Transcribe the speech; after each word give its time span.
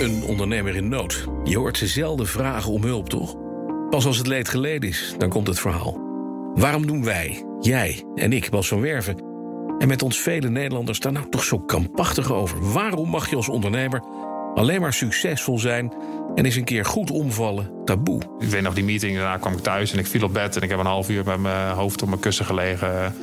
Een 0.00 0.24
ondernemer 0.24 0.76
in 0.76 0.88
nood. 0.88 1.24
Je 1.44 1.58
hoort 1.58 1.78
ze 1.78 1.86
zelden 1.86 2.26
vragen 2.26 2.72
om 2.72 2.82
hulp, 2.82 3.08
toch? 3.08 3.36
Pas 3.90 4.06
als 4.06 4.18
het 4.18 4.26
leed 4.26 4.48
geleden 4.48 4.88
is, 4.88 5.14
dan 5.18 5.28
komt 5.28 5.46
het 5.46 5.60
verhaal. 5.60 5.98
Waarom 6.54 6.86
doen 6.86 7.04
wij, 7.04 7.44
jij 7.60 8.04
en 8.14 8.32
ik, 8.32 8.50
Bas 8.50 8.68
van 8.68 8.80
Werven... 8.80 9.22
en 9.78 9.88
met 9.88 10.02
ons 10.02 10.18
vele 10.18 10.50
Nederlanders 10.50 10.98
daar 11.00 11.12
nou 11.12 11.28
toch 11.28 11.44
zo 11.44 11.58
kampachtig 11.58 12.32
over? 12.32 12.72
Waarom 12.72 13.08
mag 13.08 13.30
je 13.30 13.36
als 13.36 13.48
ondernemer 13.48 14.02
alleen 14.54 14.80
maar 14.80 14.92
succesvol 14.92 15.58
zijn... 15.58 15.92
en 16.34 16.44
eens 16.44 16.56
een 16.56 16.64
keer 16.64 16.84
goed 16.84 17.10
omvallen, 17.10 17.70
taboe? 17.84 18.20
Ik 18.38 18.48
weet 18.48 18.62
nog 18.62 18.74
die 18.74 18.84
meeting, 18.84 19.16
daarna 19.16 19.36
kwam 19.36 19.52
ik 19.52 19.62
thuis 19.62 19.92
en 19.92 19.98
ik 19.98 20.06
viel 20.06 20.24
op 20.24 20.32
bed... 20.32 20.56
en 20.56 20.62
ik 20.62 20.68
heb 20.68 20.78
een 20.78 20.86
half 20.86 21.10
uur 21.10 21.24
met 21.24 21.40
mijn 21.40 21.74
hoofd 21.74 22.02
op 22.02 22.08
mijn 22.08 22.20
kussen 22.20 22.44
gelegen... 22.44 23.14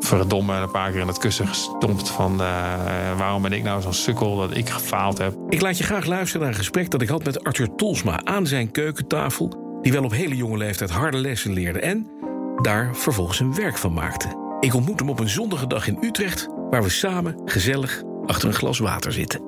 verdomme 0.00 0.54
een 0.54 0.70
paar 0.70 0.90
keer 0.90 1.00
in 1.00 1.06
het 1.06 1.18
kussen 1.18 1.46
gestompt 1.46 2.10
van... 2.10 2.32
eh, 2.32 3.18
waarom 3.18 3.42
ben 3.42 3.52
ik 3.52 3.62
nou 3.62 3.82
zo'n 3.82 3.92
sukkel 3.92 4.36
dat 4.36 4.56
ik 4.56 4.68
gefaald 4.68 5.18
heb. 5.18 5.34
Ik 5.48 5.60
laat 5.60 5.78
je 5.78 5.84
graag 5.84 6.06
luisteren 6.06 6.40
naar 6.40 6.50
een 6.50 6.58
gesprek 6.58 6.90
dat 6.90 7.02
ik 7.02 7.08
had 7.08 7.24
met 7.24 7.44
Arthur 7.44 7.74
Tolsma... 7.74 8.24
aan 8.24 8.46
zijn 8.46 8.70
keukentafel, 8.70 9.78
die 9.82 9.92
wel 9.92 10.04
op 10.04 10.12
hele 10.12 10.36
jonge 10.36 10.56
leeftijd 10.56 10.90
harde 10.90 11.18
lessen 11.18 11.52
leerde... 11.52 11.80
en 11.80 12.10
daar 12.62 12.96
vervolgens 12.96 13.40
een 13.40 13.54
werk 13.54 13.78
van 13.78 13.92
maakte. 13.92 14.56
Ik 14.60 14.74
ontmoet 14.74 15.00
hem 15.00 15.08
op 15.08 15.20
een 15.20 15.28
zonnige 15.28 15.66
dag 15.66 15.86
in 15.86 15.98
Utrecht... 16.00 16.48
waar 16.70 16.82
we 16.82 16.88
samen 16.88 17.42
gezellig 17.44 18.02
achter 18.26 18.48
een 18.48 18.54
glas 18.54 18.78
water 18.78 19.12
zitten. 19.12 19.40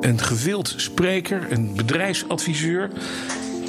Een 0.00 0.18
gewild 0.20 0.74
spreker, 0.76 1.52
een 1.52 1.72
bedrijfsadviseur... 1.74 2.90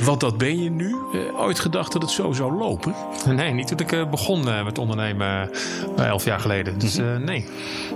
Wat 0.04 0.20
dat 0.20 0.38
ben 0.38 0.64
je 0.64 0.70
nu? 0.70 0.96
Eh, 1.14 1.40
ooit 1.42 1.60
gedacht 1.60 1.92
dat 1.92 2.02
het 2.02 2.12
zo 2.12 2.32
zou 2.32 2.54
lopen? 2.54 2.96
Nee, 3.36 3.52
niet 3.54 3.68
toen 3.68 3.80
ik 3.80 3.92
eh, 3.92 4.10
begon 4.10 4.48
eh, 4.50 4.64
met 4.64 4.78
ondernemen 4.78 5.50
elf 5.98 6.26
jaar 6.26 6.40
geleden. 6.40 6.80
Dus 6.80 6.98
eh, 6.98 7.06
nee. 7.06 7.46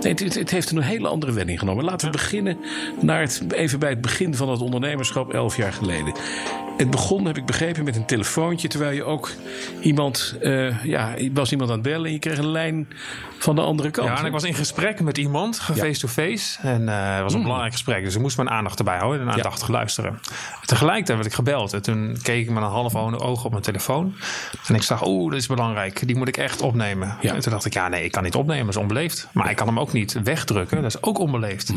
Nee, 0.00 0.12
het, 0.12 0.20
het- 0.20 0.34
het 0.34 0.50
heeft 0.50 0.70
een 0.70 0.82
hele 0.82 1.08
andere 1.08 1.32
wending 1.32 1.58
genomen. 1.58 1.84
Laten 1.84 2.06
we 2.06 2.12
beginnen 2.12 2.58
naar 3.00 3.20
het, 3.20 3.42
even 3.52 3.78
bij 3.78 3.90
het 3.90 4.00
begin 4.00 4.34
van 4.34 4.48
het 4.48 4.60
ondernemerschap 4.60 5.32
elf 5.32 5.56
jaar 5.56 5.72
geleden. 5.72 6.12
Het 6.76 6.90
begon, 6.90 7.26
heb 7.26 7.36
ik 7.36 7.46
begrepen, 7.46 7.84
met 7.84 7.96
een 7.96 8.06
telefoontje. 8.06 8.68
Terwijl 8.68 8.92
je 8.92 9.04
ook 9.04 9.30
iemand, 9.80 10.36
eh, 10.40 10.84
ja, 10.84 11.14
was 11.32 11.50
iemand 11.50 11.70
aan 11.70 11.76
het 11.76 11.84
bellen 11.84 12.06
en 12.06 12.12
je 12.12 12.18
kreeg 12.18 12.38
een 12.38 12.50
lijn 12.50 12.88
van 13.38 13.54
de 13.54 13.60
andere 13.60 13.90
kant. 13.90 14.08
Ja, 14.08 14.18
en 14.18 14.24
ik 14.24 14.32
was 14.32 14.44
in 14.44 14.54
gesprek 14.54 15.00
met 15.00 15.18
iemand, 15.18 15.60
face-to-face. 15.60 16.58
En 16.62 16.88
eh, 16.88 17.14
het 17.14 17.22
was 17.22 17.34
een 17.34 17.42
belangrijk 17.42 17.72
gesprek, 17.72 18.04
dus 18.04 18.14
ik 18.14 18.20
moest 18.20 18.36
mijn 18.36 18.50
aandacht 18.50 18.78
erbij 18.78 18.98
houden 18.98 19.20
en 19.20 19.32
aandachtig 19.32 19.68
luisteren. 19.68 20.20
Tegelijkertijd 20.64 21.18
werd 21.18 21.30
ik 21.30 21.34
gebeld 21.34 21.72
en 21.72 21.82
toen 21.82 22.18
keek 22.22 22.42
ik 22.42 22.50
met 22.50 22.62
een 22.62 22.68
half 22.68 22.94
oog 22.94 23.44
op 23.44 23.50
mijn 23.50 23.62
telefoon. 23.62 24.14
En 24.66 24.74
ik 24.74 24.82
zag, 24.82 25.06
oeh, 25.06 25.30
dat 25.30 25.40
is 25.40 25.46
belangrijk, 25.46 26.06
die 26.06 26.16
moet 26.16 26.28
ik 26.28 26.36
echt 26.36 26.60
opnemen. 26.60 27.16
Ja. 27.20 27.34
En 27.34 27.40
toen 27.40 27.52
dacht 27.52 27.64
ik, 27.64 27.72
ja, 27.72 27.88
nee, 27.88 28.04
ik 28.04 28.12
kan 28.12 28.22
niet 28.22 28.34
opnemen, 28.34 28.66
dat 28.66 28.74
is 28.74 28.80
onbeleefd. 28.80 29.28
Maar 29.32 29.50
ik 29.50 29.56
kan 29.56 29.66
hem 29.66 29.80
ook 29.80 29.92
niet 29.92 30.22
wegdrukken, 30.24 30.82
dat 30.82 30.94
is 30.94 31.02
ook 31.02 31.18
onbeleefd. 31.18 31.72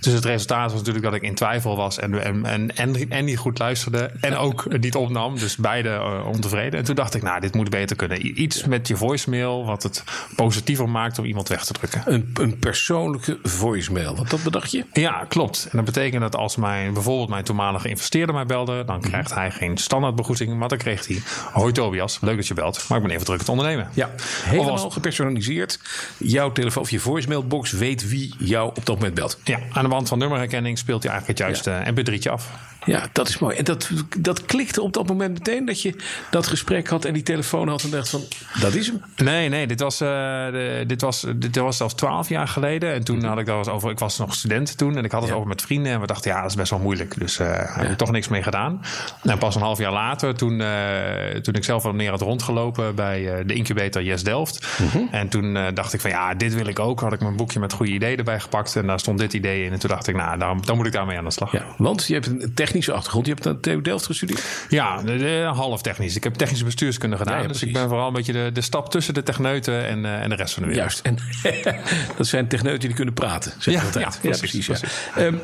Dus 0.00 0.12
het 0.12 0.24
resultaat 0.24 0.70
was 0.70 0.78
natuurlijk 0.78 1.04
dat 1.04 1.14
ik 1.14 1.22
in 1.22 1.34
twijfel 1.34 1.76
was 1.76 1.98
en, 1.98 2.24
en, 2.24 2.46
en, 2.46 2.76
en, 2.76 3.10
en 3.10 3.24
niet 3.24 3.38
goed 3.38 3.58
luisterde. 3.58 4.10
En 4.20 4.37
ook 4.38 4.78
niet 4.80 4.94
opnam, 4.94 5.38
dus 5.38 5.56
beide 5.56 5.88
eh, 5.88 6.26
ontevreden. 6.26 6.78
En 6.78 6.84
toen 6.84 6.94
dacht 6.94 7.14
ik, 7.14 7.22
nou, 7.22 7.40
dit 7.40 7.54
moet 7.54 7.70
beter 7.70 7.96
kunnen. 7.96 8.40
Iets 8.42 8.64
met 8.64 8.88
je 8.88 8.96
voicemail 8.96 9.64
wat 9.64 9.82
het 9.82 10.04
positiever 10.36 10.88
maakt 10.88 11.18
om 11.18 11.24
iemand 11.24 11.48
weg 11.48 11.64
te 11.64 11.72
drukken. 11.72 12.02
Een, 12.06 12.30
een 12.34 12.58
persoonlijke 12.58 13.38
voicemail. 13.42 14.16
Wat 14.16 14.30
dat 14.30 14.42
bedacht 14.42 14.70
je? 14.70 14.84
Ja, 14.92 15.24
klopt. 15.28 15.68
En 15.70 15.76
dat 15.76 15.84
betekent 15.84 16.20
dat 16.22 16.36
als 16.36 16.56
mijn, 16.56 16.92
bijvoorbeeld 16.92 17.28
mijn 17.28 17.44
toenmalige 17.44 17.88
investeerder 17.88 18.34
mij 18.34 18.46
belde, 18.46 18.84
dan 18.84 19.00
krijgt 19.00 19.34
hij 19.34 19.50
geen 19.50 19.76
standaardbegroeting, 19.78 20.58
maar 20.58 20.68
dan 20.68 20.78
kreeg 20.78 21.06
hij: 21.06 21.22
Hoi 21.52 21.72
Tobias, 21.72 22.18
leuk 22.20 22.36
dat 22.36 22.46
je 22.46 22.54
belt, 22.54 22.84
maar 22.88 22.98
ik 22.98 23.04
ben 23.04 23.12
even 23.12 23.26
druk 23.26 23.38
het 23.38 23.48
ondernemen. 23.48 23.88
Ja, 23.94 24.10
helemaal 24.44 24.70
als- 24.78 24.92
gepersonaliseerd. 24.92 25.80
Jouw 26.18 26.52
telefoon 26.52 26.82
of 26.82 26.90
je 26.90 27.00
voicemailbox 27.00 27.70
weet 27.72 28.08
wie 28.08 28.34
jou 28.38 28.68
op 28.68 28.86
dat 28.86 28.94
moment 28.96 29.14
belt. 29.14 29.38
Ja, 29.44 29.58
aan 29.72 29.84
de 29.84 29.90
hand 29.94 30.08
van 30.08 30.18
nummerherkenning 30.18 30.78
speelt 30.78 31.02
hij 31.02 31.12
eigenlijk 31.12 31.38
het 31.40 31.48
juiste 31.48 31.92
mp3'tje 32.02 32.30
af. 32.32 32.50
Ja, 32.88 33.08
dat 33.12 33.28
is 33.28 33.38
mooi. 33.38 33.56
En 33.56 33.64
dat, 33.64 33.90
dat 34.18 34.44
klikte 34.44 34.82
op 34.82 34.92
dat 34.92 35.06
moment 35.06 35.32
meteen 35.32 35.64
dat 35.64 35.82
je 35.82 35.94
dat 36.30 36.46
gesprek 36.46 36.88
had 36.88 37.04
en 37.04 37.12
die 37.12 37.22
telefoon 37.22 37.68
had 37.68 37.82
en 37.82 37.90
dacht 37.90 38.08
van, 38.08 38.20
dat 38.60 38.74
is 38.74 38.86
hem. 38.86 39.02
Nee, 39.16 39.48
nee, 39.48 39.66
dit 39.66 39.80
was, 39.80 40.00
eh, 40.00 40.08
de- 40.08 40.84
dit 40.86 41.00
was, 41.00 41.26
dit 41.36 41.56
was 41.56 41.76
zelfs 41.76 41.94
twaalf 41.94 42.28
jaar 42.28 42.48
geleden. 42.48 42.92
En 42.92 43.04
toen 43.04 43.24
had 43.24 43.38
ik 43.38 43.46
daar 43.46 43.58
eens 43.58 43.68
over. 43.68 43.90
Ik 43.90 43.98
was 43.98 44.18
nog 44.18 44.34
student 44.34 44.76
toen 44.78 44.96
en 44.96 45.04
ik 45.04 45.12
had 45.12 45.20
het 45.20 45.30
Ja. 45.30 45.36
over 45.36 45.48
met 45.48 45.62
vrienden. 45.62 45.92
En 45.92 46.00
we 46.00 46.06
dachten, 46.06 46.30
ja, 46.30 46.40
dat 46.40 46.50
is 46.50 46.56
best 46.56 46.70
wel 46.70 46.78
moeilijk. 46.78 47.18
Dus 47.18 47.38
eh 47.38 47.76
heb 47.76 47.90
ik 47.90 47.96
toch 47.96 48.10
niks 48.10 48.28
mee 48.28 48.42
gedaan. 48.42 48.80
En 49.22 49.38
pas 49.38 49.54
een 49.54 49.60
half 49.62 49.78
jaar 49.78 49.92
later, 49.92 50.34
toen, 50.34 50.60
eh, 50.60 51.40
toen 51.42 51.54
ik 51.54 51.64
zelf 51.64 51.82
wat 51.82 51.94
meer 51.94 52.10
had 52.10 52.20
rondgelopen 52.20 52.94
bij 52.94 53.44
de 53.46 53.54
incubator 53.54 54.02
Yes 54.02 54.22
Delft. 54.24 54.66
En 55.10 55.28
toen 55.28 55.58
dacht 55.74 55.92
ik 55.92 56.00
van, 56.00 56.10
ja, 56.10 56.34
dit 56.34 56.54
wil 56.54 56.66
ik 56.66 56.78
ook. 56.78 57.00
Had 57.00 57.12
ik 57.12 57.20
mijn 57.20 57.36
boekje 57.36 57.60
met 57.60 57.72
goede 57.72 57.92
ideeën 57.92 58.18
erbij 58.18 58.40
gepakt. 58.40 58.76
En 58.76 58.86
daar 58.86 59.00
stond 59.00 59.18
dit 59.18 59.32
idee 59.32 59.64
in. 59.64 59.72
En 59.72 59.78
toen 59.78 59.90
dacht 59.90 60.06
ik, 60.08 60.16
nou, 60.16 60.38
dan, 60.38 60.60
dan 60.64 60.76
moet 60.76 60.86
ik 60.86 60.92
daarmee 60.92 61.18
aan 61.18 61.24
de 61.24 61.30
slag. 61.30 61.52
Ja, 61.52 61.64
want 61.76 62.06
je 62.06 62.14
hebt 62.14 62.26
een 62.26 62.50
technische 62.78 62.92
achtergrond. 62.92 63.26
Je 63.26 63.32
hebt 63.32 63.46
aan 63.46 63.60
TU 63.60 63.82
Delft 63.82 64.06
gestudeerd. 64.06 64.66
Ja, 64.68 65.02
de, 65.02 65.16
de- 65.16 65.50
half 65.54 65.82
technisch. 65.82 66.16
Ik 66.16 66.24
heb 66.24 66.34
technische 66.34 66.64
bestuurskunde 66.64 67.16
gedaan. 67.16 67.34
Ja, 67.34 67.40
ja, 67.42 67.48
dus 67.48 67.56
precies. 67.58 67.74
ik 67.76 67.80
ben 67.80 67.88
vooral 67.90 68.06
een 68.06 68.12
beetje 68.12 68.32
de, 68.32 68.50
de 68.52 68.60
stap 68.60 68.90
tussen 68.90 69.14
de 69.14 69.22
techneuten 69.22 69.86
en, 69.86 70.04
eh, 70.04 70.22
en 70.22 70.28
de 70.28 70.34
rest 70.34 70.54
van 70.54 70.62
de 70.62 70.68
wereld. 70.68 71.00
Juist. 71.02 71.22
En 71.66 71.82
dat 72.16 72.26
zijn 72.26 72.48
techneuten 72.48 72.86
die 72.88 72.96
kunnen 72.96 73.14
praten. 73.14 73.52
Zeg 73.58 73.74
Ja, 73.74 73.82
altijd. 73.82 74.18
ja, 74.22 74.36
precies, 74.38 74.66
ja. 74.66 74.76
Ehm, 75.16 75.34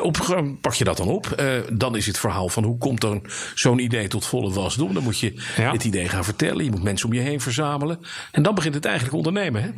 op 0.00 0.16
pak 0.60 0.74
je 0.74 0.84
dat 0.84 0.96
dan 0.96 1.08
op. 1.08 1.26
Eh, 1.26 1.46
dan 1.72 1.96
is 1.96 2.06
het 2.06 2.18
verhaal 2.18 2.48
van 2.48 2.64
hoe 2.64 2.78
komt 2.78 3.00
dan 3.00 3.22
zo'n 3.54 3.78
idee 3.78 4.08
tot 4.08 4.26
volle 4.26 4.50
wasdom. 4.52 4.94
Dan 4.94 5.02
moet 5.02 5.18
je 5.18 5.32
het 5.54 5.84
idee 5.84 6.08
gaan 6.08 6.24
vertellen. 6.24 6.64
Je 6.64 6.70
moet 6.70 6.82
mensen 6.82 7.06
om 7.08 7.12
je 7.14 7.20
heen 7.20 7.40
verzamelen. 7.40 7.98
En 8.32 8.42
dan 8.42 8.54
begint 8.54 8.74
het 8.74 8.84
eigenlijk 8.84 9.16
ondernemen. 9.16 9.62
Hè? 9.62 9.68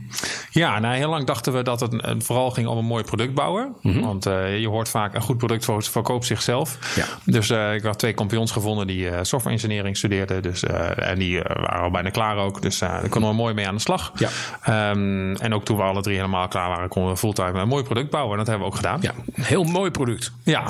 Ja, 0.50 0.78
nou, 0.78 0.94
heel 0.96 1.08
lang 1.10 1.26
dachten 1.26 1.52
we 1.52 1.62
dat 1.62 1.80
het 1.80 2.00
eh, 2.00 2.14
vooral 2.18 2.50
ging 2.50 2.66
om 2.66 2.78
een 2.78 2.84
mooi 2.84 3.04
product 3.04 3.34
bouwen. 3.34 3.74
Want 3.82 4.26
eh, 4.26 4.58
je 4.60 4.68
hoort 4.68 4.88
vaak 4.88 5.14
een 5.14 5.22
goed 5.22 5.38
product 5.38 5.64
ver- 5.64 5.82
verkoopt 5.82 6.24
zichzelf. 6.26 6.75
Ja. 6.96 7.04
Dus 7.24 7.50
eh, 7.50 7.74
ik 7.74 7.82
had 7.82 7.98
twee 7.98 8.12
kampioens 8.12 8.50
gevonden 8.50 8.86
die 8.86 9.08
eh, 9.08 9.18
software 9.22 9.54
engineering 9.54 9.96
studeerden. 9.96 10.42
Dus, 10.42 10.62
eh, 10.62 11.08
en 11.10 11.18
die 11.18 11.40
waren 11.42 11.80
al 11.80 11.90
bijna 11.90 12.10
klaar 12.10 12.36
ook. 12.36 12.62
Dus 12.62 12.78
daar 12.78 13.08
konden 13.08 13.30
we 13.30 13.36
mooi 13.36 13.54
mee 13.54 13.68
aan 13.68 13.74
de 13.74 13.80
slag. 13.80 14.12
Ja. 14.16 14.28
Ehm, 14.62 15.34
en 15.34 15.54
ook 15.54 15.64
toen 15.64 15.76
we 15.76 15.82
alle 15.82 16.02
drie 16.02 16.16
helemaal 16.16 16.48
klaar 16.48 16.68
waren, 16.68 16.88
konden 16.88 17.12
we 17.12 17.18
fulltime 17.18 17.60
een 17.60 17.68
mooi 17.68 17.84
product 17.84 18.10
bouwen. 18.10 18.32
En 18.32 18.38
dat 18.38 18.46
hebben 18.46 18.66
we 18.66 18.72
ook 18.72 18.76
gedaan. 18.76 18.98
Ja, 19.02 19.12
heel 19.40 19.64
mooi 19.64 19.90
product. 19.90 20.32
Ja. 20.42 20.64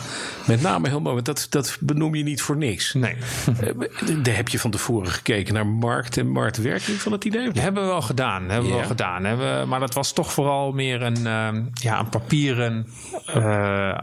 Met 0.47 0.63
name 0.63 0.89
heel 0.89 1.01
mooi. 1.01 1.15
Want 1.15 1.27
dat, 1.27 1.47
dat 1.51 1.77
benoem 1.81 2.15
je 2.15 2.23
niet 2.23 2.43
voor 2.43 2.57
niks. 2.57 2.95
Nee. 2.95 3.17
Daar 4.23 4.37
heb 4.37 4.49
je 4.49 4.59
van 4.59 4.71
tevoren 4.71 5.11
gekeken 5.11 5.55
naar 5.55 5.67
markt 5.67 6.17
en 6.17 6.29
marktwerking 6.29 7.01
van 7.01 7.13
het 7.13 7.25
idee. 7.25 7.47
Dat 7.47 7.63
hebben 7.63 7.83
we 7.83 7.89
wel 7.89 8.03
gedaan. 8.03 8.51
Hebben 8.51 8.71
we 8.71 8.77
wel 8.77 8.87
gedaan. 8.87 9.25
Hebben 9.25 9.61
we, 9.61 9.67
maar 9.67 9.81
dat 9.81 9.95
was 9.95 10.13
toch 10.13 10.33
vooral 10.33 10.73
meer 10.73 11.03
een, 11.03 11.27
ehm, 11.27 11.63
ja, 11.73 11.99
een 11.99 12.09
papieren 12.09 12.87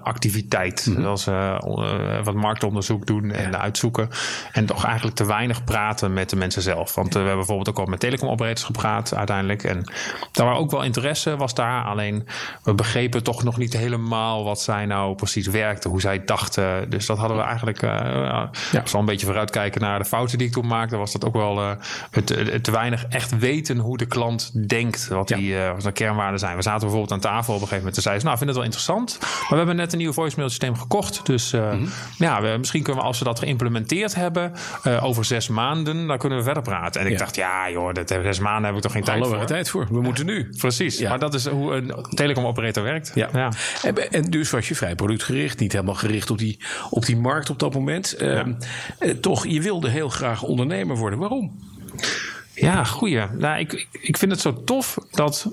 activiteit. 0.03 0.85
Mhm. 0.89 1.01
Zoals 1.01 1.27
eh, 1.27 1.57
eh, 1.83 2.23
wat 2.23 2.33
marktonderzoek 2.33 3.05
doen 3.05 3.31
en 3.31 3.59
uitzoeken. 3.59 4.09
En 4.51 4.65
toch 4.65 4.85
eigenlijk 4.85 5.15
te 5.15 5.25
weinig 5.25 5.63
praten 5.63 6.13
met 6.13 6.29
de 6.29 6.35
mensen 6.35 6.61
zelf. 6.61 6.95
Want 6.95 7.07
eh, 7.07 7.13
we 7.13 7.19
hebben 7.19 7.37
bijvoorbeeld 7.37 7.69
ook 7.69 7.79
al 7.79 7.85
met 7.85 7.99
telecomoperators 7.99 8.63
gepraat 8.63 9.15
uiteindelijk. 9.15 9.63
En 9.63 9.83
daar 10.31 10.47
was 10.47 10.57
ook 10.57 10.71
wel 10.71 10.83
interesse 10.83 11.37
was 11.37 11.53
daar. 11.53 11.83
Alleen 11.83 12.27
we 12.63 12.73
begrepen 12.73 13.23
toch 13.23 13.43
nog 13.43 13.57
niet 13.57 13.73
helemaal 13.73 14.43
wat 14.43 14.61
zij 14.61 14.85
nou 14.85 15.15
precies 15.15 15.47
werkte. 15.47 15.89
Hoe 15.89 16.01
zij 16.01 16.23
dachten. 16.23 16.89
Dus 16.89 17.05
dat 17.05 17.17
hadden 17.17 17.37
we 17.37 17.43
eigenlijk... 17.43 17.81
eh 17.81 17.91
ja. 17.91 18.49
Als 18.81 18.91
we 18.91 18.93
al 18.93 18.99
een 18.99 19.05
beetje 19.05 19.25
vooruitkijken 19.25 19.81
naar 19.81 19.99
de 19.99 20.05
fouten 20.05 20.37
die 20.37 20.47
ik 20.47 20.53
toen 20.53 20.67
maakte... 20.67 20.97
was 20.97 21.11
dat 21.11 21.25
ook 21.25 21.33
wel 21.33 21.77
het, 22.11 22.29
het 22.29 22.63
te 22.63 22.71
weinig 22.71 23.05
echt 23.09 23.39
weten 23.39 23.77
hoe 23.77 23.97
de 23.97 24.05
klant 24.05 24.67
denkt. 24.69 25.07
Wat, 25.07 25.27
die, 25.27 25.57
eh, 25.57 25.71
wat 25.71 25.81
zijn 25.81 25.93
kernwaarden 25.93 26.39
zijn. 26.39 26.55
We 26.55 26.61
zaten 26.61 26.79
bijvoorbeeld 26.79 27.11
aan 27.11 27.19
tafel 27.19 27.53
op 27.53 27.61
een 27.61 27.67
gegeven 27.67 27.77
moment. 27.77 27.93
Toen 27.93 28.03
zei 28.03 28.17
ze, 28.17 28.25
nou, 28.25 28.37
ik 28.37 28.43
vind 28.43 28.49
het 28.49 28.59
wel 28.59 28.69
interessant. 28.69 29.17
Maar 29.19 29.49
we 29.49 29.55
hebben 29.55 29.75
net 29.75 29.91
een 29.91 29.97
nieuw 29.97 30.13
voicemail 30.13 30.49
systeem 30.49 30.75
gekocht. 30.75 31.25
Dus 31.25 31.53
eh, 31.81 31.87
ja, 32.17 32.41
we, 32.41 32.55
misschien 32.57 32.83
kunnen 32.83 33.01
we 33.01 33.07
als 33.07 33.19
we 33.19 33.25
dat 33.25 33.39
geïmplementeerd 33.39 34.15
hebben... 34.15 34.53
eh, 34.83 35.03
over 35.03 35.25
zes 35.25 35.47
maanden, 35.47 36.07
dan 36.07 36.17
kunnen 36.17 36.37
we 36.37 36.43
verder 36.43 36.63
praten. 36.63 37.01
En 37.01 37.07
ik 37.07 37.13
Ja. 37.13 37.17
dacht, 37.19 37.35
ja 37.35 37.69
joh, 37.69 37.93
dat, 37.93 38.07
zes 38.09 38.39
maanden 38.39 38.65
heb 38.65 38.75
ik 38.75 38.81
toch 38.81 38.91
geen 38.91 39.03
tijd 39.03 39.15
Hallo, 39.17 39.29
voor. 39.29 39.37
waar 39.37 39.47
tijd 39.47 39.69
voor. 39.69 39.87
We 39.89 40.01
moeten 40.01 40.25
nu. 40.25 40.49
Precies, 40.57 40.97
Ja. 40.97 41.09
maar 41.09 41.19
dat 41.19 41.33
is 41.33 41.47
hoe 41.47 41.73
een 41.73 41.93
telecomoperator 42.09 42.83
werkt. 42.83 43.11
Ja. 43.15 43.51
En, 43.83 44.11
en 44.11 44.23
dus 44.23 44.49
was 44.49 44.67
je 44.67 44.75
vrij 44.75 44.95
productgericht, 44.95 45.59
niet 45.59 45.71
helemaal 45.71 45.95
gericht 45.95 46.29
op 46.31 46.37
die, 46.37 46.59
op 46.89 47.05
die 47.05 47.17
markt 47.17 47.49
op 47.49 47.59
dat 47.59 47.73
moment. 47.73 48.13
Ehm, 48.15 48.53
eh, 48.99 49.09
toch, 49.11 49.47
je 49.47 49.61
wilde 49.61 49.89
heel 49.89 50.09
graag 50.09 50.41
ondernemer 50.43 50.97
worden. 50.97 51.19
Waarom? 51.19 51.59
Ja, 52.53 52.83
goeie. 52.83 53.21
Nou, 53.37 53.59
ik- 53.59 53.87
ik 53.91 54.17
vind 54.17 54.31
het 54.31 54.41
zo 54.41 54.63
tof 54.63 54.97
dat 55.11 55.47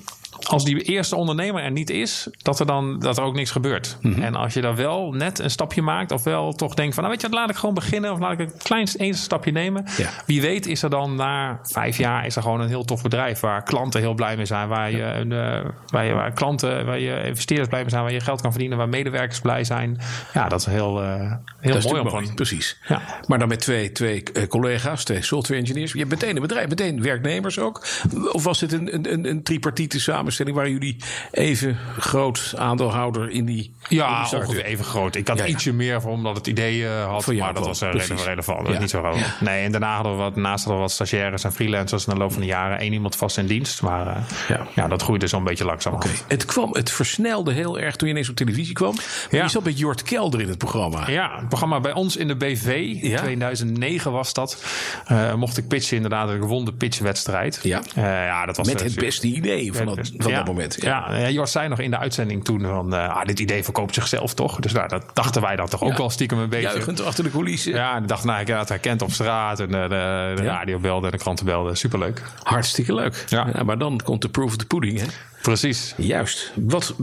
als 0.47 0.65
die 0.65 0.83
eerste 0.83 1.17
ondernemer 1.17 1.63
er 1.63 1.71
niet 1.71 1.91
is, 1.91 2.29
dat 2.43 2.61
er 2.61 2.67
dan 2.67 2.99
dat 2.99 3.19
er 3.19 3.25
ook 3.25 3.35
niks 3.35 3.51
gebeurt. 3.51 3.97
Mhm. 4.01 4.23
En 4.23 4.35
als 4.35 4.55
je 4.55 4.61
dan 4.61 4.75
wel 4.75 5.13
net 5.13 5.39
een 5.39 5.51
stapje 5.51 5.83
maakt, 5.83 6.13
of 6.13 6.25
wel 6.25 6.53
toch 6.53 6.75
denkt 6.75 6.95
van, 6.95 7.05
nou 7.05 7.17
weet 7.17 7.31
je, 7.31 7.37
laat 7.37 7.51
ik 7.51 7.57
gewoon 7.57 7.75
beginnen, 7.75 8.13
of 8.13 8.19
laat 8.19 8.33
ik 8.33 8.39
een 8.39 8.53
klein 8.63 8.89
eerste 8.97 9.23
stapje 9.23 9.53
nemen. 9.53 9.85
Ja. 9.97 10.11
Wie 10.27 10.41
weet 10.41 10.67
is 10.67 10.83
er 10.83 10.91
dan 10.91 11.15
na 11.15 11.59
vijf 11.63 11.99
jaar 11.99 12.27
is 12.27 12.37
er 12.37 12.43
gewoon 12.43 12.61
een 12.61 12.69
heel 12.69 12.85
tof 12.85 13.03
bedrijf 13.03 13.41
waar 13.41 13.63
klanten 13.63 14.01
heel 14.01 14.15
blij 14.15 14.37
mee 14.37 14.45
zijn, 14.45 14.69
waar 14.69 14.91
je, 14.91 15.03
een, 15.03 15.33
eh, 15.33 15.65
waar 15.87 16.05
je 16.05 16.13
waar 16.13 16.33
klanten, 16.33 16.87
waar 16.87 16.99
je 16.99 17.23
investeerders 17.25 17.69
blij 17.69 17.81
mee 17.81 17.91
zijn, 17.91 18.03
waar 18.03 18.13
je 18.13 18.21
geld 18.21 18.41
kan 18.41 18.51
verdienen, 18.51 18.79
waar 18.79 18.89
medewerkers 18.89 19.41
blij 19.41 19.65
zijn. 19.65 20.01
Ja, 20.35 20.49
dat 20.49 20.61
is 20.61 20.67
heel, 20.67 21.03
eh, 21.03 21.33
heel 21.61 21.73
Dat 21.73 21.85
is 21.85 21.91
mooi 21.91 22.03
mooi, 22.03 22.35
precies. 22.35 22.79
Ja. 22.89 23.03
Maar 23.27 23.39
dan 23.39 23.49
met 23.49 23.61
twee, 23.61 23.93
twee 23.93 24.23
eh, 24.23 24.47
collega's, 24.47 25.05
twee 25.05 25.23
software 25.23 25.61
engineers. 25.61 25.93
Je 25.93 25.99
hebt 25.99 26.11
meteen 26.11 26.37
een 26.37 26.43
bedrijf, 26.43 26.69
meteen 26.69 27.03
werknemers 27.03 27.59
ook. 27.59 27.87
Of 28.33 28.45
was 28.45 28.59
dit 28.59 28.73
een, 28.73 28.95
een, 28.95 29.13
een, 29.13 29.29
een 29.29 29.43
tripartiete 29.43 30.01
samenstelling. 30.31 30.56
Waren 30.56 30.71
jullie 30.73 30.97
even 31.31 31.79
groot 31.99 32.55
aandeelhouder 32.56 33.31
in 33.31 33.44
die 33.44 33.73
Ja, 33.88 34.27
in 34.32 34.47
die 34.49 34.65
even 34.65 34.85
groot. 34.85 35.15
Ik 35.15 35.29
had 35.29 35.38
Ja, 35.38 35.44
ja. 35.44 35.50
ietsje 35.50 35.73
meer 35.73 36.00
voor 36.00 36.11
omdat 36.11 36.37
het 36.37 36.47
idee 36.47 36.87
eh, 36.87 37.06
had. 37.06 37.25
Voor 37.25 37.35
maar 37.35 37.55
dat 37.55 37.67
was 37.67 37.79
precies. 37.79 38.25
relevant. 38.25 38.69
Ja. 38.69 38.79
niet 38.79 38.91
zo 38.91 39.00
groot. 39.00 39.19
Ja. 39.19 39.35
Nee, 39.41 39.65
en 39.65 39.71
daarna 39.71 39.94
hadden 39.94 40.12
we 40.12 40.19
wat, 40.19 40.37
naast 40.37 40.59
hadden 40.65 40.75
we 40.75 40.81
wat 40.81 40.91
stagiaires 40.91 41.44
en 41.44 41.53
freelancers 41.53 42.06
in 42.06 42.12
de 42.12 42.19
loop 42.19 42.32
van 42.32 42.41
de 42.41 42.47
jaren. 42.47 42.79
één 42.79 42.93
iemand 42.93 43.17
vast 43.17 43.38
in 43.38 43.47
dienst. 43.47 43.82
Maar 43.82 44.06
eh, 44.06 44.23
Ja. 44.49 44.67
ja. 44.75 44.88
dat 44.88 45.03
groeide 45.03 45.27
zo'n 45.27 45.44
beetje 45.44 45.65
langzaam. 45.65 45.99
Het, 46.29 46.44
kwam, 46.44 46.73
het 46.73 46.91
versnelde 46.91 47.53
heel 47.53 47.79
erg 47.79 47.97
toen 47.97 48.09
je 48.09 48.15
ineens 48.15 48.29
op 48.31 48.37
televisie 48.37 48.75
kwam. 48.75 48.94
Maar. 49.31 49.43
Je 49.43 49.49
zat 49.49 49.65
met 49.65 49.79
Jort 49.79 50.03
Kelder 50.03 50.41
in 50.41 50.49
het 50.49 50.59
programma. 50.59 51.11
Ja, 51.11 51.37
het 51.38 51.49
programma 51.49 51.81
bij 51.81 51.93
ons 51.93 52.17
in 52.17 52.29
de 52.29 52.37
BV, 52.37 52.97
Ja. 53.03 53.19
2009 53.19 54.12
was 54.12 54.33
dat. 54.33 54.65
eh, 55.06 55.35
mocht 55.35 55.56
ik 55.56 55.69
pitchen 55.69 55.97
inderdaad 55.97 56.29
een 56.29 56.41
gewonnen 56.41 56.76
pitchwedstrijd. 56.76 57.61
Ja. 57.62 57.83
Eh, 57.94 58.03
ja 58.05 58.47
dat 58.47 58.56
was 58.56 58.67
Met 58.67 58.81
eh, 58.81 58.87
het 58.87 58.94
beste 58.97 59.26
idee 59.26 59.73
van, 59.73 59.87
dat, 59.87 59.97
Best- 59.97 60.20
van 60.23 60.31
ja. 60.31 60.37
dat 60.37 60.47
moment. 60.47 60.77
Ja, 60.81 61.17
ja. 61.17 61.47
Zei 61.47 61.69
nog 61.69 61.79
in 61.79 61.91
de 61.91 61.99
uitzending 61.99 62.45
toen 62.45 62.61
van... 62.61 62.95
eh, 62.95 63.17
ah, 63.17 63.25
dit 63.25 63.41
idee 63.41 63.65
verkoopt 63.65 63.95
zichzelf 63.95 64.35
toch? 64.35 64.61
Dus 64.61 64.73
nou, 64.73 64.89
dat 64.89 65.05
dachten 65.13 65.43
wij 65.43 65.57
dan 65.57 65.69
toch 65.69 65.83
ook 65.83 65.97
wel 65.97 66.11
stiekem 66.11 66.39
een 66.39 66.49
beetje. 66.49 66.69
Juichend 66.69 67.05
achter 67.05 67.25
de 67.25 67.31
coulissen. 67.31 67.73
Ja, 67.73 67.97
en 67.97 68.07
dacht, 68.07 68.25
nou, 68.25 68.41
ik 68.41 68.49
had 68.49 68.69
herkend 68.69 69.03
op 69.03 69.13
straat. 69.13 69.61
En 69.61 69.75
eh, 69.75 69.83
de, 69.83 70.33
de 70.37 70.43
radio 70.43 70.79
belde 70.79 71.07
en 71.07 71.13
de 71.13 71.19
kranten 71.19 71.45
belden. 71.45 71.77
Superleuk. 71.77 72.23
Hartstikke 72.43 72.95
leuk. 72.95 73.25
Ja. 73.29 73.63
maar 73.65 73.79
dan 73.79 74.01
komt 74.05 74.23
de 74.23 74.29
proof 74.29 74.51
of 74.51 74.57
the 74.57 74.67
pudding. 74.67 74.99
Hè? 74.99 75.07
Precies. 75.43 75.95
Juist. 75.97 76.53
Wat, 76.55 76.95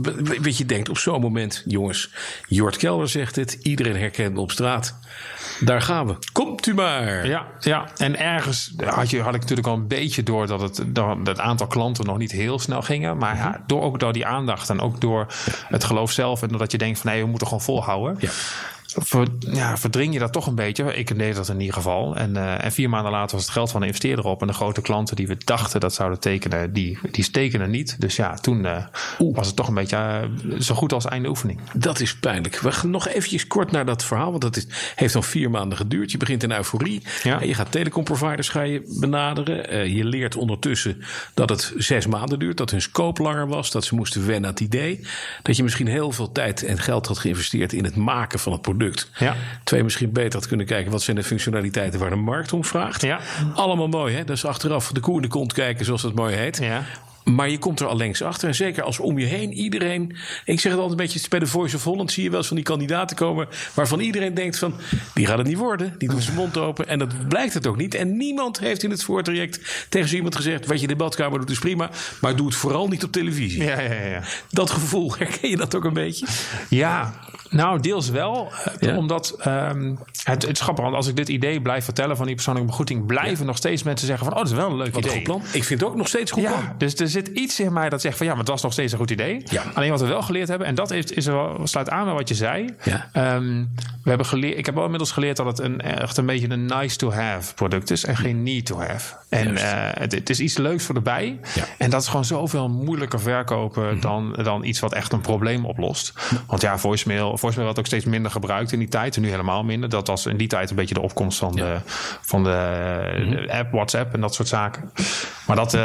wat 0.42 0.56
je 0.58 0.66
denkt 0.66 0.88
op 0.88 0.98
zo'n 0.98 1.20
moment, 1.20 1.62
jongens. 1.66 2.10
Jort 2.48 2.76
Kelder 2.76 3.08
zegt 3.08 3.36
het. 3.36 3.58
Iedereen 3.62 3.96
herkent 3.96 4.34
me 4.34 4.40
op 4.40 4.50
straat. 4.50 4.98
Daar 5.60 5.82
gaan 5.82 6.06
we. 6.06 6.16
Komt 6.32 6.66
u 6.66 6.74
maar. 6.74 7.26
Ja, 7.26 7.46
ja, 7.60 7.86
en 7.96 8.18
ergens 8.18 8.72
had, 8.84 9.10
je, 9.10 9.22
had 9.22 9.34
ik 9.34 9.40
natuurlijk 9.40 9.68
al 9.68 9.74
een 9.74 9.86
beetje 9.86 10.22
door 10.22 10.46
dat 10.46 10.60
het, 10.60 10.82
dat 10.86 11.16
het 11.24 11.40
aantal 11.40 11.66
klanten 11.66 12.04
nog 12.04 12.18
niet 12.18 12.32
heel 12.32 12.58
snel 12.58 12.82
gingen. 12.82 13.16
Maar 13.16 13.36
ja, 13.36 13.62
door, 13.66 13.82
ook 13.82 14.00
door 14.00 14.12
die 14.12 14.26
aandacht 14.26 14.70
en 14.70 14.80
ook 14.80 15.00
door 15.00 15.26
het 15.68 15.84
geloof 15.84 16.10
zelf. 16.10 16.42
En 16.42 16.48
doordat 16.48 16.72
je 16.72 16.78
denkt 16.78 16.98
van 16.98 17.10
nee, 17.10 17.22
we 17.22 17.28
moeten 17.28 17.46
gewoon 17.46 17.62
volhouden. 17.62 18.16
Ja. 18.18 18.30
Ver, 19.02 19.26
ja, 19.38 19.76
verdring 19.76 20.12
je 20.12 20.18
dat 20.18 20.32
toch 20.32 20.46
een 20.46 20.54
beetje. 20.54 20.94
Ik 20.94 21.18
deed 21.18 21.36
dat 21.36 21.48
in 21.48 21.60
ieder 21.60 21.74
geval. 21.74 22.16
En, 22.16 22.36
eh, 22.36 22.64
en 22.64 22.72
vier 22.72 22.88
maanden 22.88 23.12
later 23.12 23.36
was 23.36 23.44
het 23.44 23.54
geld 23.54 23.70
van 23.70 23.80
de 23.80 23.86
investeerder 23.86 24.24
op. 24.24 24.40
En 24.40 24.46
de 24.46 24.52
grote 24.52 24.80
klanten 24.80 25.16
die 25.16 25.26
we 25.26 25.36
dachten 25.44 25.80
dat 25.80 25.94
zouden 25.94 26.20
tekenen, 26.20 26.72
die, 26.72 26.98
die 27.10 27.24
stekenen 27.24 27.70
niet. 27.70 28.00
Dus 28.00 28.16
ja, 28.16 28.34
toen 28.34 28.64
eh, 28.64 28.84
was 29.18 29.46
het 29.46 29.56
toch 29.56 29.68
een 29.68 29.74
beetje 29.74 29.96
eh, 29.96 30.60
zo 30.60 30.74
goed 30.74 30.92
als 30.92 31.04
einde 31.04 31.28
oefening. 31.28 31.60
Dat 31.74 32.00
is 32.00 32.16
pijnlijk. 32.16 32.60
We 32.60 32.72
gaan 32.72 32.90
nog 32.90 33.08
eventjes 33.08 33.46
kort 33.46 33.70
naar 33.70 33.86
dat 33.86 34.04
verhaal. 34.04 34.30
Want 34.30 34.42
dat 34.42 34.56
is, 34.56 34.66
heeft 34.94 35.12
dan 35.12 35.24
vier 35.24 35.50
maanden 35.50 35.78
geduurd. 35.78 36.10
Je 36.10 36.18
begint 36.18 36.42
in 36.42 36.52
euforie. 36.52 37.02
Ja. 37.22 37.40
Je 37.40 37.54
gaat 37.54 37.72
telecomproviders 37.72 38.48
ga 38.48 38.62
je 38.62 38.96
benaderen. 39.00 39.92
Je 39.94 40.04
leert 40.04 40.36
ondertussen 40.36 41.02
dat 41.34 41.48
het 41.48 41.72
zes 41.76 42.06
maanden 42.06 42.38
duurt. 42.38 42.56
Dat 42.56 42.70
hun 42.70 42.82
scope 42.82 43.22
langer 43.22 43.48
was. 43.48 43.70
Dat 43.70 43.84
ze 43.84 43.94
moesten 43.94 44.26
wennen 44.26 44.44
aan 44.44 44.50
het 44.50 44.60
idee. 44.60 45.06
Dat 45.42 45.56
je 45.56 45.62
misschien 45.62 45.86
heel 45.86 46.12
veel 46.12 46.32
tijd 46.32 46.62
en 46.64 46.78
geld 46.78 47.06
had 47.06 47.18
geïnvesteerd 47.18 47.72
in 47.72 47.84
het 47.84 47.96
maken 47.96 48.38
van 48.38 48.52
het 48.52 48.62
product. 48.62 48.87
Ja. 49.18 49.36
Twee, 49.64 49.82
misschien 49.82 50.12
beter 50.12 50.38
had 50.38 50.48
kunnen 50.48 50.66
kijken. 50.66 50.90
Wat 50.92 51.02
zijn 51.02 51.16
de 51.16 51.22
functionaliteiten 51.22 52.00
waar 52.00 52.10
de 52.10 52.16
markt 52.16 52.52
om 52.52 52.64
vraagt. 52.64 53.02
Ja. 53.02 53.20
Allemaal 53.54 53.88
mooi 53.88 54.14
hè. 54.14 54.24
Dat 54.24 54.36
is 54.36 54.44
achteraf 54.44 54.92
de 54.92 55.00
koe 55.00 55.16
in 55.16 55.22
de 55.22 55.28
kont 55.28 55.52
kijken 55.52 55.84
zoals 55.84 56.02
dat 56.02 56.14
mooi 56.14 56.34
heet. 56.34 56.58
Ja. 56.58 56.84
Maar 57.30 57.50
je 57.50 57.58
komt 57.58 57.80
er 57.80 57.86
al 57.86 57.96
längst 57.96 58.22
achter. 58.22 58.48
En 58.48 58.54
zeker 58.54 58.82
als 58.82 58.98
om 58.98 59.18
je 59.18 59.26
heen 59.26 59.52
iedereen. 59.52 60.16
Ik 60.44 60.60
zeg 60.60 60.72
het 60.72 60.80
altijd 60.80 61.00
een 61.00 61.06
beetje 61.06 61.28
bij 61.28 61.38
de 61.38 61.46
Voice 61.46 61.76
of 61.76 61.84
Holland. 61.84 62.12
Zie 62.12 62.22
je 62.22 62.28
wel 62.28 62.38
eens 62.38 62.46
van 62.46 62.56
die 62.56 62.64
kandidaten 62.64 63.16
komen. 63.16 63.48
Waarvan 63.74 64.00
iedereen 64.00 64.34
denkt 64.34 64.58
van. 64.58 64.74
Die 65.14 65.26
gaat 65.26 65.38
het 65.38 65.46
niet 65.46 65.56
worden. 65.56 65.94
Die 65.98 66.08
doet 66.08 66.22
zijn 66.22 66.36
mond 66.36 66.56
open. 66.56 66.88
En 66.88 66.98
dat 66.98 67.28
blijkt 67.28 67.54
het 67.54 67.66
ook 67.66 67.76
niet. 67.76 67.94
En 67.94 68.16
niemand 68.16 68.58
heeft 68.58 68.82
in 68.82 68.90
het 68.90 69.02
voortraject 69.04 69.86
tegen 69.88 70.08
zo 70.08 70.14
iemand 70.14 70.36
gezegd. 70.36 70.66
Wat 70.66 70.76
je 70.76 70.82
in 70.82 70.88
de 70.88 70.96
badkamer 70.96 71.38
doet 71.38 71.50
is 71.50 71.58
prima. 71.58 71.90
Maar 72.20 72.36
doe 72.36 72.46
het 72.46 72.54
vooral 72.56 72.88
niet 72.88 73.04
op 73.04 73.12
televisie. 73.12 73.62
Ja, 73.64 73.80
ja, 73.80 73.92
ja. 74.04 74.22
Dat 74.50 74.70
gevoel, 74.70 75.14
herken 75.18 75.48
je 75.50 75.56
dat 75.56 75.74
ook 75.74 75.84
een 75.84 75.92
beetje? 75.92 76.26
Ja, 76.68 77.14
nou 77.50 77.80
deels 77.80 78.08
wel. 78.10 78.52
eh, 78.64 78.72
Ja? 78.88 78.96
Omdat 78.96 79.36
ehm, 79.40 79.94
het, 80.22 80.46
het 80.46 80.64
want 80.64 80.94
als 80.94 81.06
ik 81.06 81.16
dit 81.16 81.28
idee 81.28 81.62
blijf 81.62 81.84
vertellen 81.84 82.16
van 82.16 82.26
die 82.26 82.34
persoonlijke 82.34 82.68
begroeting, 82.70 83.06
blijven 83.06 83.46
nog 83.46 83.56
steeds 83.56 83.82
mensen 83.82 84.06
zeggen 84.06 84.24
van, 84.26 84.34
oh, 84.34 84.40
dat 84.42 84.50
is 84.50 84.56
wel 84.56 84.70
een 84.70 84.76
leuk 84.76 84.94
Wat 84.94 84.96
een 84.96 85.00
idee. 85.02 85.14
goed 85.14 85.22
plan. 85.22 85.42
Ik 85.52 85.64
vind 85.64 85.80
het 85.80 85.88
ook 85.88 85.96
nog 85.96 86.08
steeds 86.08 86.30
goed 86.30 86.42
plan. 86.42 86.60
Ja, 86.62 86.74
dus 86.78 86.94
er 86.94 87.08
zit 87.24 87.28
iets 87.36 87.60
in 87.60 87.72
mij 87.72 87.88
dat 87.88 88.00
zegt 88.00 88.16
van 88.16 88.26
ja, 88.26 88.32
maar 88.32 88.40
het 88.40 88.50
was 88.50 88.62
nog 88.62 88.72
steeds 88.72 88.92
een 88.92 88.98
goed 88.98 89.10
idee. 89.10 89.42
Ja. 89.44 89.62
Alleen 89.74 89.90
wat 89.90 90.00
we 90.00 90.06
wel 90.06 90.22
geleerd 90.22 90.48
hebben, 90.48 90.66
en 90.66 90.74
dat 90.74 90.90
is, 90.90 91.04
is 91.04 91.26
wel, 91.26 91.60
sluit 91.64 91.90
aan 91.90 92.04
bij 92.04 92.14
wat 92.14 92.28
je 92.28 92.34
zei. 92.34 92.74
Ja. 92.84 93.08
Ehm, 93.12 93.64
we 94.02 94.08
hebben 94.08 94.26
geleerd, 94.26 94.58
ik 94.58 94.66
heb 94.66 94.74
wel 94.74 94.84
inmiddels 94.84 95.12
geleerd 95.12 95.36
dat 95.36 95.46
het 95.46 95.58
een, 95.58 95.80
echt 95.80 96.16
een 96.16 96.26
beetje 96.26 96.48
een 96.50 96.64
nice 96.66 96.96
to 96.96 97.12
have 97.12 97.54
product 97.54 97.90
is 97.90 98.04
en 98.04 98.16
geen 98.16 98.42
need 98.42 98.66
to 98.66 98.80
have. 98.80 99.16
En 99.28 99.56
eh, 99.56 100.00
het, 100.00 100.12
het 100.12 100.30
is 100.30 100.40
iets 100.40 100.56
leuks 100.56 100.84
voor 100.84 100.94
erbij. 100.94 101.38
Ja. 101.54 101.62
Mhm. 101.62 101.70
En 101.78 101.90
dat 101.90 102.02
is 102.02 102.08
gewoon 102.08 102.24
zoveel 102.24 102.68
moeilijker 102.68 103.20
verkopen 103.20 104.00
dan, 104.00 104.38
dan 104.42 104.64
iets 104.64 104.80
wat 104.80 104.92
echt 104.92 105.12
een 105.12 105.20
probleem 105.20 105.64
oplost. 105.64 106.12
Want 106.46 106.62
ja, 106.62 106.78
voicemail, 106.78 107.38
voicemail 107.38 107.66
werd 107.66 107.78
ook 107.78 107.86
steeds 107.86 108.04
minder 108.04 108.30
gebruikt 108.30 108.72
in 108.72 108.78
die 108.78 108.88
tijd. 108.88 109.16
En 109.16 109.22
nu 109.22 109.30
helemaal 109.30 109.64
minder. 109.64 109.88
Dat 109.88 110.06
was 110.06 110.26
in 110.26 110.36
die 110.36 110.48
tijd 110.48 110.70
een 110.70 110.76
beetje 110.76 110.94
de 110.94 111.00
opkomst 111.00 111.38
van, 111.38 111.54
de, 111.54 111.76
van 112.20 112.44
de, 112.44 112.56
Mhm. 113.18 113.30
de 113.30 113.52
app, 113.52 113.72
WhatsApp 113.72 114.14
en 114.14 114.20
dat 114.20 114.34
soort 114.34 114.48
zaken. 114.48 114.90
Maar 115.46 115.56
dat, 115.56 115.74
eh, 115.74 115.80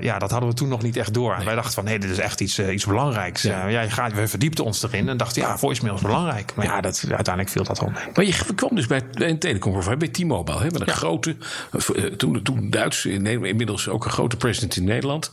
ja, 0.00 0.18
dat 0.18 0.30
hadden 0.30 0.48
we 0.48 0.54
toen 0.54 0.68
nog 0.68 0.77
niet 0.82 0.96
echt 0.96 1.14
door. 1.14 1.34
En 1.34 1.44
Wij 1.44 1.54
dachten 1.54 1.72
van 1.72 1.84
nee, 1.84 1.98
dit 1.98 2.10
is 2.10 2.18
echt 2.18 2.40
iets, 2.40 2.58
eh, 2.58 2.72
iets 2.72 2.86
belangrijks. 2.86 3.42
Ja. 3.42 3.66
Je 3.66 3.90
gaat, 3.90 4.12
we 4.12 4.28
verdiepten 4.28 4.64
ons 4.64 4.82
erin 4.82 5.08
en 5.08 5.16
dachten 5.16 5.42
ja, 5.42 5.58
voicemail 5.58 5.94
is 5.94 6.00
belangrijk. 6.00 6.52
Maar 6.54 6.64
ja, 6.64 6.80
dat, 6.80 7.04
uiteindelijk 7.08 7.48
viel 7.48 7.64
dat 7.64 7.78
al 7.78 7.90
mee. 7.90 8.04
Maar 8.14 8.24
je 8.24 8.54
kwam 8.54 8.74
dus 8.74 8.86
bij 8.86 9.02
een 9.12 9.38
telecomprovider, 9.38 9.98
bij 9.98 10.08
T-Mobile. 10.08 10.58
Hè, 10.58 10.64
met 10.64 10.80
een 10.80 10.88
grote, 10.88 11.36
eh, 11.72 12.04
toen, 12.04 12.42
toen 12.42 12.70
Duits, 12.70 13.04
in 13.04 13.22
Nederland, 13.22 13.50
inmiddels 13.50 13.88
ook 13.88 14.04
een 14.04 14.10
grote 14.10 14.36
president 14.36 14.76
in 14.76 14.84
Nederland. 14.84 15.30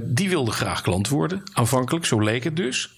Die 0.00 0.28
wilde 0.28 0.50
graag 0.50 0.80
klant 0.80 1.08
worden, 1.08 1.42
aanvankelijk, 1.52 2.04
zo 2.04 2.20
leek 2.20 2.44
het 2.44 2.56
dus. 2.56 2.90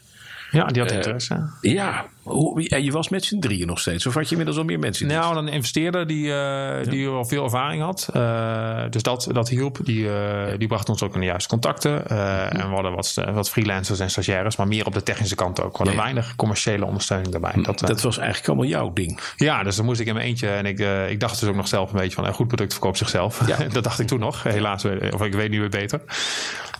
Ja, 0.50 0.66
die 0.66 0.82
had 0.82 0.92
interesse. 0.92 1.50
Ja, 1.60 2.06
hoe, 2.26 2.68
en 2.68 2.84
je 2.84 2.92
was 2.92 3.08
met 3.08 3.24
z'n 3.24 3.38
drieën 3.38 3.66
nog 3.66 3.80
steeds. 3.80 4.06
Of 4.06 4.14
had 4.14 4.24
je 4.24 4.30
inmiddels 4.30 4.58
al 4.58 4.64
meer 4.64 4.78
mensen? 4.78 5.10
in 5.10 5.16
Nou, 5.16 5.36
een 5.36 5.48
investeerder 5.48 6.06
die, 6.06 6.32
eh, 6.32 6.90
die 6.90 7.08
al 7.08 7.24
veel 7.24 7.44
ervaring 7.44 7.82
had. 7.82 8.08
Eh, 8.12 8.82
dus 8.90 9.02
dat, 9.02 9.28
dat 9.32 9.48
hielp. 9.48 9.78
Die, 9.82 10.08
eh, 10.10 10.58
die 10.58 10.68
bracht 10.68 10.88
ons 10.88 11.02
ook 11.02 11.14
in 11.14 11.20
de 11.20 11.26
juiste 11.26 11.48
contacten. 11.48 12.08
En 12.08 12.68
we 12.68 12.74
hadden 12.74 12.94
wat, 12.94 13.14
wat 13.32 13.50
freelancers 13.50 13.98
en 13.98 14.10
stagiaires, 14.10 14.56
maar 14.56 14.68
meer 14.68 14.86
op 14.86 14.94
de 14.94 15.02
technische 15.02 15.34
kant 15.34 15.60
ook. 15.60 15.72
We 15.72 15.78
hadden 15.78 15.96
weinig 15.96 16.36
commerciële 16.36 16.84
ondersteuning 16.84 17.28
daarbij. 17.28 17.62
Dat, 17.62 17.78
Dat 17.78 18.00
was 18.00 18.18
eigenlijk 18.18 18.48
allemaal 18.48 18.66
jouw 18.66 18.92
ding. 18.92 19.20
ja, 19.36 19.62
dus 19.62 19.76
dan 19.76 19.84
moest 19.84 20.00
ik 20.00 20.06
in 20.06 20.14
mijn 20.14 20.26
eentje. 20.26 20.48
En 20.48 20.66
ik, 20.66 20.78
ik 21.10 21.20
dacht 21.20 21.40
dus 21.40 21.48
ook 21.48 21.56
nog 21.56 21.68
zelf 21.68 21.90
een 21.90 21.98
beetje 21.98 22.14
van... 22.14 22.26
een 22.26 22.34
goed 22.34 22.48
product 22.48 22.72
verkoopt 22.72 22.98
zichzelf. 22.98 23.38
Dat 23.72 23.84
dacht 23.84 24.00
ik 24.00 24.06
toen 24.06 24.20
nog. 24.20 24.42
Helaas, 24.42 24.84
of 25.10 25.22
ik 25.22 25.34
weet 25.34 25.50
nu 25.50 25.60
weer 25.60 25.68
beter. 25.68 26.00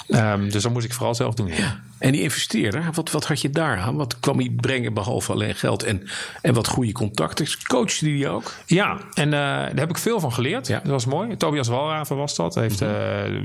Ehm, 0.08 0.48
dus 0.48 0.62
dat 0.62 0.72
moest 0.72 0.84
ik 0.84 0.92
vooral 0.92 1.14
zelf 1.14 1.34
doen. 1.34 1.50
En 1.98 2.12
die 2.12 2.22
investeerder, 2.22 2.90
wat, 2.92 3.10
wat 3.10 3.26
had 3.26 3.40
je 3.40 3.50
daar 3.50 3.78
aan? 3.78 3.96
Wat 3.96 4.20
kwam 4.20 4.38
hij 4.38 4.52
brengen 4.56 4.94
behalve 4.94 5.35
alleen 5.36 5.54
geld 5.54 5.82
en, 5.82 6.08
en 6.42 6.54
wat 6.54 6.66
goede 6.68 6.92
contacten? 6.92 7.46
Coachte 7.66 8.04
die 8.04 8.14
die 8.16 8.28
ook? 8.28 8.52
Ja, 8.66 8.96
en 9.14 9.32
eh, 9.32 9.40
daar 9.40 9.70
heb 9.74 9.90
ik 9.90 9.98
veel 9.98 10.20
van 10.20 10.32
geleerd. 10.32 10.66
Ja. 10.66 10.80
Dat 10.82 10.90
was 10.92 11.04
mooi. 11.06 11.36
Tobias 11.36 11.68
Walraven 11.68 12.16
was 12.16 12.36
dat. 12.36 12.54
Hij 12.54 12.62
heeft 12.62 12.80
eh 12.80 12.88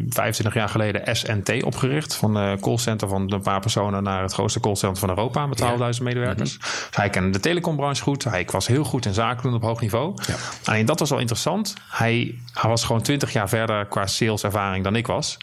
25 0.10 0.54
jaar 0.54 0.70
geleden 0.70 1.16
SNT 1.16 1.64
opgericht. 1.64 2.16
Van 2.16 2.36
een 2.36 2.60
callcenter 2.60 3.08
van 3.08 3.32
een 3.34 3.42
paar 3.42 3.60
personen 3.60 4.04
naar 4.04 4.22
het 4.22 4.34
grootste 4.34 4.60
callcenter 4.60 5.00
van 5.00 5.10
Europa. 5.10 5.46
Met 5.48 5.62
12.000 5.98 6.04
medewerkers. 6.04 6.58
Dus 6.60 6.70
hij 6.92 7.10
kende 7.10 7.30
de 7.30 7.40
telecombranche 7.40 8.04
goed. 8.04 8.24
Hij 8.24 8.48
was 8.52 8.68
heel 8.68 8.84
goed 8.84 9.06
in 9.06 9.14
zaken 9.14 9.44
doen 9.44 9.54
op 9.54 9.62
hoog 9.62 9.82
niveau. 9.82 10.14
Ja. 10.28 10.36
Alleen 10.66 10.86
dat 10.86 11.00
was 11.00 11.10
wel 11.10 11.20
interessant. 11.20 11.74
Hij, 11.90 12.36
hij 12.54 12.70
was 12.70 12.84
gewoon 12.84 13.02
20 13.02 13.34
jaar 13.34 13.50
verder 13.50 13.86
qua 13.86 14.08
saleservaring 14.08 14.84
dan 14.84 14.96
ik 14.96 15.08
was. 15.08 15.38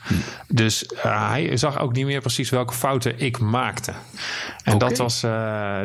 Dus 0.48 0.86
eh, 0.86 1.28
hij 1.30 1.56
zag 1.56 1.78
ook 1.80 1.92
niet 1.92 2.06
meer 2.06 2.20
precies 2.20 2.50
welke 2.50 2.74
fouten 2.74 3.18
ik 3.20 3.38
maakte. 3.38 3.92
En 4.64 4.78
dat 4.78 4.98
was, 4.98 5.22
eh, 5.22 5.30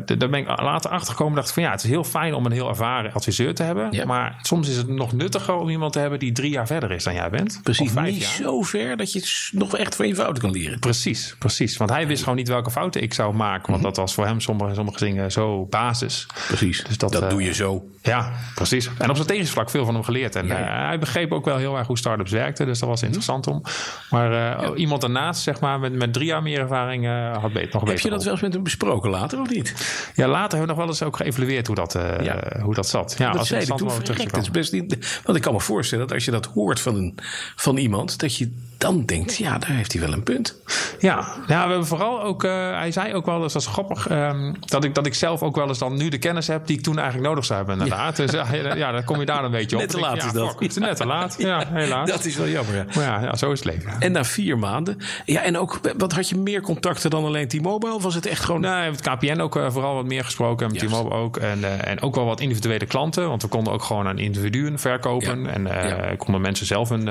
d- 0.06 0.20
daar 0.20 0.30
ben 0.30 0.34
ik 0.40 0.48
later 0.62 0.92
achter 0.92 1.12
gekomen. 1.12 1.36
Dacht 1.36 1.48
ik 1.48 1.54
van 1.54 1.64
ja, 1.64 1.72
het 1.72 1.84
is 1.84 1.90
heel 1.90 2.04
fijn 2.04 2.34
om 2.34 2.46
een 2.46 2.52
heel 2.52 2.70
ervaren 2.70 3.14
adviseur 3.14 3.56
te 3.56 3.64
hebben. 3.64 3.88
Ja. 3.92 4.06
Maar 4.06 4.40
soms 4.42 4.70
is 4.70 4.76
het 4.78 4.88
nog 4.88 5.14
nuttiger 5.14 5.56
om 5.56 5.70
iemand 5.70 5.94
te 5.94 6.00
hebben 6.00 6.20
die 6.20 6.32
drie 6.32 6.52
jaar 6.52 6.68
verder 6.68 6.92
is 6.92 7.04
dan 7.04 7.14
jij 7.14 7.30
bent. 7.30 7.60
Precies, 7.64 7.88
Of 7.88 7.94
vijf 7.94 8.14
niet 8.14 8.22
jaar. 8.24 8.32
zo 8.32 8.62
ver 8.62 8.98
dat 8.98 9.12
je 9.12 9.50
nog 9.52 9.78
echt 9.78 9.96
van 9.96 10.08
je 10.08 10.16
fouten 10.16 10.44
kan 10.44 10.52
leren. 10.52 10.80
Precies, 10.80 11.36
precies. 11.40 11.78
Want 11.78 11.90
hij 11.90 12.08
wist 12.08 12.24
gewoon 12.24 12.38
niet 12.38 12.48
welke 12.48 12.72
fouten 12.72 13.02
ik 13.02 13.14
zou 13.14 13.36
maken. 13.36 13.72
Want 13.72 13.84
dat 13.84 13.98
was 13.98 14.14
voor 14.14 14.26
hem 14.26 14.40
sommige, 14.40 14.74
sommige 14.74 15.00
dingen 15.06 15.32
zo 15.32 15.66
basis. 15.66 16.26
Precies, 16.48 16.84
Dus 16.84 16.98
dat, 16.98 17.12
dat 17.12 17.22
eh, 17.24 17.30
doe 17.30 17.44
je 17.44 17.54
zo. 17.54 17.84
Ja, 18.02 18.32
precies. 18.56 18.90
En 18.98 19.10
op 19.10 19.16
strategisch 19.16 19.50
vlak 19.50 19.70
veel 19.70 19.86
van 19.86 19.94
hem 19.94 20.04
geleerd. 20.04 20.36
En 20.36 20.48
Ja, 20.48 20.58
ja. 20.60 20.80
eh, 20.82 20.88
hij 20.88 21.00
begreep 21.00 21.32
ook 21.32 21.46
wel 21.46 21.58
heel 21.58 21.78
erg 21.78 21.88
hoe 21.88 21.98
start-ups 21.98 22.32
werkten. 22.32 22.66
Dus 22.66 22.80
dat 22.80 22.90
was 22.90 23.02
interessant 23.04 23.48
om. 23.48 23.62
Maar 24.10 24.58
eh, 24.60 24.70
iemand 24.76 25.02
daarnaast, 25.02 25.42
zeg 25.42 25.60
maar, 25.60 25.80
met, 25.80 25.94
met 25.94 26.14
drie 26.14 26.26
jaar 26.26 26.42
meer 26.42 26.60
ervaring 26.60 27.06
had 27.42 27.54
beter, 27.54 27.70
nog 27.74 27.82
Heb 27.82 27.92
beter 27.92 28.04
je 28.04 28.10
dat 28.10 28.24
wel 28.24 28.34
eens 28.34 28.42
met 28.42 28.54
hem 28.54 28.64
besproken 28.64 29.10
later 29.10 29.40
of 29.40 29.50
niet? 29.50 29.74
Ja, 30.16 30.28
later 30.28 30.43
hebben 30.52 30.70
we 30.70 30.74
nog 30.76 30.84
wel 30.84 30.88
eens 30.88 31.04
ook 31.04 31.16
geëvalueerd 31.16 31.68
hoe 31.68 31.76
dat, 31.76 31.96
uh, 31.96 32.22
Ja. 32.22 32.60
hoe 32.62 32.74
dat 32.74 32.88
zat. 32.88 33.16
Ja, 33.18 33.30
dat 33.30 33.40
als 33.40 33.48
zei 33.48 33.62
interessant 33.62 34.06
toen. 34.06 34.16
Het 34.16 34.38
is 34.38 34.52
best 34.52 34.72
niet, 34.72 35.22
want 35.24 35.38
ik 35.38 35.44
kan 35.44 35.54
me 35.54 35.60
voorstellen 35.60 36.08
dat 36.08 36.16
als 36.16 36.26
je 36.26 36.32
dat 36.32 36.46
hoort 36.46 36.80
van, 36.80 36.96
een, 36.96 37.18
van 37.56 37.78
iemand, 37.78 38.20
dat 38.20 38.36
je 38.38 38.52
dan 38.84 39.06
denkt, 39.06 39.36
ja, 39.36 39.58
daar 39.58 39.70
heeft 39.70 39.92
hij 39.92 40.02
wel 40.02 40.14
een 40.14 40.24
punt. 40.24 40.62
Ja, 41.00 41.26
ja 41.48 41.64
we 41.64 41.70
hebben 41.70 41.88
vooral 41.88 42.22
ook, 42.22 42.44
uh, 42.44 42.52
hij 42.52 42.92
zei 42.92 43.14
ook 43.14 43.26
wel 43.26 43.44
eens, 43.44 43.54
dat 43.54 43.62
is 43.62 43.68
grappig, 43.68 44.10
um, 44.12 44.56
dat, 44.60 44.84
ik, 44.84 44.96
dat 44.96 45.06
ik 45.06 45.14
zelf 45.14 45.42
ook 45.42 45.56
wel 45.56 45.68
eens 45.68 45.78
dan 45.78 45.98
nu 45.98 46.10
de 46.10 46.18
kennis 46.18 46.48
heb 46.48 46.68
die 46.68 46.78
ik 46.78 46.84
toen 46.84 46.98
eigenlijk 46.98 47.28
nodig 47.30 47.46
zou 47.46 47.58
hebben, 47.58 47.78
inderdaad. 47.78 48.18
Ja. 48.18 48.26
Dus 48.26 48.50
ja, 48.76 48.92
dan 48.92 49.04
kom 49.04 49.20
je 49.20 49.26
daar 49.26 49.44
een 49.44 49.52
beetje 49.52 49.76
op. 49.76 49.82
Net 49.82 49.92
te 49.92 50.00
laat 50.00 50.16
ja, 50.16 50.26
is 50.26 50.32
dat. 50.32 50.56
Het 50.60 50.72
is 50.72 50.78
net 50.78 50.96
te 50.96 51.06
laat, 51.06 51.36
ja, 51.38 51.68
helaas. 51.68 52.10
Dat 52.10 52.26
is 52.26 52.36
wel 52.36 52.48
jammer, 52.48 52.76
ja. 52.76 52.86
Maar 52.96 53.04
ja, 53.04 53.22
ja, 53.22 53.36
zo 53.36 53.52
is 53.52 53.64
het 53.64 53.74
leven. 53.74 53.92
En 54.00 54.12
na 54.12 54.24
vier 54.24 54.58
maanden, 54.58 54.98
ja, 55.26 55.42
en 55.42 55.58
ook, 55.58 55.80
wat 55.98 56.12
had 56.14 56.30
je 56.30 56.38
meer 56.38 56.62
contacten 56.62 57.10
dan 57.10 57.26
alleen 57.26 57.48
T-Mobile? 57.48 58.00
Was 58.00 58.16
het 58.16 58.26
echt 58.26 58.44
gewoon... 58.44 58.62
Nee, 58.62 58.90
met 58.90 59.02
KPN 59.02 59.40
ook 59.40 59.56
uh, 59.56 59.72
vooral 59.72 59.96
wat 59.96 60.06
meer 60.06 60.24
gesproken, 60.24 60.72
met 60.72 60.80
T-Mobile 60.80 61.16
ook. 61.16 61.38
En, 61.38 61.60
uh, 61.60 61.88
en 61.88 62.02
ook 62.02 62.16
wel 62.16 62.26
wat 62.26 62.40
individuele 62.40 62.86
klanten, 62.86 63.28
want 63.28 63.42
we 63.42 63.48
konden 63.48 63.74
ook 63.74 63.84
gewoon 63.84 64.08
aan 64.08 64.18
individuen 64.18 64.80
verkopen. 64.80 65.44
Ja. 65.44 65.50
En 65.50 66.18
konden 66.18 66.42
mensen 66.42 66.66
zelf 66.66 66.90
een, 66.90 67.10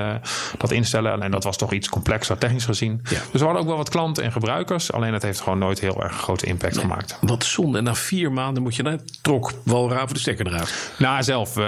dat 0.58 0.70
instellen. 0.70 1.22
En 1.22 1.30
dat 1.30 1.44
was 1.44 1.58
toch 1.62 1.72
iets 1.72 1.88
complexer 1.88 2.38
technisch 2.38 2.64
gezien. 2.64 3.00
Ja. 3.04 3.18
Dus 3.30 3.40
we 3.40 3.44
hadden 3.44 3.62
ook 3.62 3.68
wel 3.68 3.76
wat 3.76 3.88
klanten 3.88 4.24
en 4.24 4.32
gebruikers. 4.32 4.92
Alleen 4.92 5.12
het 5.12 5.22
heeft 5.22 5.40
gewoon 5.40 5.58
nooit 5.58 5.80
heel 5.80 6.02
erg 6.02 6.12
grote 6.12 6.46
impact 6.46 6.74
nee. 6.74 6.84
gemaakt. 6.84 7.18
Wat 7.20 7.44
zonde. 7.44 7.78
En 7.78 7.84
na 7.84 7.94
vier 7.94 8.32
maanden 8.32 8.62
moet 8.62 8.76
je 8.76 8.82
naar 8.82 8.98
trok 9.20 9.52
Walraven 9.62 10.14
de 10.14 10.20
stekker 10.20 10.46
eruit. 10.46 10.92
Nou, 10.98 11.22
zelf. 11.22 11.56
Uh, 11.56 11.64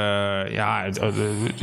ja, 0.53 0.83
het, 0.85 1.01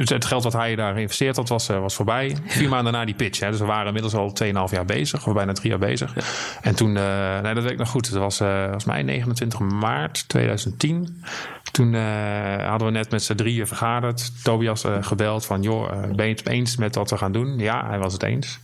het, 0.09 0.25
geld 0.25 0.43
wat 0.43 0.53
hij 0.53 0.75
daar 0.75 0.93
geïnvesteerd 0.93 1.35
had, 1.35 1.49
was, 1.49 1.69
uh, 1.69 1.79
was 1.79 1.95
voorbij. 1.95 2.37
Vier 2.45 2.69
maanden 2.69 2.93
na 2.93 3.05
die 3.05 3.15
pitch. 3.15 3.39
Hè. 3.39 3.49
Dus 3.49 3.59
we 3.59 3.65
waren 3.65 3.85
inmiddels 3.85 4.13
al 4.13 4.33
2,5 4.43 4.51
jaar 4.71 4.85
bezig. 4.85 5.27
Of 5.27 5.33
bijna 5.33 5.53
drie 5.53 5.69
jaar 5.69 5.79
bezig. 5.79 6.15
Ja. 6.15 6.21
En 6.61 6.75
toen, 6.75 6.95
uh, 6.95 7.39
nee, 7.39 7.53
dat 7.53 7.63
weet 7.63 7.71
ik 7.71 7.77
nog 7.77 7.89
goed. 7.89 8.05
Het 8.05 8.15
was, 8.15 8.37
was 8.71 8.85
mei 8.85 9.03
29 9.03 9.59
maart 9.59 10.29
2010. 10.29 11.23
Toen 11.71 11.95
hadden 12.65 12.87
we 12.87 12.93
net 12.93 13.11
met 13.11 13.23
z'n 13.23 13.35
drieën 13.35 13.67
vergaderd. 13.67 14.43
Tobias 14.43 14.85
gebeld 15.01 15.45
van, 15.45 15.61
joh, 15.61 15.91
ben 16.15 16.27
je 16.27 16.33
het 16.33 16.47
eens 16.47 16.75
met 16.77 16.95
wat 16.95 17.09
we 17.09 17.17
gaan 17.17 17.31
doen? 17.31 17.57
Ja, 17.57 17.87
hij 17.87 17.99
was 17.99 18.13
het 18.13 18.23
eens. 18.23 18.59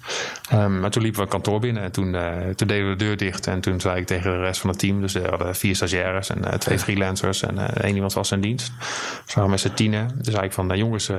Um, 0.53 0.79
maar 0.79 0.89
toen 0.89 1.01
liepen 1.01 1.19
we 1.19 1.25
een 1.25 1.31
kantoor 1.31 1.59
binnen 1.59 1.83
en 1.83 1.91
toen, 1.91 2.15
toen 2.55 2.67
deden 2.67 2.89
we 2.89 2.95
de 2.95 3.03
deur 3.05 3.17
dicht. 3.17 3.47
En 3.47 3.61
toen 3.61 3.79
zei 3.79 3.99
ik 3.99 4.07
tegen 4.07 4.31
de 4.31 4.37
rest 4.37 4.61
van 4.61 4.69
het 4.69 4.79
team, 4.79 5.01
dus 5.01 5.13
we 5.13 5.27
hadden 5.29 5.55
vier 5.55 5.75
stagiaires 5.75 6.29
en 6.29 6.59
twee 6.59 6.79
freelancers 6.79 7.43
en 7.43 7.73
één 7.73 7.95
iemand 7.95 8.13
was 8.13 8.31
in 8.31 8.41
dienst. 8.41 8.71
Dus 9.25 9.33
we 9.33 9.33
waren 9.33 9.49
met 9.49 9.59
z'n 9.59 9.73
tienen. 9.73 10.11
Dus 10.15 10.33
zei 10.33 10.45
ik 10.45 10.53
van, 10.53 10.67
nou 10.67 10.79
jongens, 10.79 11.11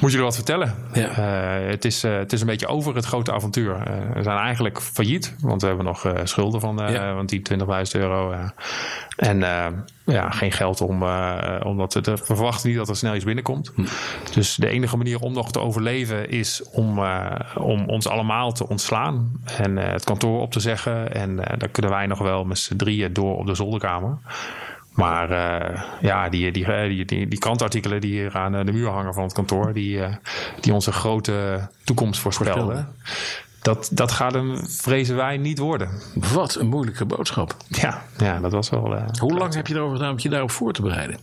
moet 0.00 0.10
je 0.10 0.16
er 0.16 0.24
wat 0.24 0.34
vertellen? 0.34 0.74
Ja. 0.92 1.08
het, 1.10 1.84
is, 1.84 2.02
het 2.02 2.32
is 2.32 2.40
een 2.40 2.46
beetje 2.46 2.66
over 2.66 2.94
het 2.94 3.04
grote 3.04 3.32
avontuur. 3.32 3.78
we 4.14 4.22
zijn 4.22 4.38
eigenlijk 4.38 4.80
failliet, 4.80 5.34
want 5.40 5.60
we 5.60 5.66
hebben 5.66 5.84
nog 5.84 6.12
schulden 6.24 6.60
van, 6.60 6.76
ja. 6.76 7.14
van 7.14 7.26
die 7.26 7.42
20.000 7.58 7.64
euro. 7.92 8.34
en 9.16 9.42
ja, 10.04 10.30
geen 10.30 10.52
geld 10.52 10.80
om, 10.80 11.02
uh, 11.02 11.60
omdat 11.64 11.94
we, 11.94 12.16
verwachten 12.16 12.68
niet 12.68 12.78
dat 12.78 12.88
er 12.88 12.96
snel 12.96 13.14
iets 13.14 13.24
binnenkomt. 13.24 13.72
Hm. 13.74 13.84
Dus 14.34 14.54
de 14.54 14.68
enige 14.68 14.96
manier 14.96 15.20
om 15.20 15.32
nog 15.32 15.52
te 15.52 15.58
overleven 15.58 16.30
is 16.30 16.62
om, 16.70 16.98
uh, 16.98 17.30
om 17.54 17.88
ons 17.88 18.08
allemaal 18.08 18.52
te 18.52 18.68
ontslaan 18.68 19.40
en 19.56 19.76
uh, 19.76 19.88
het 19.88 20.04
kantoor 20.04 20.40
op 20.40 20.52
te 20.52 20.60
zeggen. 20.60 21.14
En 21.14 21.36
dan 21.36 21.70
kunnen 21.70 21.90
wij 21.90 22.06
nog 22.06 22.18
wel 22.18 22.44
met 22.44 22.58
z'n 22.58 22.76
drieën 22.76 23.12
door 23.12 23.36
op 23.36 23.46
de 23.46 23.54
zolderkamer. 23.54 24.18
Maar 24.90 25.30
ja, 26.00 26.28
die, 26.28 26.52
die, 26.52 26.88
die, 26.88 27.04
die, 27.04 27.28
die 27.28 27.38
krantartikelen 27.38 28.00
die 28.00 28.10
hier 28.10 28.36
aan 28.36 28.66
de 28.66 28.72
muur 28.72 28.88
hangen 28.88 29.14
van 29.14 29.22
het 29.22 29.32
kantoor, 29.32 29.72
die, 29.72 30.00
die 30.60 30.74
onze 30.74 30.92
grote 30.92 31.68
toekomst 31.84 32.20
voorspelden 32.20 32.88
dat, 33.62 33.88
dat 33.92 34.12
gaat 34.12 34.32
hem, 34.32 34.68
vrezen 34.68 35.16
wij, 35.16 35.36
niet 35.36 35.58
worden. 35.58 35.90
Wat 36.14 36.54
een 36.54 36.68
moeilijke 36.68 37.04
boodschap. 37.04 37.56
Ja, 37.68 38.02
ja 38.18 38.40
dat 38.40 38.52
was 38.52 38.70
wel. 38.70 38.94
Uh, 38.94 39.02
Hoe 39.20 39.38
lang 39.38 39.54
heb 39.54 39.66
je 39.66 39.74
erover 39.74 39.96
gedaan 39.96 40.12
om 40.12 40.18
je 40.18 40.28
daarop 40.28 40.50
voor 40.50 40.72
te 40.72 40.82
bereiden? 40.82 41.18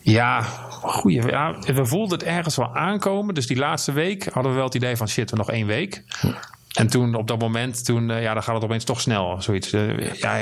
Ja, 0.00 0.42
goeie. 0.80 1.26
Ja, 1.26 1.58
we 1.58 1.86
voelden 1.86 2.18
het 2.18 2.28
ergens 2.28 2.56
wel 2.56 2.76
aankomen. 2.76 3.34
Dus 3.34 3.46
die 3.46 3.56
laatste 3.56 3.92
week 3.92 4.24
hadden 4.32 4.52
we 4.52 4.56
wel 4.56 4.66
het 4.66 4.74
idee 4.74 4.96
van 4.96 5.08
shit, 5.08 5.30
we 5.30 5.36
nog 5.36 5.50
één 5.50 5.66
week. 5.66 6.04
Hm. 6.20 6.26
En 6.72 6.86
toen 6.86 7.14
op 7.14 7.28
dat 7.28 7.38
moment, 7.38 7.84
toen, 7.84 8.08
uh, 8.08 8.22
ja, 8.22 8.34
dan 8.34 8.42
gaat 8.42 8.54
het 8.54 8.64
opeens 8.64 8.84
toch 8.84 9.00
snel. 9.00 9.42
Zoiets. 9.42 9.72
Uh, 9.72 10.12
ja, 10.12 10.36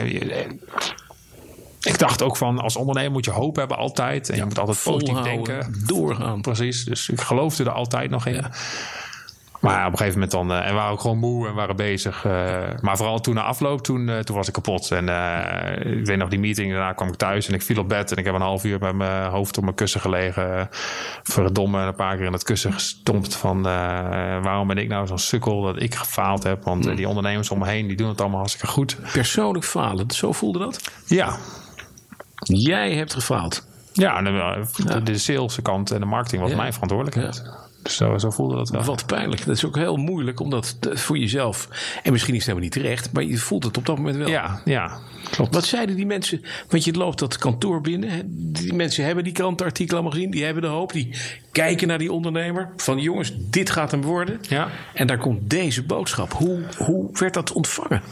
ik 1.80 1.98
dacht 1.98 2.22
ook 2.22 2.36
van 2.36 2.58
als 2.58 2.76
ondernemer 2.76 3.12
moet 3.12 3.24
je 3.24 3.30
hoop 3.30 3.56
hebben 3.56 3.76
altijd. 3.76 4.28
En 4.28 4.34
ja, 4.34 4.40
je 4.40 4.46
moet 4.48 4.58
altijd 4.58 4.82
positief 4.82 5.22
denken. 5.22 5.74
Doorgaan. 5.86 6.40
Precies. 6.40 6.84
Dus 6.84 7.08
ik 7.08 7.20
geloofde 7.20 7.64
er 7.64 7.70
altijd 7.70 8.10
nog 8.10 8.26
in. 8.26 8.34
Ja. 8.34 8.50
Maar 9.60 9.86
op 9.86 9.92
een 9.92 9.98
gegeven 9.98 10.20
moment 10.20 10.30
dan, 10.30 10.50
uh, 10.50 10.66
en 10.66 10.68
we 10.68 10.74
waren 10.74 10.92
ook 10.92 11.00
gewoon 11.00 11.18
moe 11.18 11.48
en 11.48 11.54
waren 11.54 11.76
bezig. 11.76 12.24
Uh, 12.24 12.32
maar 12.80 12.96
vooral 12.96 13.20
toen 13.20 13.34
na 13.34 13.42
afloop, 13.42 13.82
toen, 13.82 14.08
uh, 14.08 14.18
toen 14.18 14.36
was 14.36 14.46
ik 14.46 14.52
kapot. 14.52 14.90
En 14.90 15.08
ik 15.98 16.06
weet 16.06 16.16
nog, 16.16 16.28
die 16.28 16.38
meeting, 16.38 16.72
daarna 16.72 16.92
kwam 16.92 17.08
ik 17.08 17.14
thuis 17.14 17.48
en 17.48 17.54
ik 17.54 17.62
viel 17.62 17.78
op 17.78 17.88
bed. 17.88 18.12
En 18.12 18.16
ik 18.16 18.24
heb 18.24 18.34
een 18.34 18.40
half 18.40 18.64
uur 18.64 18.78
met 18.78 18.94
mijn 18.94 19.30
hoofd 19.30 19.56
op 19.56 19.62
mijn 19.62 19.74
kussen 19.74 20.00
gelegen. 20.00 20.68
verdomme, 21.22 21.80
een 21.80 21.94
paar 21.94 22.16
keer 22.16 22.26
in 22.26 22.32
het 22.32 22.42
kussen 22.42 22.72
gestompt 22.72 23.36
van 23.36 23.62
waarom 24.42 24.66
ben 24.66 24.78
ik 24.78 24.88
nou 24.88 25.06
zo'n 25.06 25.18
sukkel 25.18 25.62
dat 25.62 25.82
ik 25.82 25.94
gefaald 25.94 26.42
heb. 26.42 26.64
Want 26.64 26.96
die 26.96 27.08
ondernemers 27.08 27.50
om 27.50 27.58
me 27.58 27.66
heen, 27.66 27.86
die 27.86 27.96
doen 27.96 28.08
het 28.08 28.20
allemaal 28.20 28.38
hartstikke 28.38 28.66
goed. 28.66 28.96
Persoonlijk 29.12 29.64
falen, 29.64 30.10
zo 30.10 30.32
voelde 30.32 30.58
dat? 30.58 30.90
Ja. 31.06 31.36
Jij 32.42 32.94
hebt 32.94 33.14
gefaald? 33.14 33.68
Ja, 33.92 34.22
de, 34.22 34.64
de, 34.84 35.02
de 35.02 35.18
saleskant 35.18 35.90
en 35.90 36.00
de 36.00 36.06
marketing 36.06 36.42
was 36.42 36.50
ja. 36.50 36.56
mijn 36.56 36.72
verantwoordelijkheid. 36.72 37.42
Ja. 37.44 37.59
Dus 37.82 37.96
zo, 37.96 38.18
zo 38.18 38.30
voelde 38.30 38.56
dat 38.56 38.68
wel. 38.68 38.84
Wat 38.84 39.06
pijnlijk. 39.06 39.46
Dat 39.46 39.56
is 39.56 39.64
ook 39.64 39.76
heel 39.76 39.96
moeilijk, 39.96 40.40
omdat 40.40 40.76
voor 40.80 41.18
jezelf. 41.18 41.68
En 42.02 42.12
misschien 42.12 42.34
is 42.34 42.46
het 42.46 42.48
helemaal 42.48 42.68
niet 42.68 42.82
terecht, 42.82 43.12
maar 43.12 43.24
je 43.24 43.38
voelt 43.38 43.64
het 43.64 43.76
op 43.76 43.86
dat 43.86 43.96
moment 43.96 44.16
wel. 44.16 44.28
Ja, 44.28 44.60
ja. 44.64 44.98
Klopt. 45.30 45.54
Wat 45.54 45.64
zeiden 45.64 45.96
die 45.96 46.06
mensen? 46.06 46.42
Want 46.68 46.84
je 46.84 46.92
loopt 46.92 47.18
dat 47.18 47.38
kantoor 47.38 47.80
binnen. 47.80 48.22
Die 48.52 48.72
mensen 48.72 49.04
hebben 49.04 49.24
die 49.24 49.32
krantenartikelen 49.32 50.00
allemaal 50.00 50.16
gezien. 50.18 50.30
Die 50.30 50.44
hebben 50.44 50.62
de 50.62 50.68
hoop. 50.68 50.92
Die 50.92 51.10
kijken 51.52 51.88
naar 51.88 51.98
die 51.98 52.12
ondernemer. 52.12 52.68
Van 52.76 52.98
jongens, 52.98 53.32
dit 53.36 53.70
gaat 53.70 53.90
hem 53.90 54.02
worden. 54.02 54.38
Ja. 54.48 54.68
En 54.94 55.06
daar 55.06 55.18
komt 55.18 55.50
deze 55.50 55.82
boodschap. 55.82 56.32
Hoe, 56.32 56.62
hoe 56.76 57.08
werd 57.12 57.34
dat 57.34 57.52
ontvangen? 57.52 58.02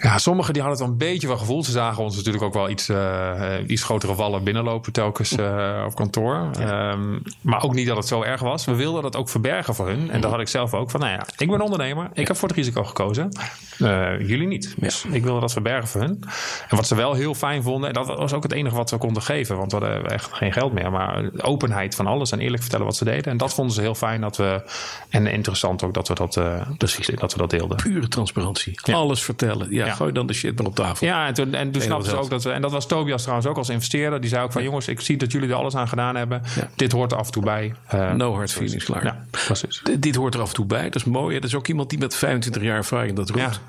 Ja, 0.00 0.18
sommigen 0.18 0.52
die 0.52 0.62
hadden 0.62 0.80
het 0.80 0.88
wel 0.90 0.98
een 0.98 1.12
beetje 1.12 1.26
wel 1.26 1.38
gevoeld. 1.38 1.64
Ze 1.64 1.70
zagen 1.70 2.02
ons 2.02 2.16
natuurlijk 2.16 2.44
ook 2.44 2.52
wel 2.52 2.68
iets, 2.68 2.88
uh, 2.88 3.52
iets 3.66 3.82
grotere 3.82 4.14
wallen 4.14 4.44
binnenlopen 4.44 4.92
telkens 4.92 5.32
uh, 5.32 5.82
op 5.86 5.94
kantoor. 5.94 6.50
Ja. 6.58 6.92
Um, 6.92 7.22
maar 7.40 7.62
ook 7.62 7.74
niet 7.74 7.86
dat 7.86 7.96
het 7.96 8.06
zo 8.06 8.22
erg 8.22 8.40
was. 8.40 8.64
We 8.64 8.74
wilden 8.74 9.02
dat 9.02 9.16
ook 9.16 9.28
verbergen 9.28 9.74
voor 9.74 9.86
hun. 9.86 10.10
En 10.10 10.20
dat 10.20 10.30
had 10.30 10.40
ik 10.40 10.48
zelf 10.48 10.74
ook. 10.74 10.90
Van 10.90 11.00
nou 11.00 11.12
ja, 11.12 11.26
ik 11.36 11.50
ben 11.50 11.60
ondernemer. 11.60 12.10
Ik 12.12 12.26
heb 12.26 12.36
voor 12.36 12.48
het 12.48 12.56
risico 12.56 12.84
gekozen. 12.84 13.32
Uh, 13.78 14.28
jullie 14.28 14.46
niet. 14.46 14.74
Dus 14.78 15.04
ik 15.10 15.24
wilde 15.24 15.40
dat 15.40 15.52
verbergen 15.52 15.88
voor 15.88 16.00
hun. 16.00 16.24
En 16.68 16.76
wat 16.76 16.86
ze 16.86 16.94
wel 16.94 17.14
heel 17.14 17.34
fijn 17.34 17.62
vonden. 17.62 17.88
En 17.88 17.94
dat 17.94 18.06
was 18.06 18.32
ook 18.32 18.42
het 18.42 18.52
enige 18.52 18.76
wat 18.76 18.90
we 18.90 18.98
konden 18.98 19.22
geven. 19.22 19.56
Want 19.56 19.72
we 19.72 19.78
hadden 19.78 20.10
echt 20.10 20.32
geen 20.32 20.52
geld 20.52 20.72
meer. 20.72 20.90
Maar 20.90 21.30
openheid 21.36 21.94
van 21.94 22.06
alles. 22.06 22.32
En 22.32 22.40
eerlijk 22.40 22.62
vertellen 22.62 22.86
wat 22.86 22.96
ze 22.96 23.04
deden. 23.04 23.32
En 23.32 23.36
dat 23.36 23.54
vonden 23.54 23.74
ze 23.74 23.80
heel 23.80 23.94
fijn 23.94 24.20
dat 24.20 24.36
we. 24.36 24.62
En 25.08 25.26
interessant 25.26 25.82
ook 25.82 25.94
dat 25.94 26.08
we 26.08 26.14
dat, 26.14 26.40
precies, 26.78 27.06
dat, 27.06 27.32
we 27.32 27.38
dat 27.38 27.50
deelden. 27.50 27.76
Pure 27.76 28.08
transparantie. 28.08 28.80
Alles 28.92 29.22
vertellen. 29.22 29.66
Ja, 29.70 29.85
gooi 29.92 30.12
dan 30.12 30.26
de 30.26 30.32
shit 30.32 30.58
maar 30.58 30.66
op 30.66 30.74
tafel. 30.74 31.06
Ja, 31.06 31.26
en 31.26 31.34
toen, 31.34 31.54
en 31.54 31.70
toen 31.70 31.82
snapten 31.82 32.10
ze 32.10 32.16
ook 32.16 32.30
dat 32.30 32.44
en 32.44 32.62
dat 32.62 32.70
was 32.70 32.86
Tobias 32.86 33.22
trouwens 33.22 33.48
ook 33.48 33.56
als 33.56 33.68
investeerder. 33.68 34.20
Die 34.20 34.30
zei 34.30 34.44
ook 34.44 34.52
van 34.52 34.62
jongens, 34.62 34.88
ik 34.88 35.00
zie 35.00 35.16
dat 35.16 35.32
jullie 35.32 35.48
er 35.48 35.54
alles 35.54 35.76
aan 35.76 35.88
gedaan 35.88 36.16
hebben. 36.16 36.42
Dit 36.76 36.92
hoort 36.92 37.12
er 37.12 37.18
af 37.18 37.26
en 37.26 37.32
toe 37.32 37.44
bij. 37.44 37.74
Uh, 37.94 38.12
no 38.12 38.34
hard 38.34 38.52
feelings, 38.52 38.84
klaar. 38.84 39.04
Ja, 39.04 39.24
precies. 39.30 39.82
dit 39.98 40.14
hoort 40.14 40.34
er 40.34 40.40
af 40.40 40.48
en 40.48 40.54
toe 40.54 40.66
bij. 40.66 40.82
Dat 40.82 40.94
is 40.94 41.04
mooi. 41.04 41.34
Dat 41.34 41.44
is 41.44 41.54
ook 41.54 41.68
iemand 41.68 41.90
die 41.90 41.98
met 41.98 42.14
25 42.14 42.62
jaar 42.62 42.76
ervaring 42.76 43.16
dat 43.16 43.30
roept. 43.30 43.60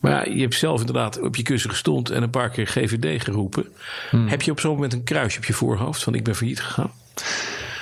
Maar 0.00 0.28
ja, 0.28 0.32
je 0.34 0.40
hebt 0.40 0.54
zelf 0.54 0.80
inderdaad 0.80 1.20
op 1.20 1.36
je 1.36 1.42
kussen 1.42 1.70
gestond 1.70 2.10
en 2.10 2.22
een 2.22 2.30
paar 2.30 2.50
keer 2.50 2.66
GVD 2.66 3.22
geroepen. 3.22 3.66
Hmm. 4.10 4.28
Heb 4.28 4.42
je 4.42 4.50
op 4.50 4.60
zo'n 4.60 4.74
moment 4.74 4.92
een 4.92 5.04
kruisje 5.04 5.38
op 5.38 5.44
je 5.44 5.52
voorhoofd 5.52 6.02
van 6.02 6.14
ik 6.14 6.24
ben 6.24 6.36
failliet 6.36 6.60
gegaan? 6.60 6.90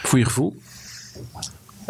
Voor 0.02 0.18
je 0.18 0.24
gevoel? 0.24 0.60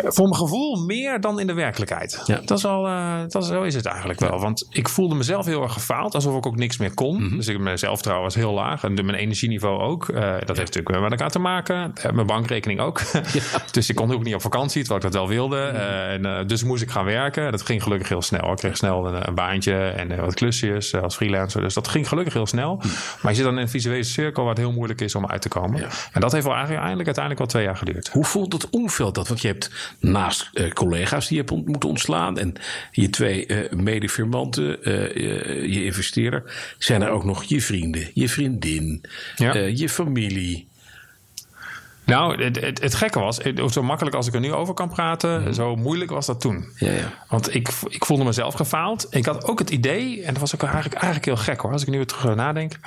Voor 0.07 0.29
mijn 0.29 0.41
gevoel 0.41 0.85
meer 0.85 1.21
dan 1.21 1.41
in 1.41 1.47
de 1.47 1.53
werkelijkheid. 1.53 2.23
Ja. 2.25 2.41
Dat 2.45 2.59
is 2.59 2.65
al, 2.65 2.87
uh, 2.87 3.21
dat 3.29 3.43
is, 3.43 3.49
zo 3.49 3.63
is 3.63 3.75
het 3.75 3.87
eigenlijk 3.87 4.21
wel. 4.21 4.41
Want 4.41 4.67
ik 4.71 4.89
voelde 4.89 5.15
mezelf 5.15 5.47
heel 5.47 5.63
erg 5.63 5.73
gefaald, 5.73 6.15
alsof 6.15 6.37
ik 6.37 6.47
ook 6.47 6.57
niks 6.57 6.77
meer 6.77 6.95
kon. 6.95 7.17
Mm 7.17 7.29
-hmm. 7.29 7.37
Dus 7.37 7.49
ik, 7.49 7.59
mijn 7.59 7.79
zelfvertrouwen 7.79 8.27
was 8.27 8.35
heel 8.35 8.53
laag 8.53 8.85
en 8.85 8.95
mijn 8.95 9.15
energieniveau 9.15 9.81
ook. 9.81 10.09
Uh, 10.09 10.15
dat 10.15 10.25
ja. 10.25 10.31
heeft 10.39 10.75
natuurlijk 10.75 11.01
met 11.01 11.11
elkaar 11.11 11.31
te 11.31 11.39
maken. 11.39 11.93
Uh, 12.07 12.13
mijn 12.13 12.27
bankrekening 12.27 12.81
ook. 12.81 13.01
dus 13.73 13.89
ik 13.89 13.95
kon 13.95 14.13
ook 14.13 14.25
niet 14.25 14.35
op 14.35 14.41
vakantie, 14.41 14.85
terwijl 14.85 15.07
ik 15.07 15.13
dat 15.13 15.21
wel 15.21 15.29
wilde. 15.29 15.71
Mm 15.73 15.79
-hmm. 15.79 16.27
en, 16.27 16.47
dus 16.47 16.65
moest 16.65 16.83
ik 16.83 16.91
gaan 16.91 17.05
werken. 17.05 17.51
Dat 17.51 17.63
ging 17.63 17.83
gelukkig 17.83 18.09
heel 18.09 18.23
snel. 18.23 18.51
Ik 18.53 18.57
kreeg 18.57 18.77
snel 18.77 19.07
een, 19.07 19.29
een 19.29 19.35
baantje 19.35 19.75
en 19.75 20.21
wat 20.21 20.35
klusjes 20.35 20.95
als 20.95 21.17
freelancer. 21.17 21.61
Dus 21.61 21.75
dat 21.75 21.89
ging 21.89 22.09
gelukkig 22.09 22.33
heel 22.33 22.47
snel. 22.47 22.75
Mm 22.75 22.91
Maar 23.23 23.31
je 23.31 23.37
zit 23.37 23.45
dan 23.45 23.55
in 23.55 23.63
een 23.63 23.69
visuele 23.69 24.03
cirkel 24.03 24.43
waar 24.43 24.55
het 24.55 24.63
heel 24.63 24.73
moeilijk 24.73 25.01
is 25.01 25.15
om 25.15 25.27
uit 25.27 25.43
te 25.43 25.49
komen. 25.49 25.89
En 26.13 26.21
dat 26.21 26.33
heeft 26.33 26.45
wel 26.45 26.55
eigenlijk, 26.55 26.85
eigenlijk 26.85 27.07
uiteindelijk 27.07 27.39
wel 27.39 27.47
twee 27.47 27.65
jaar 27.65 27.77
geduurd. 27.77 28.09
Hoe 28.09 28.25
voelt 28.25 28.53
het 28.53 28.71
omveld 28.71 29.15
dat? 29.15 29.29
Want 29.29 29.41
je 29.41 29.49
hebt 29.49 29.71
naast 30.01 30.51
uh, 30.55 30.71
collega's 30.71 31.29
die 31.29 31.37
je 31.37 31.45
hebt 31.45 31.67
moeten 31.67 31.89
ontslaan 31.89 32.39
en 32.39 32.55
je 32.91 33.11
twee 33.11 33.49
uh, 33.49 33.71
medefirmanten, 33.73 34.89
uh, 34.89 35.15
je 35.73 35.85
investeerder, 35.85 36.75
zijn 36.79 37.03
er 37.03 37.11
ook 37.11 37.25
nog 37.25 37.45
je 37.45 37.61
vrienden, 37.61 38.11
je 38.15 38.29
vriendin, 38.29 39.05
ja. 39.37 39.55
je 39.55 39.89
familie. 39.89 40.69
Nou, 42.05 42.43
het, 42.43 42.61
het, 42.61 42.81
het, 42.81 42.95
gekke 42.95 43.19
was, 43.19 43.41
zo 43.71 43.83
makkelijk 43.83 44.17
als 44.17 44.27
ik 44.27 44.35
er 44.35 44.41
nu 44.41 44.53
over 44.53 44.75
kan 44.75 44.89
praten, 44.89 45.43
mm. 45.43 45.53
zo 45.53 45.77
moeilijk 45.77 46.11
was 46.11 46.27
dat 46.27 46.41
toen. 46.41 46.65
Ja, 46.77 46.93
ja. 46.93 47.13
Want 47.29 47.55
ik, 47.55 47.69
ik 47.89 48.05
voelde 48.05 48.25
mezelf 48.25 48.55
gefaald. 48.55 49.07
Ik 49.11 49.25
had 49.27 49.45
ook 49.45 49.59
het 49.59 49.71
idee, 49.71 50.23
en 50.23 50.33
dat 50.33 50.41
was 50.41 50.55
ook 50.55 50.63
eigenlijk, 50.63 50.95
eigenlijk 50.95 51.25
heel 51.25 51.37
gek 51.37 51.61
hoor, 51.61 51.73
als 51.73 51.83
ik 51.83 51.89
nu 51.89 51.97
weer 51.97 52.07
terug 52.07 52.35
nadenk 52.35 52.79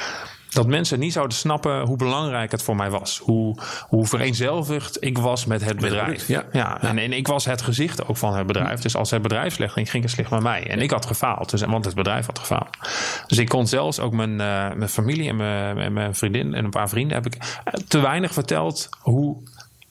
dat 0.53 0.67
mensen 0.67 0.99
niet 0.99 1.13
zouden 1.13 1.37
snappen 1.37 1.81
hoe 1.81 1.97
belangrijk 1.97 2.51
het 2.51 2.63
voor 2.63 2.75
mij 2.75 2.89
was. 2.89 3.21
Hoe, 3.23 3.57
hoe 3.87 4.05
vereenzelvigd 4.05 5.03
ik 5.03 5.17
was 5.17 5.45
met 5.45 5.65
het 5.65 5.79
bedrijf. 5.79 6.27
Ja. 6.27 6.43
Ja, 6.51 6.81
En, 6.81 6.97
en 6.97 7.13
ik 7.13 7.27
was 7.27 7.45
het 7.45 7.61
gezicht 7.61 8.07
ook 8.07 8.17
van 8.17 8.35
het 8.35 8.47
bedrijf. 8.47 8.81
Dus 8.81 8.95
als 8.95 9.11
het 9.11 9.21
bedrijf 9.21 9.53
slecht 9.53 9.73
ging, 9.73 9.89
ging 9.89 10.03
het 10.03 10.11
slecht 10.11 10.29
met 10.29 10.41
mij. 10.41 10.67
En 10.67 10.79
ik 10.79 10.91
had 10.91 11.05
gefaald, 11.05 11.49
dus, 11.49 11.61
want 11.61 11.85
het 11.85 11.95
bedrijf 11.95 12.25
had 12.25 12.39
gefaald. 12.39 12.69
Dus 13.27 13.37
ik 13.37 13.49
kon 13.49 13.67
zelfs 13.67 13.99
ook 13.99 14.13
mijn, 14.13 14.41
eh, 14.41 14.73
mijn 14.73 14.89
familie 14.89 15.29
en 15.29 15.35
mijn, 15.35 15.93
mijn 15.93 16.15
vriendin 16.15 16.53
en 16.53 16.63
een 16.63 16.69
paar 16.69 16.89
vrienden... 16.89 17.15
heb 17.15 17.25
ik 17.25 17.35
eh, 17.35 17.73
te 17.87 17.99
weinig 17.99 18.33
verteld 18.33 18.89
hoe 18.99 19.37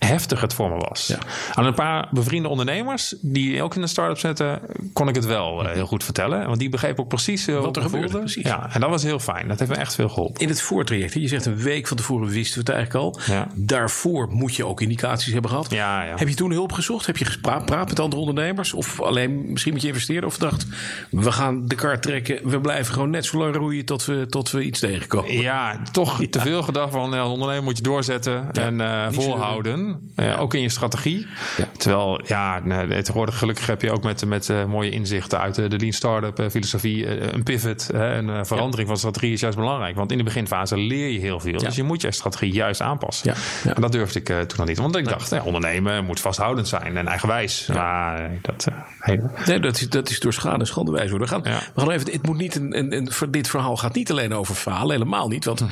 heftig 0.06 0.40
het 0.40 0.54
voor 0.54 0.70
me 0.70 0.76
was. 0.88 1.06
Ja. 1.06 1.18
Aan 1.54 1.66
een 1.66 1.74
paar 1.74 2.08
bevriende 2.10 2.48
ondernemers 2.48 3.14
die 3.20 3.62
ook 3.62 3.74
in 3.74 3.82
een 3.82 3.88
start-up 3.88 4.18
zitten, 4.18 4.60
kon 4.92 5.08
ik 5.08 5.14
het 5.14 5.24
wel 5.24 5.64
eh, 5.64 5.72
heel 5.72 5.86
goed 5.86 6.04
vertellen. 6.04 6.46
Want 6.46 6.58
die 6.58 6.68
begrepen 6.68 7.02
ook 7.02 7.08
precies 7.08 7.48
uh, 7.48 7.60
Wat 7.60 7.76
er 7.76 7.82
gebeurde, 7.82 8.18
precies. 8.18 8.44
Ja, 8.44 8.68
en 8.72 8.80
dat 8.80 8.90
was 8.90 9.02
heel 9.02 9.18
fijn. 9.18 9.48
Dat 9.48 9.58
heeft 9.58 9.70
me 9.70 9.76
echt 9.76 9.94
veel 9.94 10.08
geholpen. 10.08 10.40
In 10.40 10.48
het 10.48 10.60
voortraject, 10.60 11.14
je 11.14 11.28
zegt 11.28 11.46
een 11.46 11.56
week 11.56 11.86
van 11.86 11.96
tevoren 11.96 12.28
wisten 12.28 12.54
we 12.54 12.60
het 12.60 12.68
eigenlijk 12.68 13.04
al. 13.04 13.34
Ja. 13.34 13.48
Daarvoor 13.54 14.28
moet 14.30 14.54
je 14.54 14.66
ook 14.66 14.80
indicaties 14.80 15.32
hebben 15.32 15.50
gehad. 15.50 15.70
Ja, 15.70 16.02
ja. 16.02 16.14
Heb 16.16 16.28
je 16.28 16.34
toen 16.34 16.52
hulp 16.52 16.72
gezocht? 16.72 17.06
Heb 17.06 17.16
je 17.16 17.24
gepraat 17.24 17.88
met 17.88 18.00
andere 18.00 18.20
ondernemers? 18.20 18.72
Of 18.72 19.00
alleen 19.00 19.50
misschien 19.50 19.72
moet 19.72 19.82
je 19.82 19.88
investeren? 19.88 20.24
Of 20.24 20.38
dacht, 20.38 20.66
we 21.10 21.32
gaan 21.32 21.66
de 21.66 21.74
kaart 21.74 22.02
trekken. 22.02 22.48
We 22.48 22.60
blijven 22.60 22.94
gewoon 22.94 23.10
net 23.10 23.24
zo 23.24 23.38
lang 23.38 23.56
roeien 23.56 23.84
tot 23.84 24.04
we, 24.04 24.26
tot 24.26 24.50
we 24.50 24.62
iets 24.62 24.80
tegenkomen. 24.80 25.32
Ja, 25.32 25.82
toch 25.92 26.20
te 26.30 26.40
veel 26.40 26.62
gedacht 26.62 26.92
van 26.92 27.10
ja, 27.10 27.28
ondernemer 27.28 27.62
moet 27.62 27.76
je 27.76 27.82
doorzetten 27.82 28.52
en 28.52 28.80
eh, 28.80 29.08
Niet 29.08 29.91
Ja, 30.16 30.36
Ook 30.36 30.54
in 30.54 30.60
je 30.62 30.68
strategie. 30.68 31.26
Ja. 31.56 31.68
Terwijl, 31.78 32.20
ja, 32.26 32.62
tegenwoordig 32.88 33.38
gelukkig 33.38 33.66
heb 33.66 33.82
je 33.82 33.90
ook 33.90 34.02
met, 34.02 34.24
met 34.26 34.50
eh, 34.50 34.64
mooie 34.64 34.90
inzichten 34.90 35.40
uit 35.40 35.54
de, 35.54 35.78
Lean 35.78 35.92
Startup 35.92 36.38
eh, 36.38 36.48
filosofie 36.50 37.06
eh, 37.06 37.32
een 37.32 37.42
pivot. 37.42 37.88
een 37.92 38.30
eh, 38.30 38.40
verandering 38.44 38.88
van 38.88 38.96
strategie 38.96 39.32
is 39.32 39.40
juist 39.40 39.56
belangrijk. 39.56 39.96
Want 39.96 40.10
in 40.12 40.18
de 40.18 40.24
beginfase 40.24 40.76
leer 40.76 41.08
je 41.08 41.18
heel 41.18 41.40
veel. 41.40 41.58
Dus 41.58 41.76
je 41.76 41.82
moet 41.82 42.00
je 42.02 42.12
strategie 42.12 42.52
juist 42.52 42.80
aanpassen. 42.80 43.34
En 43.64 43.80
dat 43.80 43.92
durfde 43.92 44.18
ik 44.18 44.28
eh, 44.28 44.38
toen 44.40 44.58
nog 44.58 44.66
niet. 44.66 44.78
Want 44.78 44.96
ik 44.96 45.08
dacht, 45.08 45.42
ondernemen 45.42 46.04
moet 46.04 46.20
vasthoudend 46.20 46.68
zijn 46.68 46.96
en 46.96 47.06
eigenwijs. 47.08 47.66
Maar 47.66 48.30
dat... 48.42 48.66
eh, 49.00 49.08
nee. 49.46 49.60
Dat 49.60 49.76
is, 49.80 49.88
dat 49.88 50.10
is 50.10 50.20
door 50.20 50.32
schade 50.32 50.58
en 50.58 50.66
schande 50.66 50.90
wijs 50.90 51.10
worden. 51.10 51.28
We 51.28 51.34
gaan, 51.34 51.42
we 51.74 51.80
gaan 51.80 51.90
even, 51.90 52.12
het 52.12 52.26
moet 52.26 52.38
niet 52.38 52.54
een, 52.54 52.96
een, 52.96 53.10
dit 53.30 53.48
verhaal 53.48 53.76
gaat 53.76 53.94
niet 53.94 54.10
alleen 54.10 54.34
over 54.34 54.54
falen, 54.54 54.90
helemaal 54.90 55.28
niet. 55.28 55.44
Want 55.44 55.60
Mhm. 55.60 55.70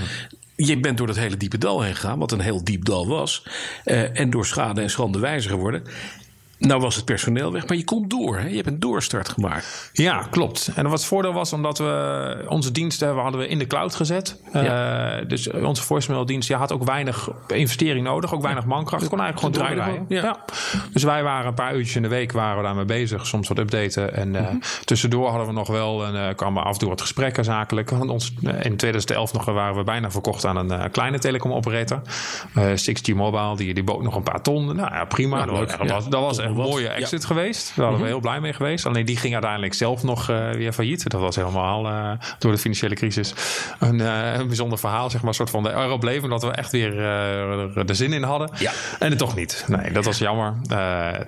Je 0.66 0.80
bent 0.80 0.98
door 0.98 1.06
dat 1.06 1.16
hele 1.16 1.36
diepe 1.36 1.58
dal 1.58 1.82
heen 1.82 1.94
gegaan, 1.94 2.18
wat 2.18 2.32
een 2.32 2.40
heel 2.40 2.64
diep 2.64 2.84
dal 2.84 3.06
was. 3.06 3.46
eh, 3.84 4.18
en 4.20 4.30
door 4.30 4.46
schade 4.46 4.80
en 4.80 4.90
schande 4.90 5.18
wijzer 5.18 5.50
geworden. 5.50 5.82
Nou 6.60 6.80
was 6.80 6.96
het 6.96 7.04
personeel 7.04 7.52
weg, 7.52 7.66
maar 7.66 7.76
je 7.76 7.84
komt 7.84 8.10
door. 8.10 8.38
Hè? 8.38 8.48
Je 8.48 8.54
hebt 8.54 8.66
een 8.66 8.80
doorstart 8.80 9.28
gemaakt. 9.28 9.90
Ja, 9.92 10.26
klopt. 10.30 10.70
En 10.74 10.82
wat 10.82 10.92
het 10.92 11.04
voordeel 11.04 11.32
was, 11.32 11.52
omdat 11.52 11.78
we 11.78 12.44
onze 12.48 12.72
diensten 12.72 13.14
we 13.14 13.20
hadden 13.20 13.40
we 13.40 13.48
in 13.48 13.58
de 13.58 13.66
cloud 13.66 13.94
gezet. 13.94 14.40
Eh, 14.52 15.12
dus 15.26 15.50
onze 15.50 15.82
voicemaildienst 15.82 16.48
ja, 16.48 16.58
had 16.58 16.72
ook 16.72 16.84
weinig 16.84 17.30
investering 17.46 18.06
nodig, 18.06 18.34
ook 18.34 18.42
weinig 18.42 18.64
mankracht. 18.64 19.08
kon 19.08 19.20
eigenlijk 19.20 19.56
gewoon 19.56 19.74
draaien. 19.74 20.06
gewoon, 20.06 20.22
Ja. 20.22 20.44
Dus 20.92 21.02
wij 21.02 21.22
waren 21.22 21.46
een 21.46 21.54
paar 21.54 21.74
uurtjes 21.74 21.96
in 21.96 22.02
de 22.02 22.08
week 22.08 22.32
waren 22.32 22.56
we 22.56 22.62
daarmee 22.62 22.84
bezig, 22.84 23.26
soms 23.26 23.48
wat 23.48 23.58
updaten. 23.58 24.14
En 24.14 24.36
eh, 24.36 24.54
tussendoor 24.84 25.28
hadden 25.28 25.46
we 25.46 25.52
nog 25.52 25.68
wel, 25.68 26.04
en 26.04 26.14
uh, 26.14 26.34
kwamen 26.36 26.64
af 26.64 26.72
en 26.72 26.78
toe 26.78 26.88
wat 26.88 27.00
gesprekken 27.00 27.44
zakelijk. 27.44 27.90
Want 27.90 28.10
ons, 28.10 28.34
eh, 28.42 28.64
in 28.64 28.76
2011 28.76 29.32
nog 29.32 29.44
waren 29.44 29.76
we 29.76 29.84
bijna 29.84 30.10
verkocht 30.10 30.44
aan 30.44 30.56
een 30.56 30.70
eh, 30.70 30.84
kleine 30.92 31.18
telecomoperator. 31.18 32.02
Eh 32.54 32.64
6G 32.74 33.14
Mobile, 33.14 33.56
die, 33.56 33.74
die 33.74 33.84
bood 33.84 34.02
nog 34.02 34.16
een 34.16 34.22
paar 34.22 34.42
ton. 34.42 34.64
Nou 34.64 34.94
ja, 34.94 35.04
prima. 35.04 35.38
Ja, 35.38 35.46
dat, 35.46 35.76
Ja, 35.82 35.86
was, 35.86 36.08
dat 36.08 36.20
was 36.20 36.38
echt 36.38 36.49
een 36.50 36.56
wat. 36.56 36.68
mooie 36.68 36.84
Ja. 36.84 36.92
exit 36.92 37.24
geweest. 37.24 37.72
Daar 37.76 37.84
hadden 37.84 38.02
we 38.02 38.08
heel 38.08 38.20
blij 38.20 38.40
mee 38.40 38.52
geweest. 38.52 38.86
Alleen 38.86 39.04
die 39.04 39.16
ging 39.16 39.32
uiteindelijk 39.32 39.74
zelf 39.74 40.02
nog 40.02 40.28
eh, 40.30 40.50
weer 40.50 40.72
failliet. 40.72 41.10
Dat 41.10 41.20
was 41.20 41.36
helemaal 41.36 41.86
eh, 41.86 42.10
door 42.38 42.52
de 42.52 42.58
financiële 42.58 42.94
crisis 42.94 43.34
een, 43.78 44.00
eh, 44.00 44.32
een 44.38 44.46
bijzonder 44.46 44.78
verhaal. 44.78 45.10
Zeg 45.10 45.20
maar, 45.20 45.28
een 45.28 45.34
soort 45.34 45.50
van 45.50 45.62
de 45.62 45.70
euro 45.72 45.98
bleef. 45.98 46.22
Omdat 46.22 46.42
we 46.42 46.50
echt 46.50 46.72
weer 46.72 46.98
er 46.98 47.86
de 47.86 47.94
zin 47.94 48.12
in 48.12 48.22
hadden. 48.22 48.50
Ja. 48.58 48.72
En 48.98 49.10
het 49.10 49.18
toch 49.18 49.36
niet. 49.36 49.64
Nee, 49.68 49.92
dat 49.92 50.04
was 50.04 50.18
jammer. 50.18 50.54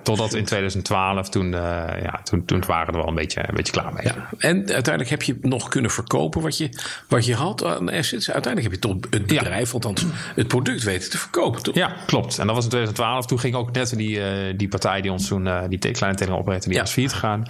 Totdat 0.03 0.33
in 0.33 0.45
2012, 0.45 1.29
toen, 1.29 1.51
ja, 1.51 2.19
toen, 2.23 2.45
toen 2.45 2.63
waren 2.67 2.85
we 2.85 2.91
er 2.91 2.97
wel 2.97 3.07
een 3.07 3.15
beetje, 3.15 3.39
een 3.47 3.55
beetje 3.55 3.71
klaar 3.71 3.93
mee. 3.93 4.03
Ja. 4.03 4.29
En 4.37 4.55
uiteindelijk 4.57 5.09
heb 5.09 5.21
je 5.21 5.37
nog 5.41 5.67
kunnen 5.69 5.91
verkopen 5.91 6.41
wat 6.41 6.57
je, 6.57 6.69
wat 7.07 7.25
je 7.25 7.35
had 7.35 7.65
aan 7.65 7.89
assets. 7.89 8.31
Uiteindelijk 8.31 8.73
heb 8.73 8.83
je 8.83 8.89
tot 8.89 9.07
het 9.09 9.25
bedrijf, 9.25 9.73
althans 9.73 10.05
het 10.35 10.47
product 10.47 10.83
weten 10.83 11.09
te 11.09 11.17
verkopen. 11.17 11.63
Toch? 11.63 11.75
Ja, 11.75 11.95
klopt. 12.05 12.39
En 12.39 12.45
dat 12.45 12.55
was 12.55 12.63
in 12.63 12.69
2012. 12.69 13.25
Toen 13.25 13.39
ging 13.39 13.55
ook 13.55 13.71
net 13.71 13.97
die, 13.97 14.21
die 14.55 14.67
partij 14.67 15.01
die 15.01 15.11
ons 15.13 15.27
toen, 15.27 15.47
eh, 15.47 15.59
die 15.69 15.91
kleine 15.91 16.17
teleoperator, 16.17 16.63
die 16.67 16.73
Ja. 16.73 16.79
was 16.79 16.91
failliet 16.91 17.13
gegaan. 17.13 17.43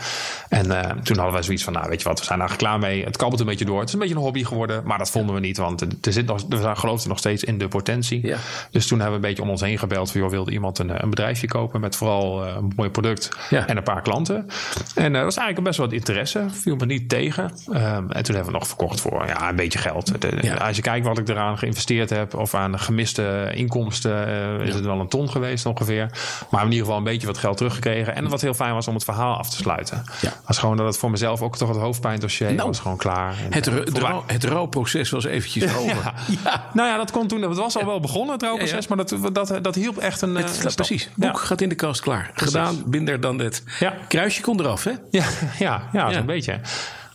En 0.50 0.72
eh, 0.72 0.90
toen 0.90 1.16
hadden 1.16 1.34
wij 1.34 1.44
zoiets 1.44 1.64
van, 1.64 1.74
nou 1.74 1.90
weet 1.90 2.02
je 2.02 2.08
wat, 2.08 2.20
we 2.20 2.26
zijn 2.26 2.40
eigenlijk 2.40 2.70
klaar 2.70 2.80
mee. 2.90 3.04
Het 3.04 3.18
kabbelt 3.18 3.40
een 3.40 3.46
beetje 3.48 3.66
door. 3.66 3.80
Het 3.80 3.88
is 3.88 3.94
een 3.94 4.00
beetje 4.00 4.16
een 4.16 4.22
hobby 4.22 4.44
geworden, 4.44 4.82
maar 4.86 4.98
dat 4.98 5.10
vonden 5.10 5.36
we 5.36 5.42
niet. 5.42 5.58
Want 5.58 5.82
er 5.82 6.14
zit 6.14 6.26
nog, 6.26 6.42
we 6.50 6.76
geloofden 6.76 7.10
nog 7.10 7.18
steeds 7.18 7.44
in 7.44 7.58
de 7.58 7.68
potentie. 7.68 8.28
Ja. 8.28 8.38
Dus 8.72 8.88
toen 8.88 9.00
hebben 9.00 9.20
we 9.20 9.26
een 9.26 9.30
beetje 9.34 9.44
om 9.44 9.50
ons 9.50 9.62
heen 9.62 9.78
gebeld. 9.80 10.12
Van, 10.12 10.22
joh, 10.22 10.30
wilde 10.30 10.52
iemand 10.52 10.80
een, 10.80 11.04
een 11.04 11.10
bedrijfje 11.10 11.48
kopen 11.48 11.80
met 11.82 11.96
vooral 11.96 12.46
eh, 12.46 12.56
een 12.56 12.72
mooi 12.76 12.90
product 12.90 13.30
Ja. 13.50 13.68
en 13.68 13.78
een 13.78 13.84
paar 13.84 14.02
klanten. 14.02 14.36
En 14.96 15.14
dat 15.14 15.24
was 15.24 15.38
eigenlijk 15.38 15.68
best 15.68 15.78
wel 15.78 15.86
wat 15.88 15.96
interesse. 15.96 16.46
Viel 16.52 16.76
me 16.76 16.86
niet 16.86 17.10
tegen. 17.10 17.52
Ehm, 17.72 18.10
en 18.10 18.24
toen 18.24 18.36
hebben 18.36 18.54
we 18.54 18.60
nog 18.60 18.68
verkocht 18.68 19.02
voor 19.02 19.26
ja, 19.28 19.50
een 19.50 19.56
beetje 19.56 19.80
geld. 19.80 20.22
De-. 20.22 20.60
Als 20.60 20.76
je 20.76 20.82
kijkt 20.82 21.06
wat 21.06 21.18
ik 21.18 21.30
eraan 21.30 21.58
geïnvesteerd 21.58 22.10
heb 22.10 22.36
of 22.36 22.54
aan 22.56 22.80
gemiste 22.80 23.52
inkomsten, 23.54 24.28
is 24.62 24.74
het 24.74 24.86
wel 24.86 25.00
een 25.00 25.08
ton 25.08 25.30
geweest 25.30 25.66
ongeveer. 25.66 26.10
Maar 26.50 26.62
in 26.62 26.68
ieder 26.68 26.84
geval 26.84 26.98
een 26.98 27.04
beetje 27.04 27.28
wat 27.28 27.38
geld 27.38 27.53
teruggekregen. 27.56 28.16
En 28.16 28.28
wat 28.30 28.42
heel 28.42 28.54
fijn 28.54 28.74
was 28.74 28.88
om 28.88 28.94
het 28.94 29.04
verhaal 29.04 29.38
af 29.38 29.50
te 29.50 29.56
sluiten. 29.56 30.04
Ja. 30.22 30.34
Was 30.46 30.58
gewoon 30.58 30.78
dat 30.78 30.86
het 30.86 30.98
voor 30.98 31.12
mezelf 31.12 31.42
ook 31.42 31.58
toch 31.58 31.70
het 31.70 31.78
hoofdpijndossier 31.78 32.54
Nou, 32.54 32.68
was 32.68 32.80
gewoon 32.80 32.98
klaar. 32.98 33.36
En, 33.50 33.54
Het, 33.54 33.68
eh, 33.68 33.74
ru- 33.74 34.22
het, 34.28 34.44
rouwproces 34.44 35.10
was 35.10 35.26
eventjes 35.26 35.76
over. 35.78 36.14
Ja. 36.44 36.70
Nou 36.74 36.90
ja, 36.90 36.98
dat 36.98 37.12
kon 37.12 37.28
toen. 37.28 37.42
Het 37.42 37.56
was 37.58 37.78
al 37.78 37.86
wel 37.86 38.00
begonnen, 38.00 38.34
het 38.34 38.42
rouwproces. 38.44 38.88
Maar 38.88 38.98
dat, 38.98 39.16
dat, 39.34 39.60
dat 39.62 39.76
hielp 39.76 39.98
echt 39.98 40.22
een. 40.22 40.38
eh, 40.38 40.44
Het, 40.44 40.50
een 40.64 40.72
stap. 40.72 40.76
precies. 40.86 41.10
Boek 41.16 41.40
gaat 41.40 41.62
in 41.62 41.70
de 41.70 41.76
kast 41.76 42.02
klaar. 42.02 42.32
Gedaan, 42.34 42.84
binder 42.86 43.20
dan 43.22 43.38
dit. 43.38 43.64
Ja. 43.80 43.94
Kruisje 44.08 44.42
kon 44.42 44.60
eraf, 44.60 44.84
hè? 44.84 44.92
Ja, 45.12 45.26
ja, 45.60 45.90
ja, 45.94 46.12
zo'n 46.14 46.26
beetje. 46.26 46.60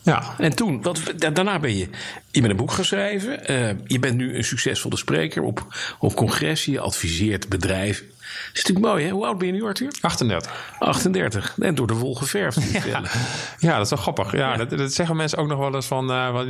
Ja. 0.02 0.22
En 0.38 0.54
toen, 0.54 0.82
wat, 0.82 1.00
da- 1.16 1.30
daarna 1.30 1.58
ben 1.58 1.76
je, 1.76 1.88
je 2.30 2.40
bent 2.40 2.50
een 2.50 2.56
boek 2.56 2.70
gaan 2.72 2.84
schrijven. 2.84 3.46
Eh, 3.46 3.70
je 3.86 3.98
bent 3.98 4.16
nu 4.16 4.36
een 4.36 4.44
succesvolle 4.44 4.96
spreker 4.96 5.42
op, 5.42 5.66
op 5.98 6.14
congressen. 6.14 6.72
Je 6.72 6.80
adviseert 6.80 7.48
bedrijven. 7.48 8.06
Is 8.52 8.62
natuurlijk 8.64 8.86
mooi, 8.86 9.04
hè? 9.04 9.10
Hoe 9.10 9.26
oud 9.26 9.38
ben 9.38 9.46
je 9.46 9.52
nu, 9.52 9.62
Arthur? 9.62 9.92
38. 10.00 10.74
38. 10.78 11.54
En 11.58 11.74
door 11.74 11.86
de 11.86 11.94
wol 11.94 12.14
geverfd. 12.14 12.58
Ja. 12.86 13.02
Ja, 13.58 13.76
dat 13.76 13.84
is 13.84 13.90
wel 13.90 13.98
grappig. 13.98 14.32
Ja, 14.32 14.56
Dat, 14.56 14.70
dat 14.70 14.92
zeggen 14.92 15.16
mensen 15.16 15.38
ook 15.38 15.48
nog 15.48 15.58
wel 15.58 15.74
eens 15.74 15.86
van. 15.86 16.10
eh, 16.10 16.30
wat- 16.32 16.46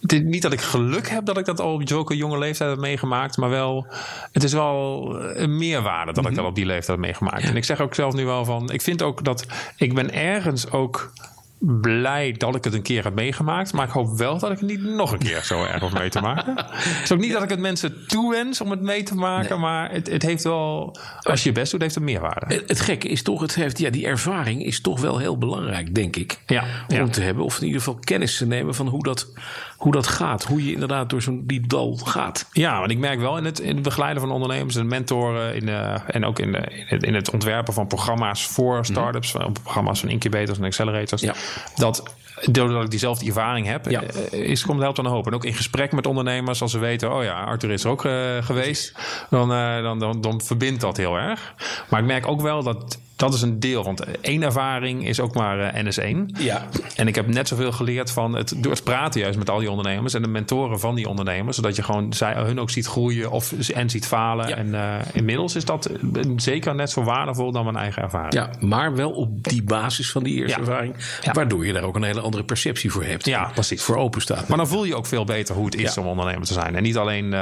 het 0.00 0.12
is 0.12 0.20
niet 0.20 0.42
dat 0.42 0.52
ik 0.52 0.60
geluk 0.60 1.08
heb 1.08 1.24
dat 1.24 1.38
ik 1.38 1.44
dat 1.44 1.60
al 1.60 1.72
op 1.72 1.82
zulke 1.88 2.16
jonge 2.16 2.38
leeftijd 2.38 2.70
heb 2.70 2.78
meegemaakt, 2.78 3.36
maar 3.36 3.50
wel, 3.50 3.86
het 4.32 4.44
is 4.44 4.52
wel 4.52 5.14
een 5.20 5.56
meerwaarde 5.56 6.12
dat 6.12 6.26
ik 6.26 6.34
dat 6.34 6.44
op 6.44 6.54
die 6.54 6.66
leeftijd 6.66 6.86
heb 6.86 6.98
meegemaakt. 6.98 7.42
En 7.42 7.56
ik 7.56 7.64
zeg 7.64 7.80
ook 7.80 7.94
zelf 7.94 8.14
nu 8.14 8.24
wel 8.24 8.44
van, 8.44 8.70
ik 8.70 8.82
vind 8.82 9.02
ook 9.02 9.24
dat 9.24 9.46
ik 9.76 9.94
ben 9.94 10.12
ergens 10.14 10.70
ook 10.70 11.12
blij 11.58 12.32
dat 12.32 12.54
ik 12.54 12.64
het 12.64 12.74
een 12.74 12.82
keer 12.82 13.04
heb 13.04 13.14
meegemaakt, 13.14 13.72
maar 13.72 13.86
ik 13.86 13.92
hoop 13.92 14.18
wel 14.18 14.38
dat 14.38 14.50
ik 14.50 14.58
het 14.58 14.68
niet 14.68 14.82
nog 14.82 15.12
een 15.12 15.18
keer 15.18 15.44
zo 15.44 15.64
erg 15.64 15.80
hoef 15.80 15.92
mee 15.92 16.08
te 16.08 16.20
maken. 16.20 16.54
Het 16.56 17.00
is 17.02 17.12
ook 17.12 17.18
niet 17.18 17.32
dat 17.32 17.42
ik 17.42 17.48
het 17.48 17.58
mensen 17.58 18.06
toewens 18.06 18.60
om 18.60 18.70
het 18.70 18.80
mee 18.80 19.02
te 19.02 19.14
maken, 19.14 19.60
maar 19.60 19.90
het, 19.90 20.10
het 20.10 20.22
heeft 20.22 20.44
wel, 20.44 20.96
als 21.22 21.42
je 21.42 21.48
je 21.48 21.54
best 21.54 21.70
doet, 21.70 21.80
heeft 21.80 21.94
het 21.94 22.04
meerwaarde. 22.04 22.54
Het, 22.54 22.68
het 22.68 22.80
gekke 22.80 23.08
is 23.08 23.22
toch, 23.22 23.40
het 23.40 23.54
heeft, 23.54 23.78
ja, 23.78 23.90
die 23.90 24.06
ervaring 24.06 24.64
is 24.64 24.80
toch 24.80 25.00
wel 25.00 25.18
heel 25.18 25.38
belangrijk, 25.38 25.94
denk 25.94 26.16
ik. 26.16 26.38
Ja, 26.46 26.64
Om 26.88 26.96
ja. 26.96 27.08
te 27.08 27.20
hebben, 27.20 27.44
of 27.44 27.56
in 27.58 27.66
ieder 27.66 27.80
geval 27.80 27.98
kennis 28.00 28.36
te 28.36 28.46
nemen 28.46 28.74
van 28.74 28.86
hoe 28.88 29.02
dat, 29.02 29.28
hoe 29.76 29.92
dat 29.92 30.06
gaat. 30.06 30.44
Hoe 30.44 30.64
je 30.64 30.72
inderdaad 30.72 31.10
door 31.10 31.22
zo'n 31.22 31.42
diep 31.46 31.68
dal 31.68 31.96
gaat. 31.96 32.48
Ja, 32.52 32.78
want 32.78 32.90
ik 32.90 32.98
merk 32.98 33.20
wel 33.20 33.36
in 33.36 33.44
het, 33.44 33.58
in 33.58 33.74
het 33.74 33.82
begeleiden 33.82 34.22
van 34.22 34.30
ondernemers 34.30 34.76
en 34.76 34.86
mentoren 34.86 35.54
in, 35.54 35.68
eh, 35.68 35.94
en 36.06 36.24
ook 36.24 36.38
in, 36.38 36.52
de, 36.52 36.58
in, 36.58 36.86
het, 36.86 37.02
in 37.02 37.14
het 37.14 37.30
ontwerpen 37.30 37.74
van 37.74 37.86
programma's 37.86 38.46
voor 38.46 38.84
startups, 38.84 39.30
van 39.30 39.52
programma's 39.52 40.00
van 40.00 40.08
incubators 40.08 40.58
en 40.58 40.64
accelerators, 40.64 41.22
Ja. 41.22 41.34
Dat 41.76 42.02
doordat 42.50 42.84
ik 42.84 42.90
diezelfde 42.90 43.26
ervaring 43.26 43.66
heb, 43.66 43.90
Ja. 43.90 44.02
eh, 44.02 44.32
is, 44.40 44.62
komt 44.64 44.80
helpt 44.80 44.96
dan 44.96 45.04
een 45.04 45.10
hoop. 45.10 45.26
En 45.26 45.34
ook 45.34 45.44
in 45.44 45.54
gesprek 45.54 45.92
met 45.92 46.06
ondernemers, 46.06 46.62
als 46.62 46.70
ze 46.70 46.78
weten, 46.78 47.14
oh 47.14 47.22
ja, 47.22 47.42
Arthur 47.44 47.70
is 47.70 47.84
er 47.84 47.90
ook 47.90 48.04
eh, 48.04 48.12
geweest, 48.40 48.92
dan, 49.30 49.52
eh, 49.52 49.82
dan, 49.82 49.98
dan, 49.98 50.20
dan 50.20 50.40
verbindt 50.40 50.80
dat 50.80 50.96
heel 50.96 51.16
erg. 51.16 51.54
Maar 51.88 52.00
ik 52.00 52.06
merk 52.06 52.26
ook 52.26 52.40
wel 52.40 52.62
dat 52.62 52.98
dat 53.18 53.34
is 53.34 53.42
een 53.42 53.60
deel, 53.60 53.84
want 53.84 54.04
één 54.20 54.42
ervaring 54.42 55.06
is 55.08 55.20
ook 55.20 55.34
maar 55.34 55.60
eh, 55.60 55.84
NS1. 55.84 56.26
Ja. 56.38 56.66
En 56.96 57.08
ik 57.08 57.14
heb 57.14 57.26
net 57.26 57.48
zoveel 57.48 57.72
geleerd 57.72 58.10
van 58.10 58.34
het, 58.34 58.54
door 58.56 58.72
het 58.72 58.84
praten 58.84 59.20
juist 59.20 59.38
met 59.38 59.50
al 59.50 59.58
die 59.58 59.70
ondernemers 59.70 60.14
en 60.14 60.22
de 60.22 60.28
mentoren 60.28 60.80
van 60.80 60.94
die 60.94 61.08
ondernemers. 61.08 61.56
Zodat 61.56 61.76
je 61.76 61.82
gewoon 61.82 62.12
zij, 62.12 62.34
hun 62.34 62.60
ook 62.60 62.70
ziet 62.70 62.86
groeien 62.86 63.30
of, 63.30 63.52
en 63.74 63.90
ziet 63.90 64.06
falen. 64.06 64.48
Ja. 64.48 64.56
En 64.56 64.74
eh, 64.74 64.94
inmiddels 65.12 65.54
is 65.56 65.64
dat 65.64 65.86
eh, 65.86 65.98
zeker 66.36 66.74
net 66.74 66.90
zo 66.90 67.02
waardevol 67.02 67.52
dan 67.52 67.64
mijn 67.64 67.76
eigen 67.76 68.02
ervaring. 68.02 68.32
Ja, 68.34 68.50
maar 68.60 68.94
wel 68.94 69.10
op 69.10 69.44
die 69.44 69.62
basis 69.62 70.10
van 70.10 70.22
die 70.22 70.34
eerste 70.34 70.60
Ja. 70.60 70.66
ervaring. 70.66 70.94
Waardoor 71.32 71.66
je 71.66 71.72
daar 71.72 71.82
ook 71.82 71.96
een 71.96 72.02
hele 72.02 72.20
andere 72.20 72.44
perceptie 72.44 72.90
voor 72.92 73.04
hebt. 73.04 73.26
Ja, 73.26 73.50
precies. 73.54 73.82
Voor 73.82 73.96
open 73.96 74.20
staat. 74.20 74.48
Maar 74.48 74.58
dan 74.58 74.68
voel 74.68 74.84
je 74.84 74.96
ook 74.96 75.06
veel 75.06 75.24
beter 75.24 75.54
hoe 75.54 75.64
het 75.64 75.74
is 75.74 75.98
om 75.98 76.06
ondernemer 76.06 76.46
te 76.46 76.52
zijn. 76.52 76.76
En 76.76 76.82
niet 76.82 76.96
alleen 76.96 77.34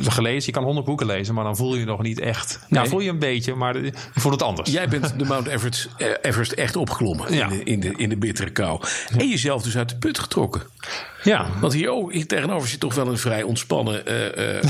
gelezen, 0.00 0.42
je 0.46 0.52
kan 0.52 0.64
honderd 0.64 0.86
boeken 0.86 1.06
lezen, 1.06 1.34
maar 1.34 1.44
dan 1.44 1.56
voel 1.56 1.74
je 1.74 1.84
nog 1.84 2.02
niet 2.02 2.20
echt. 2.20 2.58
Nee. 2.60 2.68
Nou, 2.68 2.88
voel 2.88 3.00
je 3.00 3.10
een 3.10 3.18
beetje, 3.18 3.54
maar 3.54 3.84
je 3.84 3.92
voelt 4.14 4.34
het 4.34 4.42
anders. 4.42 4.70
Jij 4.70 4.88
bent 4.88 4.99
de 5.16 5.24
Mount 5.24 5.46
Everest, 5.46 5.88
eh, 5.96 6.06
Everest 6.22 6.52
echt 6.52 6.76
opgeklommen 6.76 7.34
Ja. 7.34 7.48
in, 7.48 7.58
de, 7.58 7.64
in, 7.64 7.80
de, 7.80 7.92
in 7.96 8.08
de 8.08 8.16
bittere 8.16 8.50
kou. 8.50 8.80
En 9.16 9.28
jezelf 9.28 9.62
dus 9.62 9.76
uit 9.76 9.88
de 9.88 9.96
put 9.96 10.18
getrokken. 10.18 10.62
Ja. 11.22 11.46
Want 11.60 11.72
hier, 11.72 11.90
oh, 11.90 12.12
hier 12.12 12.26
tegenover 12.26 12.68
zit 12.68 12.80
toch 12.80 12.94
wel 12.94 13.08
een 13.08 13.18
vrij 13.18 13.42
ontspannen 13.42 14.06
eh, 14.06 14.58
eh, 14.58 14.64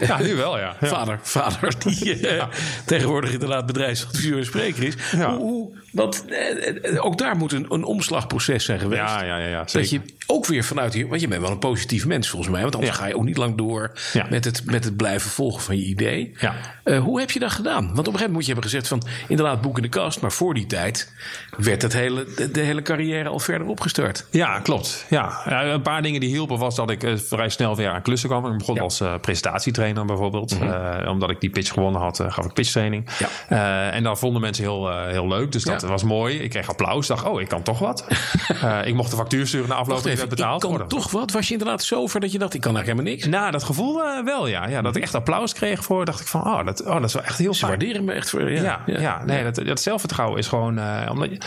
ja, 0.08 0.18
nu 0.18 0.34
wel, 0.34 0.58
ja. 0.58 0.76
ja. 0.80 0.88
vader. 0.88 1.18
Vader 1.22 1.74
die 1.78 2.28
eh, 2.28 2.46
tegenwoordig 2.86 3.32
inderdaad 3.32 3.66
bedrijfsadviseur 3.66 4.38
en 4.38 4.44
spreker 4.44 4.82
is. 4.82 4.94
Ja. 5.16 5.36
Hoe, 5.36 5.70
want 5.94 6.24
eh, 6.28 6.94
eh, 6.94 7.04
ook 7.04 7.18
daar 7.18 7.36
moet 7.36 7.52
een, 7.52 7.66
een 7.68 7.84
omslagproces 7.84 8.64
zijn 8.64 8.78
geweest. 8.78 9.00
Ja, 9.00 9.24
ja, 9.24 9.38
ja, 9.38 9.64
Dat 9.72 9.90
je 9.90 10.00
ook 10.26 10.46
weer 10.46 10.64
vanuit 10.64 10.94
hier, 10.94 11.08
want 11.08 11.20
je 11.20 11.28
bent 11.28 11.40
wel 11.40 11.50
een 11.50 11.58
positief 11.58 12.06
mens 12.06 12.28
volgens 12.28 12.50
mij, 12.50 12.62
want 12.62 12.74
anders 12.74 12.96
ga 12.96 13.06
je 13.06 13.16
ook 13.16 13.24
niet 13.24 13.36
lang 13.36 13.56
door 13.56 13.92
met, 14.30 14.44
het, 14.44 14.64
met 14.64 14.84
het 14.84 14.96
blijven 14.96 15.30
volgen 15.30 15.62
van 15.62 15.76
je 15.76 15.84
idee. 15.84 16.34
Ja. 16.38 16.54
Eh, 16.84 16.98
hoe 16.98 17.20
heb 17.20 17.30
je 17.30 17.38
dat 17.38 17.52
gedaan? 17.52 17.72
Want 17.72 17.98
op 17.98 17.98
een 17.98 18.04
gegeven 18.04 18.32
moment 18.32 18.32
moet 18.32 18.46
je 18.46 18.52
hebben 18.52 18.70
gezegd 18.70 18.88
van 18.88 19.02
inderdaad 19.28 19.60
boek 19.60 19.76
in 19.76 19.82
de 19.82 19.88
kast, 19.88 20.20
maar 20.20 20.32
voor 20.32 20.54
die 20.54 20.66
tijd 20.66 21.12
werd 21.56 21.82
het 21.82 21.92
hele, 21.92 22.26
de, 22.36 22.50
de 22.50 22.60
hele 22.60 22.82
carrière 22.82 23.28
al 23.28 23.38
verder 23.38 23.66
opgestart. 23.66 24.26
Ja, 24.30 24.60
klopt. 24.60 25.06
Ja. 25.10 25.42
Een 25.72 25.82
paar 25.82 26.02
dingen 26.02 26.20
die 26.20 26.28
hielpen 26.28 26.58
was 26.58 26.74
dat 26.74 26.90
ik 26.90 27.02
eh, 27.02 27.16
vrij 27.16 27.48
snel 27.48 27.76
weer 27.76 27.90
aan 27.90 28.02
klussen 28.02 28.28
kwam. 28.28 28.46
Ik 28.52 28.58
begon 28.58 28.74
Ja. 28.74 28.82
als 28.82 29.00
eh, 29.00 29.14
presentatietrainer 29.20 30.04
bijvoorbeeld. 30.04 30.58
Eh, 30.58 31.08
omdat 31.08 31.30
ik 31.30 31.40
die 31.40 31.50
pitch 31.50 31.72
gewonnen 31.72 32.00
had, 32.00 32.20
gaf 32.28 32.44
ik 32.44 32.52
pitchtraining. 32.52 33.08
Ja. 33.48 33.90
En 33.90 34.02
dat 34.02 34.18
vonden 34.18 34.40
mensen 34.40 34.64
heel, 34.64 34.98
heel 35.06 35.28
leuk. 35.28 35.52
Dus 35.52 35.62
dat 35.64 35.80
Ja. 35.80 35.88
was 35.88 36.02
mooi. 36.02 36.38
Ik 36.38 36.50
kreeg 36.50 36.68
applaus. 36.68 37.06
dacht, 37.06 37.24
oh, 37.26 37.40
ik 37.40 37.48
kan 37.48 37.62
toch 37.62 37.78
wat. 37.78 38.04
Ik 38.84 38.94
mocht 38.94 39.10
de 39.10 39.16
factuur 39.16 39.46
sturen 39.46 39.68
na 39.68 39.74
afloop 39.74 39.98
ik 40.06 40.16
werd 40.16 40.28
betaald. 40.28 40.54
ik 40.54 40.60
kan 40.60 40.70
worden. 40.70 40.88
toch 40.88 41.10
wat? 41.10 41.32
Was 41.32 41.46
je 41.46 41.52
inderdaad 41.52 41.82
zo 41.82 42.06
ver 42.06 42.20
dat 42.20 42.32
je 42.32 42.38
dacht, 42.38 42.54
ik 42.54 42.60
kan 42.60 42.76
eigenlijk 42.76 43.00
helemaal 43.06 43.22
niks? 43.30 43.38
Nou, 43.40 43.52
dat 43.52 43.62
gevoel 43.64 44.02
wel, 44.24 44.46
ja. 44.46 44.66
ja. 44.66 44.82
Dat 44.82 44.96
ik 44.96 45.02
echt 45.02 45.14
applaus 45.14 45.52
kreeg 45.52 45.84
voor, 45.84 46.04
dacht 46.04 46.20
ik 46.20 46.26
van, 46.26 46.40
oh, 46.46 46.64
dat, 46.64 46.84
oh, 46.86 46.94
dat 46.94 47.04
is 47.04 47.12
wel 47.12 47.22
echt 47.22 47.38
heel 47.38 47.52
Ze 47.54 47.58
fijn. 47.58 47.70
waarderen 47.70 48.04
me 48.04 48.12
echt 48.12 48.30
voor. 48.30 48.50
Ja, 48.50 48.82
Ja, 48.86 49.00
ja, 49.00 49.24
nee, 49.24 49.42
Dat, 49.44 49.66
dat 49.66 49.80
zelfvertrouwen 49.80 50.38
is 50.38 50.46
gewoon. 50.48 50.80
omdat, 51.10 51.30
je- 51.30 51.38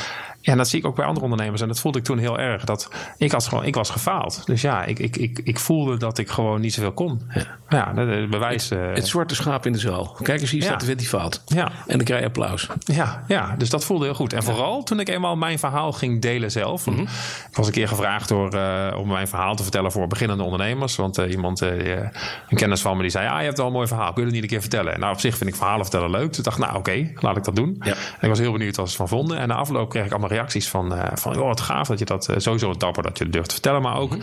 en 0.42 0.58
dat 0.58 0.68
zie 0.68 0.80
ik 0.80 0.86
ook 0.86 0.96
bij 0.96 1.06
andere 1.06 1.24
ondernemers. 1.24 1.62
En 1.62 1.68
dat 1.68 1.80
voelde 1.80 1.98
ik 1.98 2.04
toen 2.04 2.18
heel 2.18 2.40
erg. 2.40 2.64
Dat 2.64 2.90
ik, 3.18 3.32
had 3.32 3.48
gewoon, 3.48 3.64
ik 3.66 3.76
was 3.76 3.90
gefaald. 3.90 4.42
Dus 4.46 4.62
ja, 4.62 4.84
ik, 4.84 5.00
ik, 5.00 5.18
ik, 5.18 5.40
ik 5.44 5.60
voelde 5.60 5.98
dat 5.98 6.18
ik 6.18 6.30
gewoon 6.30 6.62
niet 6.62 6.74
zoveel 6.74 6.92
kon. 6.92 7.22
Ja, 7.70 7.94
dat 7.94 8.08
is 8.08 8.30
bewijs. 8.30 8.70
eh, 8.72 8.80
Het 8.94 9.08
zwarte 9.08 9.36
schaap 9.36 9.66
in 9.66 9.72
de 9.72 9.80
zaal. 9.80 10.18
Kijk 10.24 10.42
eens, 10.42 10.52
hier 10.52 10.62
Ja. 10.62 10.68
staat 10.68 10.80
de 10.80 10.86
wet 10.86 11.00
die 11.00 11.08
fout. 11.08 11.42
Ja. 11.46 11.66
En 11.88 11.96
dan 11.98 12.04
krijg 12.04 12.20
je 12.22 12.28
applaus. 12.28 12.68
Ja, 12.80 13.24
ja, 13.28 13.56
dus 13.58 13.70
dat 13.70 13.86
voelde 13.86 14.06
heel 14.06 14.14
goed. 14.14 14.34
En 14.34 14.44
vooral 14.44 14.84
toen 14.84 15.00
ik 15.00 15.10
eenmaal 15.10 15.36
mijn 15.36 15.60
verhaal 15.60 15.92
ging 15.92 16.22
delen 16.22 16.52
zelf. 16.52 16.86
Mhm. 16.86 17.02
Ik 17.02 17.08
was 17.56 17.68
een 17.68 17.74
keer 17.74 17.88
gevraagd 17.88 18.28
door, 18.30 18.54
eh, 18.54 18.98
om 19.00 19.08
mijn 19.08 19.28
verhaal 19.28 19.56
te 19.56 19.64
vertellen 19.64 19.92
voor 19.92 20.08
beginnende 20.08 20.44
ondernemers. 20.44 20.96
Want 20.96 21.18
eh, 21.18 21.32
iemand, 21.32 21.62
een 21.62 22.12
kennis 22.56 22.82
van 22.82 22.96
me, 22.96 23.02
die 23.02 23.12
zei... 23.12 23.28
Ah, 23.28 23.38
je 23.40 23.44
hebt 23.46 23.58
wel 23.58 23.68
een 23.68 23.72
mooi 23.74 23.88
verhaal. 23.88 24.14
Kun 24.14 24.22
je 24.22 24.24
het 24.26 24.34
niet 24.34 24.44
een 24.44 24.50
keer 24.50 24.62
vertellen? 24.62 24.94
En 24.94 25.00
nou, 25.00 25.14
op 25.14 25.20
zich 25.20 25.38
vind 25.38 25.50
ik 25.50 25.56
verhalen 25.56 25.82
vertellen 25.86 26.10
leuk. 26.10 26.38
Ik 26.38 26.44
dacht, 26.44 26.58
nou 26.58 26.76
oké, 26.78 27.12
laat 27.16 27.38
ik 27.38 27.44
dat 27.44 27.56
doen. 27.56 27.76
Ja. 27.80 27.92
En 27.92 27.98
ik 28.22 28.30
was 28.30 28.40
heel 28.40 28.52
benieuwd 28.52 28.76
wat 28.76 28.90
ze 28.90 28.96
van 28.98 29.08
vonden. 29.08 29.38
En 29.38 29.48
na 29.48 29.56
afloop 29.56 29.90
kreeg 29.90 30.06
ik 30.06 30.12
allemaal 30.12 30.27
reacties 30.28 30.70
van... 30.70 30.96
eh, 30.96 31.12
van 31.14 31.40
oh, 31.40 31.48
wat 31.48 31.62
gaaf 31.62 31.88
dat 31.88 32.00
je 32.00 32.06
dat... 32.06 32.30
eh, 32.30 32.36
sowieso 32.38 32.74
dapper 32.74 33.04
dat 33.04 33.18
je 33.18 33.24
het 33.24 33.34
durft 33.34 33.48
te 33.48 33.54
vertellen. 33.54 33.82
Maar 33.82 33.98
ook 33.98 34.18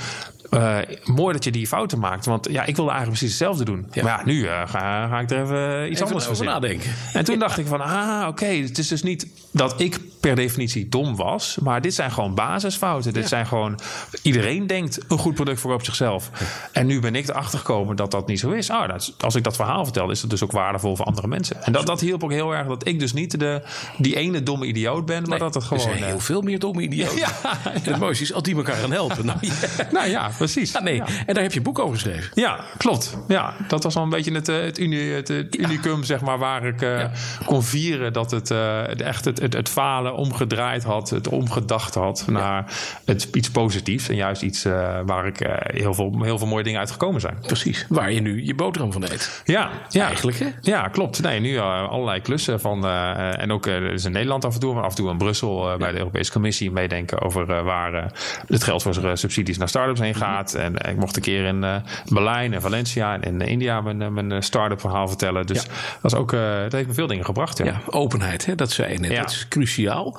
eh, 0.50 0.78
mooi 1.04 1.32
dat 1.32 1.44
je 1.44 1.50
die 1.50 1.66
fouten 1.66 1.98
maakt. 1.98 2.26
Want 2.26 2.48
ja, 2.50 2.64
ik 2.64 2.76
wilde 2.76 2.90
eigenlijk 2.90 3.18
precies 3.18 3.38
hetzelfde 3.38 3.64
doen. 3.64 3.86
Ja. 3.92 4.02
Maar 4.02 4.18
ja, 4.18 4.24
nu 4.24 4.46
ga, 4.46 5.08
ga 5.08 5.20
ik 5.20 5.30
er 5.30 5.42
even 5.42 5.84
iets 5.90 6.00
Even 6.00 6.06
anders 6.06 6.28
over 6.28 6.44
nadenken. 6.44 6.90
En 7.12 7.24
toen 7.24 7.38
dacht 7.38 7.58
ik 7.58 7.66
van, 7.66 7.80
ah, 7.80 8.28
oké, 8.28 8.46
het 8.46 8.78
is 8.78 8.88
dus 8.88 9.02
niet 9.02 9.26
dat 9.50 9.80
ik 9.80 10.00
per 10.20 10.36
definitie 10.36 10.88
dom 10.88 11.16
was, 11.16 11.58
maar 11.62 11.80
dit 11.80 11.94
zijn 11.94 12.10
gewoon 12.10 12.34
basisfouten. 12.34 13.12
Dit 13.12 13.28
zijn 13.28 13.46
gewoon, 13.46 13.78
iedereen 14.22 14.66
denkt 14.66 15.00
een 15.08 15.18
goed 15.18 15.34
product 15.34 15.60
voor 15.60 15.74
op 15.74 15.84
zichzelf. 15.84 16.30
En 16.72 16.86
nu 16.86 17.00
ben 17.00 17.14
ik 17.14 17.28
erachter 17.28 17.58
gekomen 17.58 17.96
dat 17.96 18.10
dat 18.10 18.26
niet 18.26 18.40
zo 18.40 18.50
is. 18.50 18.70
Ah, 18.70 18.88
dat 18.88 19.14
als 19.20 19.34
ik 19.34 19.44
dat 19.44 19.56
verhaal 19.56 19.84
vertel, 19.84 20.10
is 20.10 20.20
het 20.20 20.30
dus 20.30 20.42
ook 20.42 20.52
waardevol 20.52 20.96
voor 20.96 21.04
andere 21.04 21.26
mensen. 21.26 21.62
En 21.62 21.72
dat, 21.72 21.86
dat 21.86 22.00
hielp 22.00 22.24
ook 22.24 22.30
heel 22.30 22.54
erg 22.54 22.66
dat 22.66 22.86
ik 22.86 22.98
dus 22.98 23.12
niet 23.12 23.40
de, 23.40 23.62
die 23.98 24.16
ene 24.16 24.42
domme 24.42 24.66
idioot 24.66 25.06
ben, 25.06 25.22
maar 25.28 25.38
dat 25.38 25.54
het 25.54 25.62
er 25.62 25.68
gewoon... 25.94 26.08
eh, 26.08 26.14
heel 26.14 26.24
veel 26.24 26.40
meer 26.42 26.58
domme 26.58 26.82
idioten. 26.82 27.16
Ja, 27.18 27.28
het 27.70 27.98
mooiste 27.98 28.24
is 28.24 28.32
als 28.32 28.42
die 28.42 28.56
elkaar 28.56 28.74
gaan 28.76 28.92
helpen. 28.92 29.26
Nou, 29.26 29.38
ja. 29.40 29.52
nou 29.92 30.08
ja, 30.08 30.30
precies. 30.36 30.78
Nee. 30.80 31.02
En 31.26 31.34
daar 31.34 31.42
heb 31.42 31.52
je 31.52 31.58
een 31.58 31.64
boek 31.64 31.78
over 31.78 31.94
geschreven. 31.94 32.30
Ja, 32.34 32.60
klopt. 32.76 33.16
Ja, 33.28 33.54
dat 33.68 33.82
was 33.82 33.94
wel 33.94 34.02
een 34.02 34.08
beetje 34.10 34.32
het, 34.32 34.48
eh, 34.48 34.60
het, 34.60 34.78
uni, 34.78 35.10
het, 35.12 35.28
het 35.28 35.58
unicum, 35.58 36.04
zeg 36.04 36.20
maar, 36.20 36.38
waar 36.38 36.64
ik 36.66 36.82
eh, 36.82 37.04
kon 37.46 37.62
vieren 37.62 38.12
dat 38.12 38.30
het 38.30 38.50
eh, 38.50 39.00
echt 39.00 39.24
het, 39.24 39.38
het, 39.52 39.68
falen 39.68 40.14
omgedraaid 40.14 40.84
had, 40.84 41.10
het 41.10 41.28
omgedacht 41.28 41.94
had 41.94 42.24
naar 42.26 42.72
het, 43.04 43.28
iets 43.32 43.50
positiefs 43.50 44.08
en 44.08 44.16
juist 44.16 44.42
iets 44.42 44.64
eh, 44.64 44.98
waar 45.06 45.26
ik 45.26 45.40
eh, 45.40 45.52
heel, 45.80 45.94
veel, 45.94 46.18
heel 46.22 46.38
veel 46.38 46.46
mooie 46.46 46.64
dingen 46.64 46.78
uitgekomen 46.78 47.20
zijn. 47.20 47.36
Precies. 47.46 47.86
Waar 47.88 48.12
je 48.12 48.20
nu 48.20 48.44
je 48.44 48.54
boterham 48.54 48.92
van 48.92 49.02
eet. 49.02 49.42
Ja, 49.44 49.70
ja. 49.88 50.06
Eigenlijk, 50.06 50.38
hè? 50.38 50.46
Ja, 50.60 50.88
klopt. 50.88 51.22
Nee, 51.22 51.40
nu 51.40 51.56
eh, 51.56 51.88
allerlei 51.88 52.20
klussen 52.20 52.60
van. 52.60 52.84
eh, 52.86 53.40
en 53.40 53.52
ook 53.52 53.66
is 53.66 54.04
in 54.04 54.12
Nederland 54.12 54.44
af 54.44 54.54
en 54.54 54.60
toe, 54.60 54.74
maar 54.74 54.82
af 54.82 54.90
en 54.90 54.96
toe 54.96 55.10
in 55.10 55.16
Brussel 55.18 55.78
bij 55.84 55.92
de 55.92 55.98
Europese 55.98 56.32
Commissie 56.32 56.70
meedenken 56.70 57.20
over 57.20 57.50
uh, 57.50 57.62
waar 57.62 57.94
uh, 57.94 58.04
het 58.46 58.64
geld 58.64 58.82
voor 58.82 59.18
subsidies 59.18 59.58
naar 59.58 59.68
start-ups 59.68 60.00
heen 60.00 60.14
gaat. 60.14 60.54
En 60.54 60.76
ik 60.76 60.96
mocht 60.96 61.16
een 61.16 61.22
keer 61.22 61.44
in 61.44 61.82
Berlijn 62.08 62.52
en 62.52 62.60
Valencia 62.60 63.20
en 63.20 63.22
in 63.22 63.40
India 63.40 63.80
mijn, 63.80 64.12
mijn 64.12 64.42
start-up 64.42 64.80
verhaal 64.80 65.08
vertellen. 65.08 65.46
Dus 65.46 65.62
ja. 65.62 65.68
dat, 66.02 66.12
is 66.12 66.18
ook, 66.18 66.30
dat 66.30 66.72
heeft 66.72 66.86
me 66.86 66.94
veel 66.94 67.06
dingen 67.06 67.24
gebracht. 67.24 67.58
Ja, 67.58 67.64
ja 67.64 67.80
openheid, 67.86 68.46
hè? 68.46 68.54
dat 68.54 68.70
zei 68.70 68.92
je 68.92 68.98
net. 68.98 69.10
Ja. 69.10 69.20
Dat 69.20 69.30
is 69.30 69.48
cruciaal. 69.48 70.18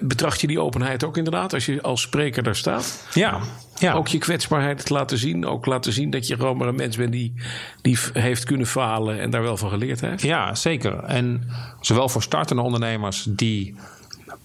Betracht 0.00 0.40
je 0.40 0.46
die 0.46 0.60
openheid 0.60 1.04
ook 1.04 1.16
inderdaad 1.16 1.54
als 1.54 1.66
je 1.66 1.82
als 1.82 2.00
spreker 2.00 2.42
daar 2.42 2.56
staat? 2.56 3.06
Ja. 3.12 3.40
Ja. 3.78 3.92
Ook 3.92 4.08
je 4.08 4.18
kwetsbaarheid 4.18 4.90
laten 4.90 5.18
zien. 5.18 5.46
Ook 5.46 5.66
laten 5.66 5.92
zien 5.92 6.10
dat 6.10 6.26
je 6.26 6.36
gewoon 6.36 6.56
maar 6.56 6.68
een 6.68 6.76
mens 6.76 6.96
bent 6.96 7.12
die, 7.12 7.34
die 7.82 7.98
heeft 8.12 8.44
kunnen 8.44 8.66
falen 8.66 9.20
en 9.20 9.30
daar 9.30 9.42
wel 9.42 9.56
van 9.56 9.70
geleerd 9.70 10.00
heeft. 10.00 10.22
Ja, 10.22 10.54
zeker. 10.54 11.04
En 11.04 11.48
zowel 11.80 12.08
voor 12.08 12.22
startende 12.22 12.62
ondernemers 12.62 13.26
die, 13.28 13.74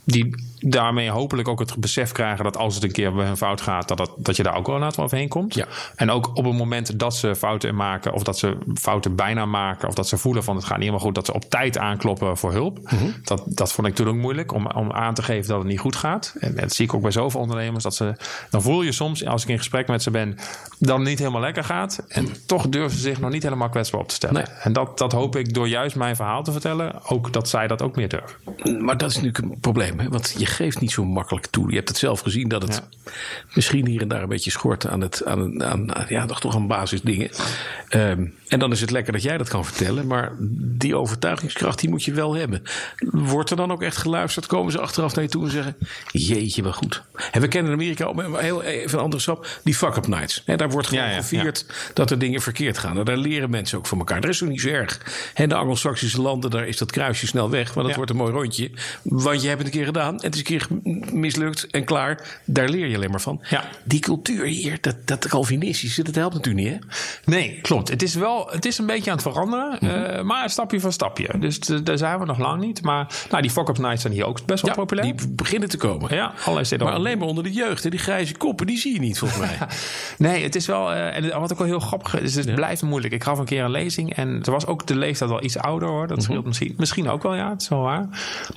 die 0.06 0.34
daarmee 0.62 1.10
hopelijk 1.10 1.47
ook 1.47 1.60
het 1.60 1.76
besef 1.78 2.12
krijgen 2.12 2.43
dat 2.43 2.58
als 2.58 2.76
het 2.76 2.84
een 2.84 2.91
keer 2.91 3.13
bij 3.13 3.26
hun 3.26 3.38
fout 3.38 3.62
gaat, 3.62 3.88
dat, 3.88 3.97
dat, 3.97 4.12
dat 4.17 4.36
je 4.36 4.43
daar 4.43 4.56
ook 4.56 4.67
wel 4.67 4.80
later 4.80 5.04
overheen 5.04 5.28
komt. 5.28 5.54
Ja. 5.54 5.65
En 5.95 6.12
ook 6.12 6.30
op 6.34 6.45
het 6.45 6.54
moment 6.54 7.00
dat 7.00 7.15
ze 7.15 7.36
fouten 7.36 7.76
maken, 7.76 8.13
of 8.13 8.24
dat 8.24 8.38
ze 8.38 8.58
fouten 8.74 9.15
bijna 9.15 9.45
maken, 9.45 9.88
of 9.88 9.93
dat 9.93 10.08
ze 10.08 10.17
voelen 10.17 10.43
van 10.43 10.56
het 10.56 10.65
gaat 10.65 10.78
niet 10.78 10.86
helemaal 10.86 11.06
goed, 11.06 11.15
dat 11.15 11.26
ze 11.26 11.34
op 11.34 11.50
tijd 11.50 11.78
aankloppen 11.78 12.38
voor 12.38 12.52
hulp. 12.52 12.80
Mhm. 12.84 12.95
Mm 12.95 13.02
-hmm. 13.02 13.13
dat, 13.24 13.43
dat 13.45 13.74
vond 13.74 13.88
ik 13.88 13.95
toen 13.95 14.08
ook 14.08 14.15
moeilijk 14.15 14.54
om, 14.54 14.67
om 14.67 14.91
aan 14.91 15.13
te 15.13 15.24
geven 15.24 15.50
dat 15.50 15.58
het 15.58 15.67
niet 15.67 15.80
goed 15.80 15.95
gaat. 15.95 16.36
En 16.39 16.56
dat 16.56 16.74
zie 16.74 16.86
ik 16.86 16.93
ook 16.93 17.02
bij 17.02 17.12
zoveel 17.12 17.39
ondernemers. 17.39 17.84
Dat 17.84 17.95
ze, 17.95 18.15
dan 18.50 18.62
voel 18.62 18.82
je 18.82 18.91
soms, 18.91 19.26
als 19.26 19.43
ik 19.43 19.50
in 19.50 19.58
gesprek 19.58 19.88
met 19.88 20.04
ze 20.04 20.12
ben, 20.12 20.38
dat 20.80 20.97
het 20.97 21.08
niet 21.08 21.19
helemaal 21.19 21.41
lekker 21.41 21.63
gaat. 21.63 22.04
En 22.08 22.28
toch 22.45 22.69
durven 22.69 22.97
ze 22.97 23.04
zich 23.04 23.19
nog 23.19 23.32
niet 23.32 23.43
helemaal 23.43 23.69
kwetsbaar 23.69 24.02
op 24.02 24.08
te 24.08 24.15
stellen. 24.15 24.36
Nee. 24.36 24.56
En 24.62 24.74
dat, 24.74 24.97
dat 24.97 25.12
hoop 25.12 25.36
ik 25.36 25.54
door 25.54 25.67
juist 25.67 25.95
mijn 25.95 26.15
verhaal 26.15 26.43
te 26.43 26.52
vertellen, 26.52 27.06
ook 27.06 27.34
dat 27.34 27.50
zij 27.50 27.67
dat 27.67 27.82
ook 27.82 27.95
meer 27.95 28.10
durven. 28.10 28.84
Maar 28.86 28.97
dat 28.97 29.10
is 29.10 29.15
natuurlijk 29.15 29.43
een 29.43 29.60
probleem, 29.60 30.00
hè? 30.00 30.10
want 30.10 30.36
je 30.38 30.45
geeft 30.52 30.80
niet 30.80 30.92
zo 30.92 31.06
makkelijk 31.06 31.46
toe. 31.46 31.70
Je 31.70 31.76
hebt 31.76 31.90
het 31.90 31.98
zelf 31.98 32.20
gezien 32.20 32.48
dat 32.48 32.62
het 32.62 32.74
ja. 32.74 33.12
misschien 33.54 33.86
hier 33.86 34.02
en 34.02 34.08
daar 34.08 34.22
een 34.22 34.30
beetje 34.30 34.52
schort 34.52 34.88
aan 34.88 35.02
het 35.02 35.26
aan, 35.26 35.64
aan, 35.64 35.96
aan 35.96 36.06
ja, 36.10 36.26
toch 36.26 36.56
aan 36.56 36.68
basisdingen. 36.68 37.30
Um, 37.90 38.34
en 38.48 38.60
dan 38.60 38.72
is 38.72 38.82
het 38.82 38.92
lekker 38.92 39.14
dat 39.14 39.22
jij 39.22 39.38
dat 39.38 39.50
kan 39.50 39.66
vertellen, 39.66 40.08
maar 40.08 40.32
die 40.58 40.96
overtuigingskracht 40.96 41.80
die 41.80 41.90
moet 41.90 42.04
je 42.04 42.14
wel 42.14 42.36
hebben. 42.36 42.64
Wordt 43.12 43.50
er 43.50 43.56
dan 43.56 43.72
ook 43.72 43.82
echt 43.82 43.98
geluisterd? 43.98 44.46
Komen 44.46 44.72
ze 44.72 44.80
achteraf 44.80 45.16
naar 45.16 45.24
je 45.24 45.30
toe 45.30 45.44
en 45.44 45.52
zeggen: 45.52 45.76
Jeetje, 46.12 46.64
wel 46.64 46.74
goed. 46.74 47.04
En 47.32 47.42
we 47.42 47.48
kennen 47.48 47.72
in 47.72 47.78
Amerika 47.78 48.06
ook 48.06 48.40
heel 48.40 48.64
even 48.64 48.98
een 48.98 49.04
andere 49.04 49.22
stap, 49.22 49.48
die 49.64 49.76
fuck-up 49.76 50.08
nights. 50.08 50.42
He, 50.46 50.56
daar 50.56 50.70
wordt 50.70 50.88
gewoon 50.88 51.04
ja, 51.04 51.10
ja, 51.10 51.16
gevierd 51.16 51.66
dat 51.94 52.12
er 52.12 52.20
dingen 52.20 52.42
verkeerd 52.42 52.78
gaan. 52.78 52.98
En 52.98 53.06
daar 53.06 53.18
leren 53.18 53.50
mensen 53.50 53.78
ook 53.78 53.88
van 53.88 53.98
elkaar. 53.98 54.22
Dat 54.22 54.30
is 54.30 54.44
ook 54.44 54.50
niet 54.50 54.62
zo 54.62 54.68
erg. 54.68 55.02
En 55.34 55.50
de 55.50 55.56
Anglo-Saxische 55.56 56.22
landen, 56.22 56.50
daar 56.50 56.68
is 56.68 56.78
dat 56.78 56.92
kruisje 56.92 57.28
snel 57.28 57.50
weg, 57.50 57.74
want 57.74 57.88
het 57.88 57.96
wordt 57.96 58.12
een 58.12 58.18
mooi 58.18 58.32
rondje. 58.32 58.72
Want 59.04 59.42
je 59.42 59.48
hebt 59.48 59.60
het 59.60 59.68
een 59.68 59.78
keer 59.78 59.86
gedaan, 59.86 60.16
het 60.22 60.36
is 60.36 60.41
een 60.50 60.58
keer 60.58 60.68
mislukt 61.14 61.68
en 61.68 61.84
klaar. 61.84 62.40
Daar 62.46 62.70
leer 62.70 62.88
je 62.88 62.96
alleen 62.96 63.12
maar 63.12 63.22
van. 63.22 63.42
Die 63.84 64.00
cultuur 64.00 64.46
hier, 64.46 64.78
dat, 64.82 64.96
dat 65.06 65.28
Calvinistische, 65.28 66.04
dat 66.04 66.16
helpt 66.16 66.34
natuurlijk 66.34 66.66
niet, 66.66 66.74
hè? 66.74 67.32
Nee, 67.32 67.60
klopt. 67.62 67.90
Het 67.90 68.02
is 68.02 68.16
wel, 68.16 68.48
het 68.52 68.66
is 68.66 68.78
een 68.78 68.86
beetje 68.86 69.12
aan 69.12 69.18
het 69.18 69.26
veranderen, 69.26 69.78
mm 69.80 69.90
-hmm. 69.90 70.04
uh, 70.04 70.22
maar 70.22 70.50
stapje 70.50 70.80
voor 70.80 70.94
stapje. 70.94 71.40
Dus 71.40 71.60
daar 71.60 71.98
zijn 71.98 72.20
we 72.20 72.26
nog 72.26 72.38
lang 72.38 72.62
niet. 72.62 72.82
Maar 72.82 73.08
nou, 73.30 73.42
die 73.42 73.52
fuck-up 73.52 73.78
nights 73.78 74.02
zijn 74.02 74.14
hier 74.14 74.26
ook 74.26 74.46
best 74.46 74.64
wel 74.64 74.76
populair. 74.76 75.18
Die 75.18 75.28
beginnen 75.28 75.70
te 75.70 75.78
komen. 75.78 76.16
Ja, 76.16 76.34
allerlei. 76.46 76.84
Maar 76.84 76.94
alleen 76.94 77.18
maar 77.18 77.28
onder 77.28 77.44
de 77.44 77.52
jeugd. 77.52 77.84
Hè? 77.84 77.90
Die 77.90 78.00
grijze 78.00 78.38
koppen, 78.38 78.68
die 78.68 78.78
zie 78.78 78.94
je 78.94 79.00
niet 79.00 79.20
volgens 79.20 79.40
mij. 79.40 79.58
nee, 80.30 80.44
het 80.44 80.56
is 80.56 80.66
wel. 80.66 80.92
Uh, 80.92 81.16
en 81.16 81.40
wat 81.40 81.52
ook 81.52 81.58
wel 81.58 81.68
heel 81.68 81.80
grappig 81.80 82.20
is, 82.20 82.36
het 82.36 82.46
ja. 82.46 82.54
blijft 82.54 82.82
moeilijk. 82.82 83.14
Ik 83.14 83.24
gaf 83.24 83.40
een 83.40 83.46
keer 83.46 83.64
een 83.64 83.72
lezing 83.72 84.16
en 84.16 84.40
er 84.44 84.52
was 84.52 84.66
ook 84.66 84.88
de 84.88 84.96
leeftijd 84.96 85.30
wel 85.30 85.44
iets 85.44 85.58
ouder 85.58 85.90
hoor. 85.90 86.08
Dat 86.08 86.24
scheelt 86.24 86.30
mm 86.30 86.36
-hmm. 86.38 86.48
misschien, 86.48 86.74
misschien 86.78 87.10
ook 87.10 87.24
wel, 87.24 87.36
ja, 87.36 87.50
het 87.50 87.62
is 87.62 87.70
wel 87.70 87.82
waar. 87.82 88.08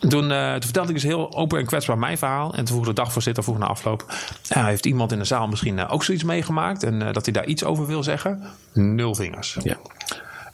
Toen, 0.01 0.31
uh, 0.31 0.53
toen 0.53 0.63
vertelde 0.63 0.89
ik 0.89 0.95
dus 0.95 1.03
heel 1.03 1.35
open 1.37 1.59
en 1.59 1.67
kwetsbaar 1.75 1.99
mijn 1.99 2.19
verhaal. 2.19 2.55
En 2.55 2.65
toen 2.65 2.75
vroeg 2.75 2.87
de 2.87 2.93
dagvoorzitter 2.93 3.45
vroeg 3.45 3.59
na 3.59 3.67
afloop: 3.67 4.15
heeft 4.49 4.87
iemand 4.87 5.13
in 5.13 5.19
de 5.19 5.25
zaal 5.25 5.49
misschien 5.49 5.89
ook 5.89 6.05
zoiets 6.05 6.25
meegemaakt 6.25 6.83
en 6.83 7.13
dat 7.13 7.25
hij 7.25 7.33
daar 7.33 7.47
iets 7.47 7.65
over 7.65 7.87
wil 7.87 8.03
zeggen? 8.03 8.43
Nul 8.73 9.15
vingers. 9.15 9.57
Ja. 9.63 9.77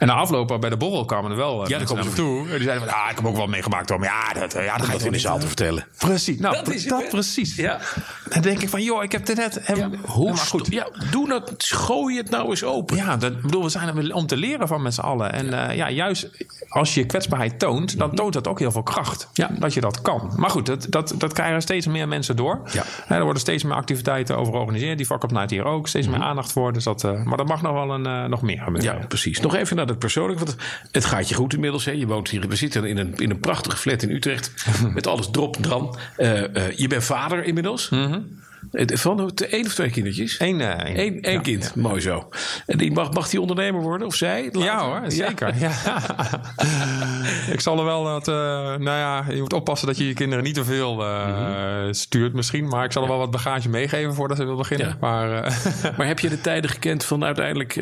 En 0.01 0.07
na 0.07 0.13
aflopen 0.13 0.59
bij 0.59 0.69
de 0.69 0.77
borrel 0.77 1.05
kwamen 1.05 1.31
er 1.31 1.37
wel 1.37 1.63
uh, 1.63 1.67
ja, 1.69 1.77
mensen 1.77 1.95
naar 1.95 2.05
me 2.05 2.13
toe. 2.13 2.39
En 2.39 2.55
die 2.55 2.63
zeiden 2.63 2.87
van, 2.87 2.97
ja, 2.97 3.09
ik 3.09 3.15
heb 3.15 3.25
ook 3.25 3.35
wel 3.35 3.47
meegemaakt. 3.47 3.89
Ja, 3.89 4.33
dat, 4.33 4.53
ja, 4.53 4.77
dat 4.77 4.87
ga 4.87 4.93
je 4.93 5.05
in 5.05 5.11
de 5.11 5.19
zaal 5.19 5.39
te 5.39 5.47
vertellen. 5.47 5.85
Precies, 5.97 6.39
nou, 6.39 6.55
Dat 6.55 6.65
dat, 6.65 6.73
is 6.73 6.83
het, 6.83 7.01
hè? 7.01 7.07
precies. 7.09 7.55
Ja. 7.55 7.79
Dan 8.29 8.41
denk 8.41 8.61
ik 8.61 8.69
van, 8.69 8.83
joh, 8.83 9.03
ik 9.03 9.11
heb 9.11 9.27
het 9.27 9.37
net... 9.37 9.59
Heb, 9.61 9.77
Ja, 9.77 9.89
Ja, 9.91 9.97
hoe 10.05 10.25
maar 10.25 10.37
goed. 10.37 10.67
Ja, 10.71 10.87
doe 11.11 11.27
dat. 11.27 11.53
Gooi 11.57 12.17
het 12.17 12.29
nou 12.29 12.49
eens 12.49 12.63
open. 12.63 12.95
Ja, 12.95 13.17
dat, 13.17 13.31
ik 13.31 13.41
bedoel, 13.41 13.63
we 13.63 13.69
zijn 13.69 13.97
er 13.97 14.13
om 14.13 14.27
te 14.27 14.37
leren 14.37 14.67
van 14.67 14.81
met 14.81 14.93
z'n 14.93 15.01
allen. 15.01 15.33
En 15.33 15.45
ja. 15.45 15.69
ja, 15.71 15.89
juist 15.89 16.29
als 16.69 16.93
je 16.93 17.05
kwetsbaarheid 17.05 17.59
toont, 17.59 17.97
dan 17.97 18.15
toont 18.15 18.33
dat 18.33 18.47
ook 18.47 18.59
heel 18.59 18.71
veel 18.71 18.83
kracht. 18.83 19.29
Ja. 19.33 19.49
Dat 19.59 19.73
je 19.73 19.81
dat 19.81 20.01
kan. 20.01 20.33
Maar 20.37 20.49
goed, 20.49 20.65
dat, 20.65 20.87
dat, 20.89 21.13
dat 21.17 21.33
krijgen 21.33 21.61
steeds 21.61 21.87
meer 21.87 22.07
mensen 22.07 22.35
door. 22.35 22.61
Ja. 22.71 22.83
En 23.07 23.15
er 23.15 23.23
worden 23.23 23.41
steeds 23.41 23.63
meer 23.63 23.75
activiteiten 23.75 24.37
over 24.37 24.53
georganiseerd. 24.53 24.97
Die 24.97 25.05
Fuck 25.05 25.23
Up 25.23 25.31
Night 25.31 25.49
hier 25.49 25.65
ook. 25.65 25.87
Steeds 25.87 26.07
meer 26.07 26.21
aandacht 26.21 26.51
voor. 26.51 26.73
Dus 26.73 26.83
dat, 26.83 27.03
uh, 27.03 27.23
maar 27.23 27.37
dat 27.37 27.47
mag 27.47 27.61
nog 27.61 27.73
wel 27.73 27.91
een, 27.91 28.07
uh, 28.07 28.25
nog 28.25 28.41
meer 28.41 28.61
gebeuren. 28.61 28.99
Ja, 28.99 29.05
precies. 29.07 29.39
Nog 29.39 29.55
even 29.55 29.75
naar 29.75 29.85
het 29.91 29.99
persoonlijke. 29.99 30.45
Want 30.45 30.57
het 30.91 31.05
gaat 31.05 31.29
je 31.29 31.35
goed 31.35 31.53
inmiddels. 31.53 31.85
Hè. 31.85 31.91
Je 31.91 32.07
woont 32.07 32.29
hier. 32.29 32.47
We 32.47 32.55
zitten 32.55 32.85
in 32.85 32.97
een, 32.97 33.13
in 33.15 33.29
een 33.29 33.39
prachtige 33.39 33.77
flat 33.77 34.03
in 34.03 34.09
Utrecht. 34.09 34.53
met 34.93 35.07
alles 35.07 35.29
drop 35.31 35.55
en 35.55 35.61
dran. 35.61 35.97
Uh, 36.17 36.71
je 36.71 36.87
bent 36.87 37.03
vader 37.03 37.43
inmiddels. 37.43 37.89
Mm 37.89 38.11
-hmm. 38.11 38.39
Van 38.73 39.31
één 39.49 39.65
of 39.65 39.73
twee 39.73 39.89
kindertjes? 39.89 40.39
Eén, 40.39 40.61
één. 40.61 40.99
Eén, 40.99 41.21
één 41.21 41.33
ja, 41.33 41.41
kind, 41.41 41.71
ja. 41.75 41.81
mooi 41.81 42.01
zo. 42.01 42.29
En 42.65 42.77
die 42.77 42.91
mag, 42.91 43.13
mag 43.13 43.29
die 43.29 43.41
ondernemer 43.41 43.81
worden, 43.81 44.07
of 44.07 44.15
zij? 44.15 44.43
Later? 44.43 44.61
Ja 44.61 44.85
hoor, 44.85 45.01
zeker. 45.11 45.55
Ja. 45.57 45.71
ik 47.55 47.61
zal 47.61 47.77
er 47.77 47.85
wel 47.85 48.03
wat, 48.03 48.27
uh, 48.27 48.35
nou 48.35 48.83
ja, 48.83 49.25
je 49.29 49.41
moet 49.41 49.53
oppassen 49.53 49.87
dat 49.87 49.97
je 49.97 50.07
je 50.07 50.13
kinderen 50.13 50.43
niet 50.43 50.53
te 50.53 50.63
veel 50.63 51.01
uh, 51.01 51.27
mm 51.27 51.33
-hmm. 51.33 51.93
stuurt 51.93 52.33
misschien. 52.33 52.67
Maar 52.67 52.85
ik 52.85 52.91
zal 52.91 53.01
er 53.01 53.09
wel 53.09 53.17
wat 53.17 53.31
bagage 53.31 53.69
meegeven 53.69 54.13
voordat 54.13 54.37
ze 54.37 54.45
wil 54.45 54.55
beginnen. 54.55 54.97
Maar, 54.99 55.45
uh, 55.45 55.51
maar 55.97 56.07
heb 56.07 56.19
je 56.19 56.29
de 56.29 56.41
tijden 56.41 56.69
gekend 56.69 57.05
van 57.05 57.23
uiteindelijk 57.23 57.75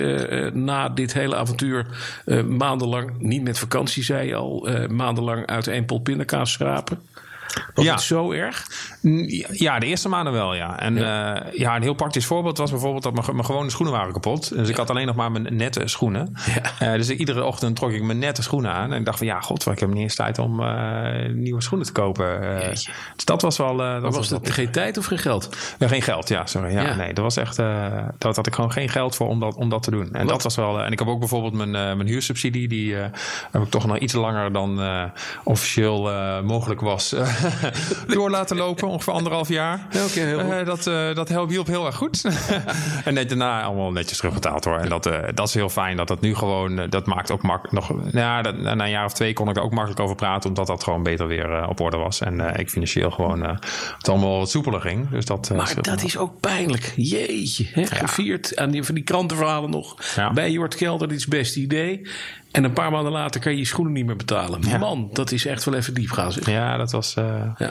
na 0.54 0.90
dit 0.90 1.14
hele 1.14 1.36
avontuur 1.36 1.86
maandenlang, 2.48 3.12
niet 3.20 3.44
met 3.44 3.60
vakantie 3.60 4.04
zei 4.04 4.28
je 4.28 4.36
al, 4.36 4.68
maandenlang 4.90 5.46
uit 5.46 5.68
één 5.68 5.86
pot 5.86 6.04
pindakaas 6.04 6.52
schrapen? 6.52 7.00
Was 7.74 7.86
ja. 7.86 7.94
het 7.94 8.02
zo 8.02 8.32
erg? 8.32 8.68
Ja, 9.52 9.80
de 9.80 9.86
eerste 9.86 10.10
maanden 10.10 10.34
wel, 10.34 10.54
ja. 10.54 10.80
En 10.80 10.96
ja. 10.96 11.46
Uh, 11.46 11.60
ja, 11.60 11.76
een 11.76 11.82
heel 11.82 11.94
praktisch 11.94 12.26
voorbeeld 12.26 12.58
was 12.58 12.72
bijvoorbeeld 12.72 13.04
dat 13.04 13.14
mijn, 13.14 13.26
mijn 13.32 13.46
gewone 13.46 13.70
schoenen 13.70 13.96
waren 13.96 14.14
kapot. 14.14 14.56
Dus 14.56 14.70
ik 14.70 14.76
had 14.76 14.90
alleen 14.90 15.06
nog 15.06 15.16
maar 15.16 15.32
mijn 15.32 15.56
nette 15.56 15.88
schoenen. 15.88 16.34
Ja. 16.80 16.92
Uh, 16.92 16.98
dus 16.98 17.10
iedere 17.10 17.44
ochtend 17.44 17.76
trok 17.76 17.92
ik 17.92 18.04
mijn 18.04 18.20
nette 18.20 18.42
schoenen 18.42 18.72
aan. 18.72 18.94
En 18.94 19.00
ik 19.00 19.06
dacht 19.06 19.18
van 19.18 19.28
ja, 19.28 19.40
god, 19.40 19.66
ik 19.66 19.80
heb 19.80 19.90
niet 19.90 20.02
eens 20.02 20.16
tijd 20.16 20.40
om 20.40 20.60
uh, 20.60 21.30
nieuwe 21.34 21.62
schoenen 21.62 21.88
te 21.88 21.94
kopen. 21.94 22.60
dus 22.70 22.90
dat 23.26 23.42
was 23.42 23.58
wel... 23.58 23.78
dat 23.78 24.16
was 24.16 24.30
dat 24.30 24.52
geen 24.52 24.72
tijd 24.72 24.98
of 24.98 25.06
geen 25.06 25.18
geld? 25.18 25.58
Ja, 25.80 25.88
geen 25.88 26.02
geld, 26.02 26.30
ja, 26.30 26.46
sorry. 26.46 26.72
Ja, 26.72 26.96
Nee, 26.96 27.14
dat 27.14 27.24
was 27.24 27.38
echt... 27.38 27.56
dat 28.18 28.36
had 28.36 28.48
ik 28.48 28.56
gewoon 28.56 28.72
geen 28.72 28.90
geld 28.90 29.16
voor 29.16 29.28
om 29.28 29.40
dat, 29.40 29.56
om 29.56 29.70
dat 29.70 29.84
te 29.84 29.92
doen. 29.92 30.14
En 30.14 30.20
Wat? 30.20 30.30
dat 30.30 30.44
was 30.44 30.56
wel... 30.56 30.82
en 30.82 30.92
ik 30.92 31.00
heb 31.00 31.08
ook 31.08 31.20
bijvoorbeeld 31.20 31.54
mijn, 31.54 31.72
mijn 31.72 32.08
huursubsidie. 32.08 32.68
Die 32.68 32.96
heb 33.52 33.62
ik 33.62 33.70
toch 33.70 33.86
nog 33.86 33.98
iets 33.98 34.14
langer 34.14 34.54
dan 34.54 34.82
officieel 35.44 36.12
mogelijk 36.44 36.82
was 36.82 37.16
door 38.14 38.30
laten 38.30 38.58
lopen, 38.58 38.88
ongeveer 38.88 39.14
anderhalf 39.14 39.48
jaar. 39.48 39.88
Okay, 39.88 40.26
heel 40.26 40.40
uh, 40.40 40.66
dat, 40.66 40.88
uh, 40.88 41.16
dat 41.16 41.30
hielp 41.30 41.68
heel 41.68 41.86
erg 41.86 41.96
goed. 41.96 42.22
en 43.06 43.14
net 43.14 43.30
daarna 43.30 43.64
allemaal 43.64 43.92
netjes 43.92 44.18
terugbetaald 44.18 44.66
hoor. 44.66 44.78
En 44.78 44.90
dat, 44.90 45.06
uh, 45.08 45.18
dat 45.34 45.48
is 45.48 45.54
heel 45.54 45.70
fijn 45.70 45.98
dat 45.98 46.08
dat 46.08 46.22
nu 46.22 46.36
gewoon, 46.36 46.90
dat 46.90 47.06
maakt 47.06 47.32
ook 47.32 47.42
makkelijk 47.42 47.74
nog. 47.74 47.90
Nou, 47.90 48.18
ja, 48.18 48.42
dat, 48.42 48.58
na 48.58 48.72
een 48.72 48.90
jaar 48.90 49.06
of 49.06 49.14
twee 49.14 49.34
kon 49.34 49.50
ik 49.50 49.56
er 49.56 49.64
ook 49.64 49.72
makkelijk 49.72 50.00
over 50.00 50.16
praten, 50.16 50.50
omdat 50.50 50.68
dat 50.68 50.84
gewoon 50.84 51.04
beter 51.04 51.28
weer 51.28 51.68
op 51.68 51.80
orde 51.80 51.98
was. 51.98 52.22
En 52.22 52.60
ik 52.60 52.70
financieel 52.70 53.12
gewoon 53.12 53.42
het 53.98 54.10
allemaal 54.10 54.38
wat 54.38 54.50
soepeler 54.50 54.82
ging. 54.82 55.10
Dus 55.10 55.26
dat, 55.26 55.50
maar 55.56 55.74
dat 55.82 56.04
is 56.04 56.18
ook 56.18 56.40
pijnlijk. 56.40 56.94
Jeetje, 56.96 57.66
hè? 57.72 57.82
Ja. 57.82 57.88
gevierd 57.88 58.58
aan 58.58 58.72
die, 58.72 58.84
van 58.84 58.96
die 58.96 59.04
krantenverhalen 59.04 59.70
nog. 59.70 59.96
Ja. 60.16 60.34
Bij 60.34 60.52
Jort 60.52 60.76
Kelder, 60.76 61.08
dit 61.08 61.18
is 61.18 61.24
het 61.24 61.34
beste 61.34 61.60
idee. 61.60 62.02
En 62.52 62.64
een 62.64 62.74
paar 62.74 62.92
maanden 62.92 63.12
later 63.12 63.42
kan 63.42 63.52
je 63.52 63.58
je 63.58 63.66
schoenen 63.66 63.94
niet 63.94 64.06
meer 64.06 64.16
betalen. 64.16 64.62
Ja. 64.62 64.78
Man, 64.78 65.10
dat 65.14 65.32
is 65.32 65.46
echt 65.46 65.64
wel 65.64 65.74
even 65.74 65.94
diep 65.94 66.12
gaan. 66.12 66.32
Zeg. 66.32 66.46
Ja, 66.50 66.78
dat 66.78 66.92
was. 66.92 67.16
Uh, 67.16 67.26
ja. 67.58 67.70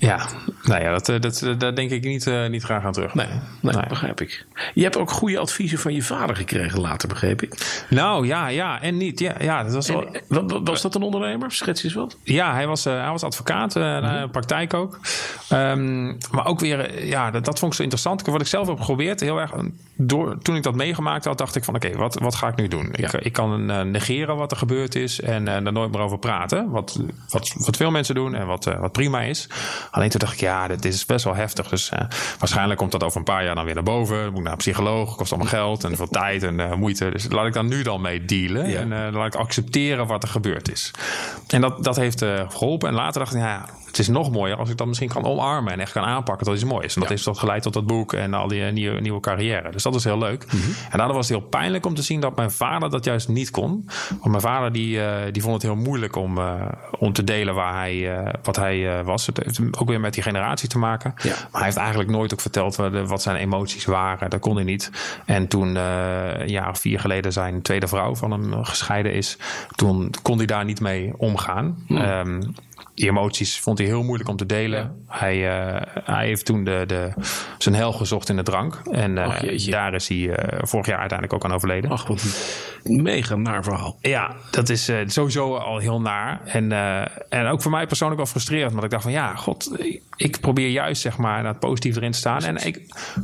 Ja, 0.00 0.28
nou 0.62 0.82
ja, 0.82 0.98
dat, 0.98 1.22
dat, 1.22 1.60
daar 1.60 1.74
denk 1.74 1.90
ik 1.90 2.04
niet, 2.04 2.26
uh, 2.26 2.48
niet 2.48 2.62
graag 2.62 2.84
aan 2.84 2.92
terug. 2.92 3.14
Nee, 3.14 3.26
nee, 3.60 3.74
nee, 3.74 3.86
begrijp 3.88 4.20
ik. 4.20 4.46
Je 4.74 4.82
hebt 4.82 4.96
ook 4.96 5.10
goede 5.10 5.38
adviezen 5.38 5.78
van 5.78 5.94
je 5.94 6.02
vader 6.02 6.36
gekregen 6.36 6.80
later, 6.80 7.08
begreep 7.08 7.42
ik? 7.42 7.84
Nou 7.90 8.26
ja, 8.26 8.48
ja 8.48 8.82
en 8.82 8.96
niet. 8.96 9.18
Ja, 9.18 9.34
ja, 9.40 9.62
dat 9.62 9.72
was, 9.72 9.88
wel, 9.88 10.60
was 10.64 10.82
dat 10.82 10.94
een 10.94 11.02
ondernemer? 11.02 11.52
Schets 11.52 11.84
eens 11.84 11.94
wat. 11.94 12.16
Ja, 12.22 12.52
hij 12.52 12.66
was, 12.66 12.86
uh, 12.86 13.00
hij 13.00 13.10
was 13.10 13.22
advocaat, 13.22 13.76
uh, 13.76 14.24
praktijk 14.30 14.74
ook. 14.74 15.00
Um, 15.52 16.18
maar 16.30 16.46
ook 16.46 16.60
weer, 16.60 17.06
ja, 17.06 17.30
dat, 17.30 17.44
dat 17.44 17.58
vond 17.58 17.70
ik 17.70 17.76
zo 17.76 17.82
interessant. 17.82 18.26
Wat 18.26 18.40
ik 18.40 18.46
zelf 18.46 18.66
heb 18.66 18.78
geprobeerd, 18.78 19.20
heel 19.20 19.40
erg. 19.40 19.52
Door, 20.00 20.38
toen 20.42 20.56
ik 20.56 20.62
dat 20.62 20.74
meegemaakt 20.74 21.24
had, 21.24 21.38
dacht 21.38 21.56
ik 21.56 21.64
van 21.64 21.74
oké, 21.74 21.86
okay, 21.86 21.98
wat, 21.98 22.14
wat 22.14 22.34
ga 22.34 22.48
ik 22.48 22.56
nu 22.56 22.68
doen? 22.68 22.88
Ja. 22.92 23.12
Ik, 23.12 23.12
ik 23.12 23.32
kan 23.32 23.90
negeren 23.90 24.36
wat 24.36 24.50
er 24.50 24.56
gebeurd 24.56 24.94
is 24.94 25.20
en 25.20 25.48
er 25.48 25.72
nooit 25.72 25.90
meer 25.90 26.00
over 26.00 26.18
praten. 26.18 26.70
Wat, 26.70 27.00
wat, 27.28 27.54
wat 27.54 27.76
veel 27.76 27.90
mensen 27.90 28.14
doen 28.14 28.34
en 28.34 28.46
wat, 28.46 28.64
wat 28.64 28.92
prima 28.92 29.20
is. 29.20 29.48
Alleen 29.90 30.08
toen 30.08 30.20
dacht 30.20 30.32
ik, 30.32 30.40
ja, 30.40 30.68
dit 30.68 30.84
is 30.84 31.06
best 31.06 31.24
wel 31.24 31.34
heftig. 31.34 31.68
Dus 31.68 31.90
uh, 31.92 31.98
waarschijnlijk 32.38 32.78
komt 32.78 32.92
dat 32.92 33.04
over 33.04 33.18
een 33.18 33.24
paar 33.24 33.44
jaar 33.44 33.54
dan 33.54 33.64
weer 33.64 33.74
naar 33.74 33.82
boven. 33.82 34.16
Dan 34.16 34.28
moet 34.28 34.36
ik 34.36 34.42
naar 34.42 34.52
een 34.52 34.58
psycholoog, 34.58 35.16
kost 35.16 35.32
allemaal 35.32 35.50
geld 35.50 35.84
en 35.84 35.96
veel 35.96 36.08
tijd 36.08 36.42
en 36.42 36.58
uh, 36.58 36.74
moeite. 36.74 37.10
Dus 37.10 37.26
laat 37.30 37.46
ik 37.46 37.52
dan 37.52 37.68
nu 37.68 37.82
dan 37.82 38.00
mee 38.00 38.24
dealen. 38.24 38.68
Ja. 38.68 38.80
En 38.80 38.90
uh, 38.90 39.08
laat 39.12 39.34
ik 39.34 39.40
accepteren 39.40 40.06
wat 40.06 40.22
er 40.22 40.28
gebeurd 40.28 40.70
is. 40.70 40.90
En 41.46 41.60
dat, 41.60 41.84
dat 41.84 41.96
heeft 41.96 42.24
geholpen. 42.48 42.88
En 42.88 42.94
later 42.94 43.20
dacht 43.20 43.34
ik, 43.34 43.40
ja, 43.40 43.64
het 43.88 43.98
is 43.98 44.08
nog 44.08 44.30
mooier 44.30 44.56
als 44.56 44.70
ik 44.70 44.76
dat 44.76 44.86
misschien 44.86 45.08
kan 45.08 45.24
omarmen 45.24 45.72
en 45.72 45.80
echt 45.80 45.92
kan 45.92 46.04
aanpakken 46.04 46.46
tot 46.46 46.54
iets 46.54 46.64
moois. 46.64 46.94
En 46.94 47.00
dat 47.00 47.10
ja. 47.10 47.16
heeft 47.24 47.38
geleid 47.38 47.62
tot 47.62 47.72
dat 47.72 47.86
boek 47.86 48.12
en 48.12 48.34
al 48.34 48.48
die 48.48 48.62
nieuwe, 48.62 49.00
nieuwe 49.00 49.20
carrière. 49.20 49.70
Dus 49.70 49.82
dat 49.82 49.94
is 49.94 50.04
heel 50.04 50.18
leuk. 50.18 50.52
Mm 50.52 50.60
-hmm. 50.60 50.74
En 50.90 50.98
daardoor 50.98 51.16
was 51.16 51.28
het 51.28 51.38
heel 51.38 51.48
pijnlijk 51.48 51.86
om 51.86 51.94
te 51.94 52.02
zien 52.02 52.20
dat 52.20 52.36
mijn 52.36 52.50
vader 52.50 52.90
dat 52.90 53.04
juist 53.04 53.28
niet 53.28 53.50
kon. 53.50 53.88
Want 54.08 54.24
mijn 54.24 54.40
vader 54.40 54.72
die, 54.72 55.00
die 55.32 55.42
vond 55.42 55.54
het 55.54 55.62
heel 55.62 55.76
moeilijk 55.76 56.16
om, 56.16 56.38
om 56.98 57.12
te 57.12 57.24
delen 57.24 57.54
waar 57.54 57.74
hij, 57.74 58.24
wat 58.42 58.56
hij 58.56 59.04
was. 59.04 59.26
Het 59.26 59.40
heeft 59.44 59.60
ook 59.78 59.88
weer 59.88 60.00
met 60.00 60.14
die 60.14 60.22
generatie 60.22 60.68
te 60.68 60.78
maken. 60.78 61.14
Ja. 61.16 61.28
Maar 61.28 61.48
hij 61.52 61.64
heeft 61.64 61.76
eigenlijk 61.76 62.10
nooit 62.10 62.32
ook 62.32 62.40
verteld 62.40 62.76
wat 63.06 63.22
zijn 63.22 63.36
emoties 63.36 63.84
waren. 63.84 64.30
Dat 64.30 64.40
kon 64.40 64.54
hij 64.54 64.64
niet. 64.64 64.90
En 65.24 65.48
toen 65.48 65.76
een 65.76 66.48
jaar 66.48 66.68
of 66.68 66.78
vier 66.78 67.00
geleden 67.00 67.32
zijn 67.32 67.62
tweede 67.62 67.88
vrouw 67.88 68.14
van 68.14 68.30
hem 68.30 68.64
gescheiden 68.64 69.12
is, 69.12 69.38
toen 69.74 70.10
kon 70.22 70.36
hij 70.36 70.46
daar 70.46 70.64
niet 70.64 70.80
mee 70.80 71.12
omgaan. 71.16 71.84
Hmm. 71.86 71.96
Um, 71.96 72.54
die 72.94 73.08
emoties 73.08 73.60
vond 73.60 73.78
hij 73.78 73.86
heel 73.86 74.02
moeilijk 74.02 74.28
om 74.28 74.36
te 74.36 74.46
delen. 74.46 74.78
Ja. 74.78 75.18
Hij, 75.18 75.36
uh, 75.36 75.82
hij 76.04 76.26
heeft 76.26 76.44
toen 76.44 76.64
de, 76.64 76.84
de, 76.86 77.12
zijn 77.58 77.74
hel 77.74 77.92
gezocht 77.92 78.28
in 78.28 78.36
de 78.36 78.42
drank. 78.42 78.80
En 78.90 79.18
Ach, 79.18 79.40
daar 79.40 79.94
is 79.94 80.08
hij 80.08 80.18
uh, 80.18 80.34
vorig 80.62 80.86
jaar 80.86 80.98
uiteindelijk 80.98 81.32
ook 81.32 81.50
aan 81.50 81.56
overleden. 81.56 81.90
Ach, 81.90 82.06
wat 82.06 82.24
een 82.84 83.02
mega 83.02 83.36
naar 83.36 83.64
verhaal. 83.64 83.96
Ja, 84.00 84.34
dat 84.50 84.68
is 84.68 84.90
sowieso 85.06 85.56
al 85.56 85.78
heel 85.78 86.00
naar. 86.00 86.40
En, 86.44 86.72
en 87.28 87.46
ook 87.46 87.62
voor 87.62 87.70
mij 87.70 87.86
persoonlijk 87.86 88.20
wel 88.20 88.30
frustrerend. 88.30 88.72
Want 88.72 88.84
ik 88.84 88.90
dacht 88.90 89.02
van 89.02 89.12
ja, 89.12 89.34
god, 89.34 89.70
ik 90.18 90.40
probeer 90.40 90.68
juist 90.68 91.02
zeg 91.02 91.16
maar 91.16 91.42
naar 91.42 91.50
het 91.50 91.60
positief 91.60 91.96
erin 91.96 92.10
te 92.10 92.18
staan. 92.18 92.42
En 92.42 92.56
ik, 92.66 92.76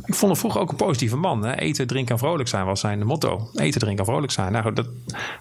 ik 0.05 0.13
vond 0.13 0.31
hem 0.31 0.35
vroeger 0.35 0.61
ook 0.61 0.69
een 0.69 0.75
positieve 0.75 1.17
man. 1.17 1.45
Hè? 1.45 1.55
Eten, 1.55 1.87
drinken 1.87 2.13
en 2.13 2.19
vrolijk 2.19 2.49
zijn 2.49 2.65
was 2.65 2.79
zijn 2.79 3.05
motto. 3.05 3.49
Eten, 3.53 3.79
drinken 3.79 4.05
en 4.05 4.11
vrolijk 4.11 4.31
zijn. 4.31 4.51
Nou, 4.51 4.73
dat, 4.73 4.87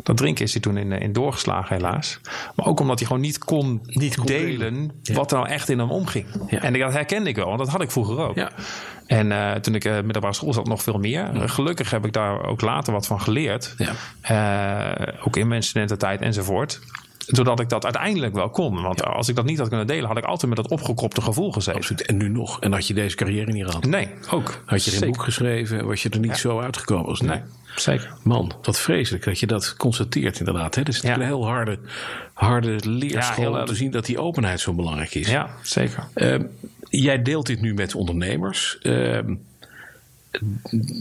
dat 0.02 0.16
drinken 0.16 0.44
is 0.44 0.52
hij 0.52 0.60
toen 0.60 0.76
in, 0.76 0.92
in 0.92 1.12
doorgeslagen 1.12 1.76
helaas. 1.76 2.20
Maar 2.54 2.66
ook 2.66 2.80
omdat 2.80 2.98
hij 2.98 3.06
gewoon 3.06 3.22
niet 3.22 3.38
kon, 3.38 3.80
niet 3.86 4.03
kon 4.10 4.26
delen 4.26 4.90
ja. 5.02 5.14
wat 5.14 5.30
er 5.32 5.36
nou 5.36 5.48
echt 5.50 5.68
in 5.68 5.78
hem 5.78 5.90
omging. 5.90 6.26
Ja. 6.48 6.62
En 6.62 6.78
dat 6.78 6.92
herkende 6.92 7.28
ik 7.28 7.36
wel, 7.36 7.46
want 7.46 7.58
dat 7.58 7.68
had 7.68 7.82
ik 7.82 7.90
vroeger 7.90 8.18
ook. 8.18 8.36
Ja. 8.36 8.50
En 9.06 9.30
uh, 9.30 9.52
toen 9.52 9.74
ik 9.74 9.84
uh, 9.84 10.00
middelbare 10.00 10.34
school 10.34 10.52
zat, 10.52 10.66
nog 10.66 10.82
veel 10.82 10.98
meer. 10.98 11.30
Uh, 11.34 11.42
gelukkig 11.48 11.90
heb 11.90 12.04
ik 12.04 12.12
daar 12.12 12.44
ook 12.44 12.60
later 12.60 12.92
wat 12.92 13.06
van 13.06 13.20
geleerd. 13.20 13.74
Ja. 14.22 14.94
ook 15.24 15.36
in 15.36 15.48
mijn 15.48 15.62
studententijd 15.62 16.20
enzovoort 16.20 16.80
zodat 17.26 17.60
ik 17.60 17.68
dat 17.68 17.84
uiteindelijk 17.84 18.34
wel 18.34 18.50
kon. 18.50 18.82
Want 18.82 18.98
ja. 18.98 19.04
als 19.04 19.28
ik 19.28 19.36
dat 19.36 19.44
niet 19.44 19.58
had 19.58 19.68
kunnen 19.68 19.86
delen, 19.86 20.08
had 20.08 20.16
ik 20.16 20.24
altijd 20.24 20.54
met 20.54 20.62
dat 20.62 20.72
opgekropte 20.72 21.20
gevoel 21.20 21.52
gezeten. 21.52 21.80
Absoluut. 21.80 22.06
En 22.06 22.16
nu 22.16 22.28
nog. 22.28 22.60
En 22.60 22.72
had 22.72 22.86
je 22.86 22.94
deze 22.94 23.16
carrière 23.16 23.52
niet 23.52 23.64
gehad? 23.64 23.84
Nee, 23.84 24.08
ook. 24.30 24.62
Had 24.64 24.84
je 24.84 24.90
geen 24.90 25.10
boek 25.10 25.22
geschreven, 25.22 25.86
was 25.86 26.02
je 26.02 26.08
er 26.08 26.18
niet 26.18 26.30
ja. 26.30 26.36
zo 26.36 26.60
uitgekomen 26.60 27.06
als 27.06 27.20
nu? 27.20 27.28
Nee, 27.28 27.40
zeker. 27.76 28.12
Man, 28.22 28.52
wat 28.62 28.80
vreselijk 28.80 29.24
dat 29.24 29.40
je 29.40 29.46
dat 29.46 29.74
constateert 29.76 30.38
inderdaad. 30.38 30.74
Hè? 30.74 30.82
Dat 30.82 30.94
is 30.94 31.00
ja. 31.00 31.14
een 31.14 31.20
heel 31.20 31.46
harde, 31.46 31.78
harde 32.32 32.88
leerschool 32.88 33.54
ja, 33.54 33.60
om 33.60 33.66
te 33.66 33.74
zien 33.74 33.90
dat 33.90 34.06
die 34.06 34.18
openheid 34.18 34.60
zo 34.60 34.72
belangrijk 34.72 35.14
is. 35.14 35.30
Ja, 35.30 35.50
zeker. 35.62 36.04
Uh, 36.14 36.40
jij 36.88 37.22
deelt 37.22 37.46
dit 37.46 37.60
nu 37.60 37.74
met 37.74 37.94
ondernemers. 37.94 38.78
Uh, 38.82 39.18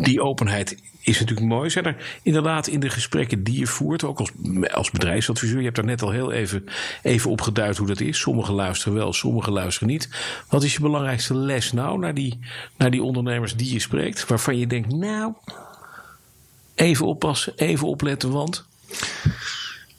die 0.02 0.22
openheid 0.22 0.78
is 1.02 1.20
natuurlijk 1.20 1.48
mooi. 1.48 1.70
Zijn 1.70 1.86
er 1.86 2.20
inderdaad 2.22 2.68
in 2.68 2.80
de 2.80 2.90
gesprekken 2.90 3.44
die 3.44 3.60
je 3.60 3.68
voert, 3.68 4.04
ook 4.04 4.20
als, 4.20 4.32
als 4.74 4.92
bedrijfsadviseur, 4.92 5.58
je 5.58 5.64
hebt 5.64 5.76
daar 5.76 5.86
net 5.86 6.02
al 6.02 6.12
heel 6.12 6.32
even, 6.32 6.66
even 7.02 7.32
op 7.32 7.42
geduid 7.42 7.78
hoe 7.78 7.88
dat 7.88 8.00
is. 8.00 8.20
Sommigen 8.20 8.54
luisteren 8.54 8.94
wel, 8.94 9.14
sommigen 9.14 9.54
luisteren 9.54 9.90
niet. 9.90 10.10
Wat 10.50 10.64
is 10.64 10.74
je 10.74 10.80
belangrijkste 10.80 11.36
les 11.36 11.72
nou 11.72 12.00
naar 12.00 12.14
die, 12.14 12.40
naar 12.78 12.92
die 12.92 13.04
ondernemers 13.04 13.56
die 13.56 13.74
je 13.74 13.80
spreekt, 13.80 14.28
waarvan 14.28 14.58
je 14.58 14.68
denkt, 14.68 14.96
nou, 14.96 15.34
even 16.76 17.06
oppassen, 17.06 17.54
even 17.56 17.88
opletten, 17.88 18.32
want. 18.32 18.66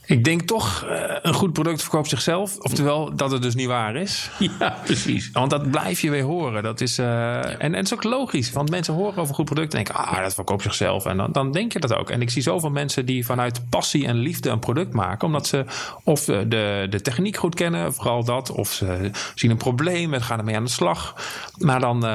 Ik 0.07 0.25
denk 0.25 0.43
toch, 0.43 0.87
uh, 0.89 1.03
een 1.23 1.35
goed 1.35 1.53
product 1.53 1.83
verkoopt 1.83 2.09
zichzelf. 2.09 2.59
Oftewel, 2.59 3.17
dat 3.17 3.31
het 3.31 3.43
dus 3.43 3.55
niet 3.55 3.67
waar 3.67 3.97
is. 3.97 4.31
Ja, 4.59 4.77
precies. 4.85 5.31
Want 5.33 5.51
dat 5.51 5.71
blijf 5.71 6.01
je 6.01 6.11
weer 6.11 6.23
horen. 6.23 6.63
Dat 6.63 6.81
is, 6.81 6.99
uh, 6.99 7.37
en, 7.37 7.59
en 7.59 7.75
het 7.75 7.85
is 7.85 7.95
ook 7.95 8.05
logisch. 8.05 8.53
Want 8.53 8.71
mensen 8.71 8.95
horen 8.95 9.17
over 9.17 9.29
een 9.29 9.35
goed 9.35 9.45
product 9.45 9.75
en 9.75 9.85
denken... 9.85 10.05
ah, 10.05 10.23
dat 10.23 10.35
verkoopt 10.35 10.63
zichzelf. 10.63 11.07
En 11.07 11.17
dan, 11.17 11.33
dan 11.33 11.53
denk 11.53 11.73
je 11.73 11.79
dat 11.79 11.95
ook. 11.95 12.11
En 12.11 12.23
ik 12.23 12.31
zie 12.31 12.43
zoveel 12.43 12.71
mensen 12.71 13.07
die 13.07 13.27
vanuit 13.27 13.69
passie 13.69 14.07
en 14.07 14.17
liefde 14.17 14.51
een 14.51 14.59
product 14.59 14.93
maken. 14.93 15.27
Omdat 15.27 15.47
ze 15.47 15.65
of 16.05 16.25
de, 16.25 16.87
de 16.91 17.01
techniek 17.01 17.37
goed 17.37 17.55
kennen, 17.55 17.95
vooral 17.95 18.25
dat. 18.25 18.51
Of 18.51 18.73
ze 18.73 19.11
zien 19.35 19.51
een 19.51 19.57
probleem 19.57 20.15
en 20.15 20.23
gaan 20.23 20.39
ermee 20.39 20.57
aan 20.57 20.65
de 20.65 20.71
slag. 20.71 21.15
Maar 21.59 21.81
dan, 21.81 21.97
uh, 22.05 22.11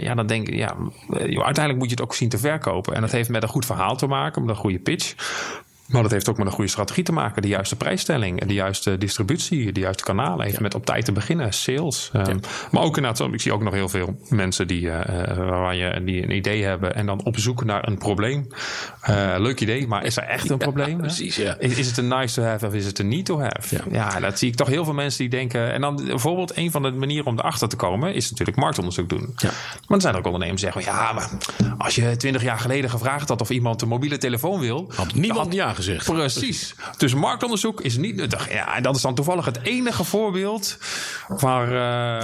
ja, 0.00 0.14
dan 0.14 0.26
denk 0.26 0.48
ik... 0.48 0.54
Ja, 0.54 0.76
uiteindelijk 1.18 1.78
moet 1.78 1.88
je 1.88 1.94
het 1.94 2.04
ook 2.04 2.14
zien 2.14 2.28
te 2.28 2.38
verkopen. 2.38 2.94
En 2.94 3.00
dat 3.00 3.10
heeft 3.10 3.28
met 3.28 3.42
een 3.42 3.48
goed 3.48 3.66
verhaal 3.66 3.96
te 3.96 4.06
maken. 4.06 4.42
Met 4.42 4.50
een 4.50 4.60
goede 4.60 4.78
pitch. 4.78 5.14
Maar 5.88 6.02
dat 6.02 6.10
heeft 6.10 6.28
ook 6.28 6.36
met 6.36 6.46
een 6.46 6.52
goede 6.52 6.70
strategie 6.70 7.04
te 7.04 7.12
maken. 7.12 7.42
De 7.42 7.48
juiste 7.48 7.76
prijsstelling, 7.76 8.44
de 8.44 8.54
juiste 8.54 8.98
distributie, 8.98 9.72
de 9.72 9.80
juiste 9.80 10.04
kanalen. 10.04 10.46
Even 10.46 10.62
met 10.62 10.74
op 10.74 10.86
tijd 10.86 11.04
te 11.04 11.12
beginnen, 11.12 11.52
sales. 11.52 12.10
Um, 12.12 12.40
maar 12.70 12.82
ook 12.82 12.96
inderdaad, 12.96 13.32
ik 13.32 13.40
zie 13.40 13.52
ook 13.52 13.62
nog 13.62 13.74
heel 13.74 13.88
veel 13.88 14.18
mensen 14.28 14.66
die, 14.66 14.80
uh, 14.80 15.00
waar 15.36 15.74
je, 15.74 16.04
die 16.04 16.22
een 16.22 16.30
idee 16.30 16.64
hebben 16.64 16.94
en 16.94 17.06
dan 17.06 17.24
op 17.24 17.38
zoek 17.38 17.64
naar 17.64 17.88
een 17.88 17.98
probleem. 17.98 18.48
Uh, 19.10 19.34
leuk 19.38 19.60
idee, 19.60 19.86
maar 19.86 20.04
is 20.04 20.16
er 20.16 20.22
echt 20.22 20.50
een 20.50 20.58
probleem? 20.58 20.98
precies, 20.98 21.36
ja. 21.36 21.56
Is, 21.58 21.76
is, 21.76 21.86
het 21.86 21.96
een 21.96 22.08
nice 22.08 22.34
to 22.34 22.42
have 22.42 22.66
of 22.66 22.74
is 22.74 22.86
het 22.86 22.98
een 22.98 23.08
need 23.08 23.24
to 23.24 23.40
have? 23.40 23.82
Ja. 23.90 24.20
dat 24.20 24.38
zie 24.38 24.48
ik 24.48 24.56
toch 24.56 24.68
heel 24.68 24.84
veel 24.84 24.94
mensen 24.94 25.18
die 25.18 25.28
denken. 25.28 25.72
En 25.72 25.80
dan 25.80 25.96
bijvoorbeeld 26.06 26.56
een 26.56 26.70
van 26.70 26.82
de 26.82 26.92
manieren 26.92 27.26
om 27.26 27.38
erachter 27.38 27.68
te 27.68 27.76
komen 27.76 28.14
is 28.14 28.30
natuurlijk 28.30 28.58
marktonderzoek 28.58 29.08
doen. 29.08 29.32
Ja. 29.36 29.50
Maar 29.86 29.96
er 29.96 30.00
zijn 30.00 30.14
ook 30.14 30.24
ondernemers 30.24 30.60
die 30.60 30.72
zeggen: 30.72 30.92
ja, 30.92 31.12
maar 31.12 31.30
als 31.78 31.94
je 31.94 32.16
twintig 32.16 32.42
jaar 32.42 32.58
geleden 32.58 32.90
gevraagd 32.90 33.28
had 33.28 33.40
of 33.40 33.50
iemand 33.50 33.82
een 33.82 33.88
mobiele 33.88 34.18
telefoon 34.18 34.60
wil, 34.60 34.90
had 34.94 35.14
niemand 35.14 35.52
ja 35.52 35.73
gezegd. 35.74 36.04
Precies. 36.04 36.74
Dus 36.96 37.14
marktonderzoek 37.14 37.80
is 37.80 37.96
niet 37.96 38.16
nuttig. 38.16 38.52
Ja, 38.52 38.76
en 38.76 38.82
dat 38.82 38.96
is 38.96 39.02
dan 39.02 39.14
toevallig 39.14 39.44
het 39.44 39.58
enige 39.62 40.04
voorbeeld 40.04 40.78
waar. 41.28 41.72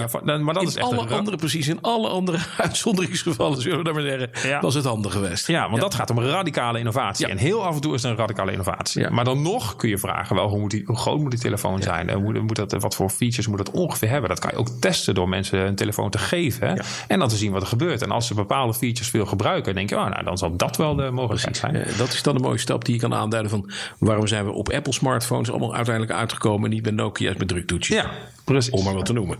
Uh, 0.01 0.09
van, 0.09 0.45
maar 0.45 0.55
dat 0.55 0.63
in 0.63 0.69
is 0.69 0.77
echt 0.77 0.87
alle 0.87 1.07
andere, 1.07 1.37
precies, 1.37 1.69
in 1.69 1.81
alle 1.81 2.09
andere 2.09 2.39
uitzonderingsgevallen, 2.57 3.63
zullen 3.63 3.79
we 3.79 3.85
dat 3.85 3.95
maar 3.95 4.03
zeggen, 4.03 4.31
ja. 4.49 4.61
was 4.61 4.75
het 4.75 4.85
handig 4.85 5.13
geweest. 5.13 5.47
Ja, 5.47 5.69
want 5.69 5.81
dat 5.81 5.95
gaat 5.95 6.11
om 6.11 6.21
radicale 6.21 6.79
innovatie. 6.79 7.27
En 7.27 7.37
heel 7.37 7.65
af 7.65 7.75
en 7.75 7.81
toe 7.81 7.95
is 7.95 8.03
het 8.03 8.11
een 8.11 8.17
radicale 8.17 8.51
innovatie. 8.53 9.11
Maar 9.11 9.25
dan 9.25 9.43
nog 9.43 9.77
kun 9.77 9.89
je 9.89 9.99
vragen, 9.99 10.37
wel, 10.37 10.49
hoe, 10.49 10.59
moet 10.59 10.71
die, 10.71 10.83
hoe 10.87 10.97
groot 10.97 11.19
moet 11.19 11.31
die 11.31 11.41
telefoon 11.41 11.83
zijn? 11.83 12.09
En 12.09 12.23
moet, 12.23 12.43
moet 12.43 12.57
dat, 12.57 12.73
wat 12.73 12.95
voor 12.95 13.11
features 13.11 13.47
moet 13.47 13.59
dat 13.59 13.71
ongeveer 13.71 14.09
hebben? 14.09 14.29
Dat 14.29 14.39
kan 14.39 14.51
je 14.53 14.57
ook 14.57 14.69
testen 14.81 15.15
door 15.15 15.29
mensen 15.29 15.67
een 15.67 15.75
telefoon 15.75 16.11
te 16.11 16.19
geven. 16.19 16.85
En 17.09 17.19
dan 17.19 17.29
te 17.29 17.37
zien 17.37 17.53
wat 17.53 17.63
er 17.63 17.69
gebeurt. 17.69 18.03
En 18.03 18.11
als 18.11 18.27
ze 18.27 18.35
bepaalde 18.35 18.75
features 18.75 19.11
veel 19.11 19.27
gebruiken, 19.27 19.75
denk 19.75 19.89
je, 19.89 19.97
oh, 19.97 20.09
nou, 20.09 20.25
dan 20.25 20.39
zal 20.39 20.57
dat 20.57 20.77
wel 20.77 20.95
de 20.95 21.11
mogelijkheid 21.11 21.57
zijn. 21.57 21.87
dat 21.97 22.13
is 22.13 22.23
dan 22.23 22.35
een 22.35 22.43
mooie 22.43 22.59
stap 22.59 22.85
die 22.85 22.95
je 22.95 23.01
kan 23.01 23.15
aanduiden 23.15 23.40
van 23.49 23.71
waarom 23.99 24.27
zijn 24.27 24.45
we 24.45 24.53
op 24.53 24.71
Apple 24.71 24.93
smartphones 24.93 25.51
allemaal 25.51 25.75
uiteindelijk 25.75 26.19
uitgekomen 26.19 26.65
en 26.65 26.71
niet 26.71 26.83
bij 26.83 26.93
Nokia's 26.93 27.37
met 27.37 27.49
druktoetjes. 27.49 27.97
Ja, 27.97 28.11
precies. 28.45 28.73
Om 28.73 28.85
maar 28.85 28.95
wat 28.95 29.07
te 29.07 29.13
noemen. 29.13 29.39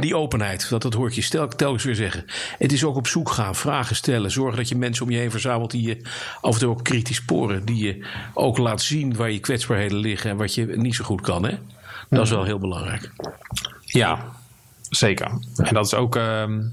Die 0.00 0.16
openheid, 0.16 0.68
dat, 0.68 0.82
dat 0.82 0.94
hoor 0.94 1.08
ik 1.08 1.14
je 1.14 1.22
stel, 1.22 1.48
telkens 1.48 1.84
weer 1.84 1.94
zeggen. 1.94 2.24
Het 2.58 2.72
is 2.72 2.84
ook 2.84 2.96
op 2.96 3.06
zoek 3.06 3.30
gaan, 3.30 3.54
vragen 3.54 3.96
stellen, 3.96 4.30
zorgen 4.30 4.56
dat 4.56 4.68
je 4.68 4.76
mensen 4.76 5.04
om 5.04 5.10
je 5.10 5.18
heen 5.18 5.30
verzamelt 5.30 5.70
die 5.70 5.86
je 5.86 6.00
af 6.40 6.54
en 6.54 6.60
toe 6.60 6.70
ook 6.70 6.84
kritisch 6.84 7.16
sporen, 7.16 7.64
die 7.64 7.84
je 7.84 8.06
ook 8.34 8.58
laat 8.58 8.82
zien 8.82 9.16
waar 9.16 9.30
je 9.30 9.40
kwetsbaarheden 9.40 9.98
liggen 9.98 10.30
en 10.30 10.36
wat 10.36 10.54
je 10.54 10.66
niet 10.66 10.94
zo 10.94 11.04
goed 11.04 11.20
kan. 11.20 11.44
Hè? 11.44 11.58
Dat 12.08 12.24
is 12.24 12.30
wel 12.30 12.44
heel 12.44 12.58
belangrijk. 12.58 13.10
Ja, 13.80 14.24
zeker. 14.90 15.38
En 15.56 15.74
dat 15.74 15.86
is 15.86 15.94
ook 15.94 16.14
um, 16.14 16.72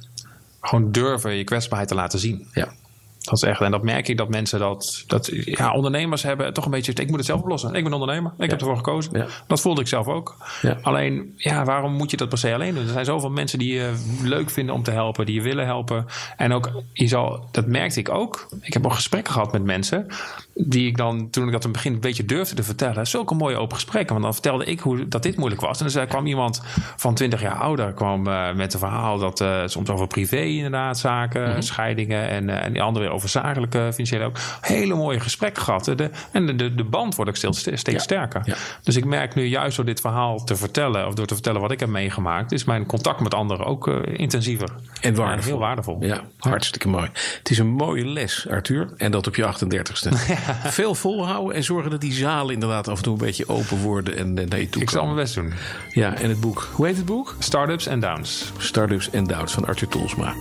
gewoon 0.62 0.92
durven 0.92 1.36
je 1.36 1.44
kwetsbaarheid 1.44 1.90
te 1.90 1.96
laten 1.96 2.20
zien. 2.20 2.48
Ja. 2.54 2.74
Dat 3.22 3.34
is 3.34 3.42
echt, 3.42 3.62
en 3.62 3.72
dat 3.72 3.84
merk 3.84 4.08
ik 4.08 4.18
dat 4.18 4.30
mensen 4.30 4.60
dat, 4.60 5.04
dat, 5.08 5.30
ja, 5.32 5.74
ondernemers 5.74 6.24
hebben 6.24 6.54
toch 6.54 6.66
een 6.66 6.72
beetje, 6.72 6.94
ik 6.94 7.08
moet 7.08 7.18
het 7.18 7.26
zelf 7.26 7.42
oplossen. 7.42 7.74
Ik 7.74 7.84
ben 7.84 7.94
ondernemer, 7.94 8.34
ik 8.38 8.50
heb 8.50 8.60
ervoor 8.60 8.76
gekozen. 8.76 9.18
Ja. 9.18 9.28
Dat 9.48 9.62
voelde 9.62 9.82
ik 9.82 9.88
zelf 9.88 10.08
ook. 10.08 10.38
Ja. 10.62 10.78
Alleen, 10.82 11.34
ja, 11.38 11.66
waarom 11.66 11.94
moet 11.94 12.12
je 12.12 12.18
dat 12.18 12.30
per 12.30 12.38
se 12.38 12.54
alleen 12.54 12.74
doen? 12.74 12.84
Er 12.84 12.92
zijn 12.92 13.06
zoveel 13.06 13.30
mensen 13.30 13.60
die 13.60 13.74
je 13.74 13.94
leuk 14.22 14.50
vinden 14.50 14.76
om 14.76 14.84
te 14.84 14.92
helpen, 14.92 15.26
die 15.26 15.36
je 15.36 15.42
willen 15.42 15.66
helpen. 15.66 16.06
En 16.38 16.54
ook, 16.54 16.72
je 16.94 17.08
zal, 17.08 17.48
dat 17.52 17.66
merkte 17.66 18.00
ik 18.00 18.10
ook. 18.10 18.48
Ik 18.62 18.74
heb 18.74 18.86
ook 18.86 18.94
gesprekken 18.94 19.34
gehad 19.34 19.52
met 19.52 19.64
mensen, 19.64 20.08
die 20.54 20.88
ik 20.88 20.98
dan, 20.98 21.30
toen 21.30 21.46
ik 21.46 21.52
dat 21.52 21.64
in 21.64 21.70
het 21.70 21.78
begin 21.78 21.94
een 21.94 22.00
beetje 22.00 22.26
durfde 22.26 22.56
te 22.56 22.64
vertellen, 22.64 23.08
zulke 23.08 23.36
mooie 23.36 23.58
open 23.58 23.76
gesprekken. 23.76 24.12
Want 24.12 24.24
dan 24.24 24.34
vertelde 24.34 24.66
ik 24.66 24.80
hoe, 24.80 25.08
dat 25.08 25.24
dit 25.24 25.38
moeilijk 25.38 25.62
was. 25.62 25.82
En 25.82 25.88
dan 25.88 26.08
kwam 26.08 26.26
iemand 26.26 26.62
van 26.98 27.14
20 27.14 27.42
jaar 27.42 27.56
ouder, 27.56 27.94
kwam 27.94 28.28
uh, 28.28 28.54
met 28.54 28.74
een 28.74 28.80
verhaal 28.80 29.18
dat 29.18 29.42
uh, 29.42 29.62
soms 29.66 29.90
over 29.90 30.08
privé 30.08 30.42
inderdaad, 30.42 31.00
zaken, 31.00 31.42
mm 31.42 31.52
-hmm. 31.52 31.62
scheidingen 31.62 32.30
en, 32.30 32.48
uh, 32.48 32.64
en 32.64 32.74
die 32.74 32.82
andere 32.82 33.10
over 33.10 33.30
zakelijke, 33.30 33.90
financiële 33.92 34.26
ook. 34.26 34.38
Hele 34.62 34.96
mooie 34.96 35.20
gesprekken 35.20 35.64
gehad. 35.64 35.86
De, 35.86 36.10
en 36.32 36.46
de, 36.46 36.56
de, 36.56 36.76
de 36.76 36.84
band 36.84 37.16
wordt 37.16 37.32
ook 37.32 37.38
steeds, 37.38 37.80
steeds 37.80 38.04
sterker. 38.04 38.42
Ja. 38.44 38.56
Dus 38.84 38.96
ik 38.96 39.06
merk 39.06 39.36
nu 39.36 39.44
juist 39.46 39.76
door 39.76 39.86
dit 39.86 40.02
verhaal 40.02 40.44
te 40.44 40.56
vertellen, 40.56 41.08
of 41.08 41.14
door 41.14 41.26
te 41.26 41.34
vertellen 41.34 41.62
wat 41.62 41.72
ik 41.72 41.80
heb 41.80 41.90
meegemaakt, 41.90 42.52
is 42.52 42.64
mijn 42.64 42.86
contact 42.86 43.20
met 43.20 43.34
anderen 43.34 43.66
ook 43.66 43.88
intensiever. 44.04 44.70
En 45.02 45.16
waardevol. 45.16 45.52
Heel 45.52 45.60
waardevol. 45.60 45.98
Ja, 46.00 46.22
hartstikke 46.38 46.88
mooi. 46.88 47.10
Het 47.38 47.50
is 47.50 47.58
een 47.58 47.68
mooie 47.68 48.06
les, 48.06 48.48
Arthur. 48.50 48.94
En 48.98 49.12
dat 49.12 49.28
op 49.28 49.36
je 49.36 49.44
38ste. 49.44 50.10
Veel 50.80 50.96
volhouden 50.96 51.56
en 51.56 51.64
zorgen 51.64 51.92
dat 51.92 52.02
die 52.02 52.14
zalen 52.14 52.54
inderdaad 52.54 52.88
af 52.88 52.98
en 52.98 53.04
toe 53.04 53.14
een 53.14 53.26
beetje 53.26 53.50
open 53.50 53.78
worden 53.78 54.18
en 54.18 54.34
naar 54.34 54.60
je 54.60 54.70
toe 54.70 54.82
Ik 54.82 54.90
zal 54.90 55.04
mijn 55.04 55.16
best 55.16 55.36
doen. 55.36 55.54
Ja, 55.94 56.18
en 56.18 56.30
het 56.30 56.40
boek. 56.40 56.70
Hoe 56.74 56.86
heet 56.86 56.98
het 56.98 57.06
boek? 57.06 57.36
Startups 57.40 57.88
and 57.88 58.02
Downs. 58.02 58.52
Startups 58.58 59.12
and 59.14 59.30
Downs 59.30 59.54
van 59.54 59.66
Arthur 59.66 59.88
Tolsma. 59.88 60.34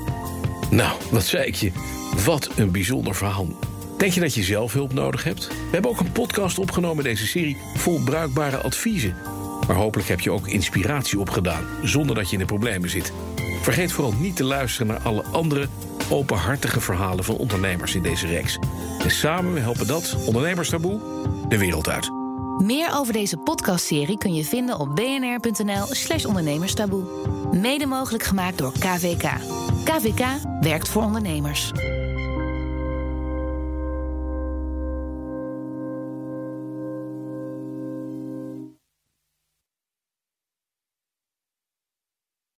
Nou, 0.70 0.98
wat 1.10 1.24
zei 1.24 1.44
ik 1.44 1.54
je? 1.54 1.72
Wat 2.24 2.50
een 2.56 2.70
bijzonder 2.70 3.14
verhaal. 3.14 3.46
Denk 3.98 4.12
je 4.12 4.20
dat 4.20 4.34
je 4.34 4.42
zelf 4.42 4.72
hulp 4.72 4.92
nodig 4.92 5.24
hebt? 5.24 5.48
We 5.48 5.54
hebben 5.70 5.90
ook 5.90 6.00
een 6.00 6.12
podcast 6.12 6.58
opgenomen 6.58 7.04
in 7.04 7.10
deze 7.10 7.26
serie 7.26 7.56
vol 7.74 8.00
bruikbare 8.04 8.56
adviezen. 8.56 9.16
Maar 9.66 9.76
hopelijk 9.76 10.08
heb 10.08 10.20
je 10.20 10.30
ook 10.30 10.46
inspiratie 10.46 11.20
opgedaan, 11.20 11.64
zonder 11.82 12.14
dat 12.14 12.26
je 12.26 12.32
in 12.32 12.38
de 12.38 12.44
problemen 12.44 12.90
zit. 12.90 13.12
Vergeet 13.62 13.92
vooral 13.92 14.14
niet 14.18 14.36
te 14.36 14.44
luisteren 14.44 14.86
naar 14.86 15.00
alle 15.02 15.22
andere 15.22 15.68
openhartige 16.10 16.80
verhalen 16.80 17.24
van 17.24 17.36
ondernemers 17.36 17.94
in 17.94 18.02
deze 18.02 18.26
reeks. 18.26 18.58
En 19.02 19.10
samen 19.10 19.62
helpen 19.62 19.86
dat, 19.86 20.16
Ondernemerstaboe, 20.26 21.00
de 21.48 21.58
wereld 21.58 21.88
uit. 21.88 22.10
Meer 22.58 22.90
over 22.92 23.12
deze 23.12 23.36
podcastserie 23.36 24.18
kun 24.18 24.34
je 24.34 24.44
vinden 24.44 24.78
op 24.78 24.96
bnr.nl/slash 24.96 26.24
ondernemerstaboe. 26.24 27.04
Mede 27.52 27.86
mogelijk 27.86 28.22
gemaakt 28.24 28.58
door 28.58 28.72
KVK. 28.72 29.30
KVK 29.84 30.24
werkt 30.60 30.88
voor 30.88 31.02
ondernemers. 31.02 31.72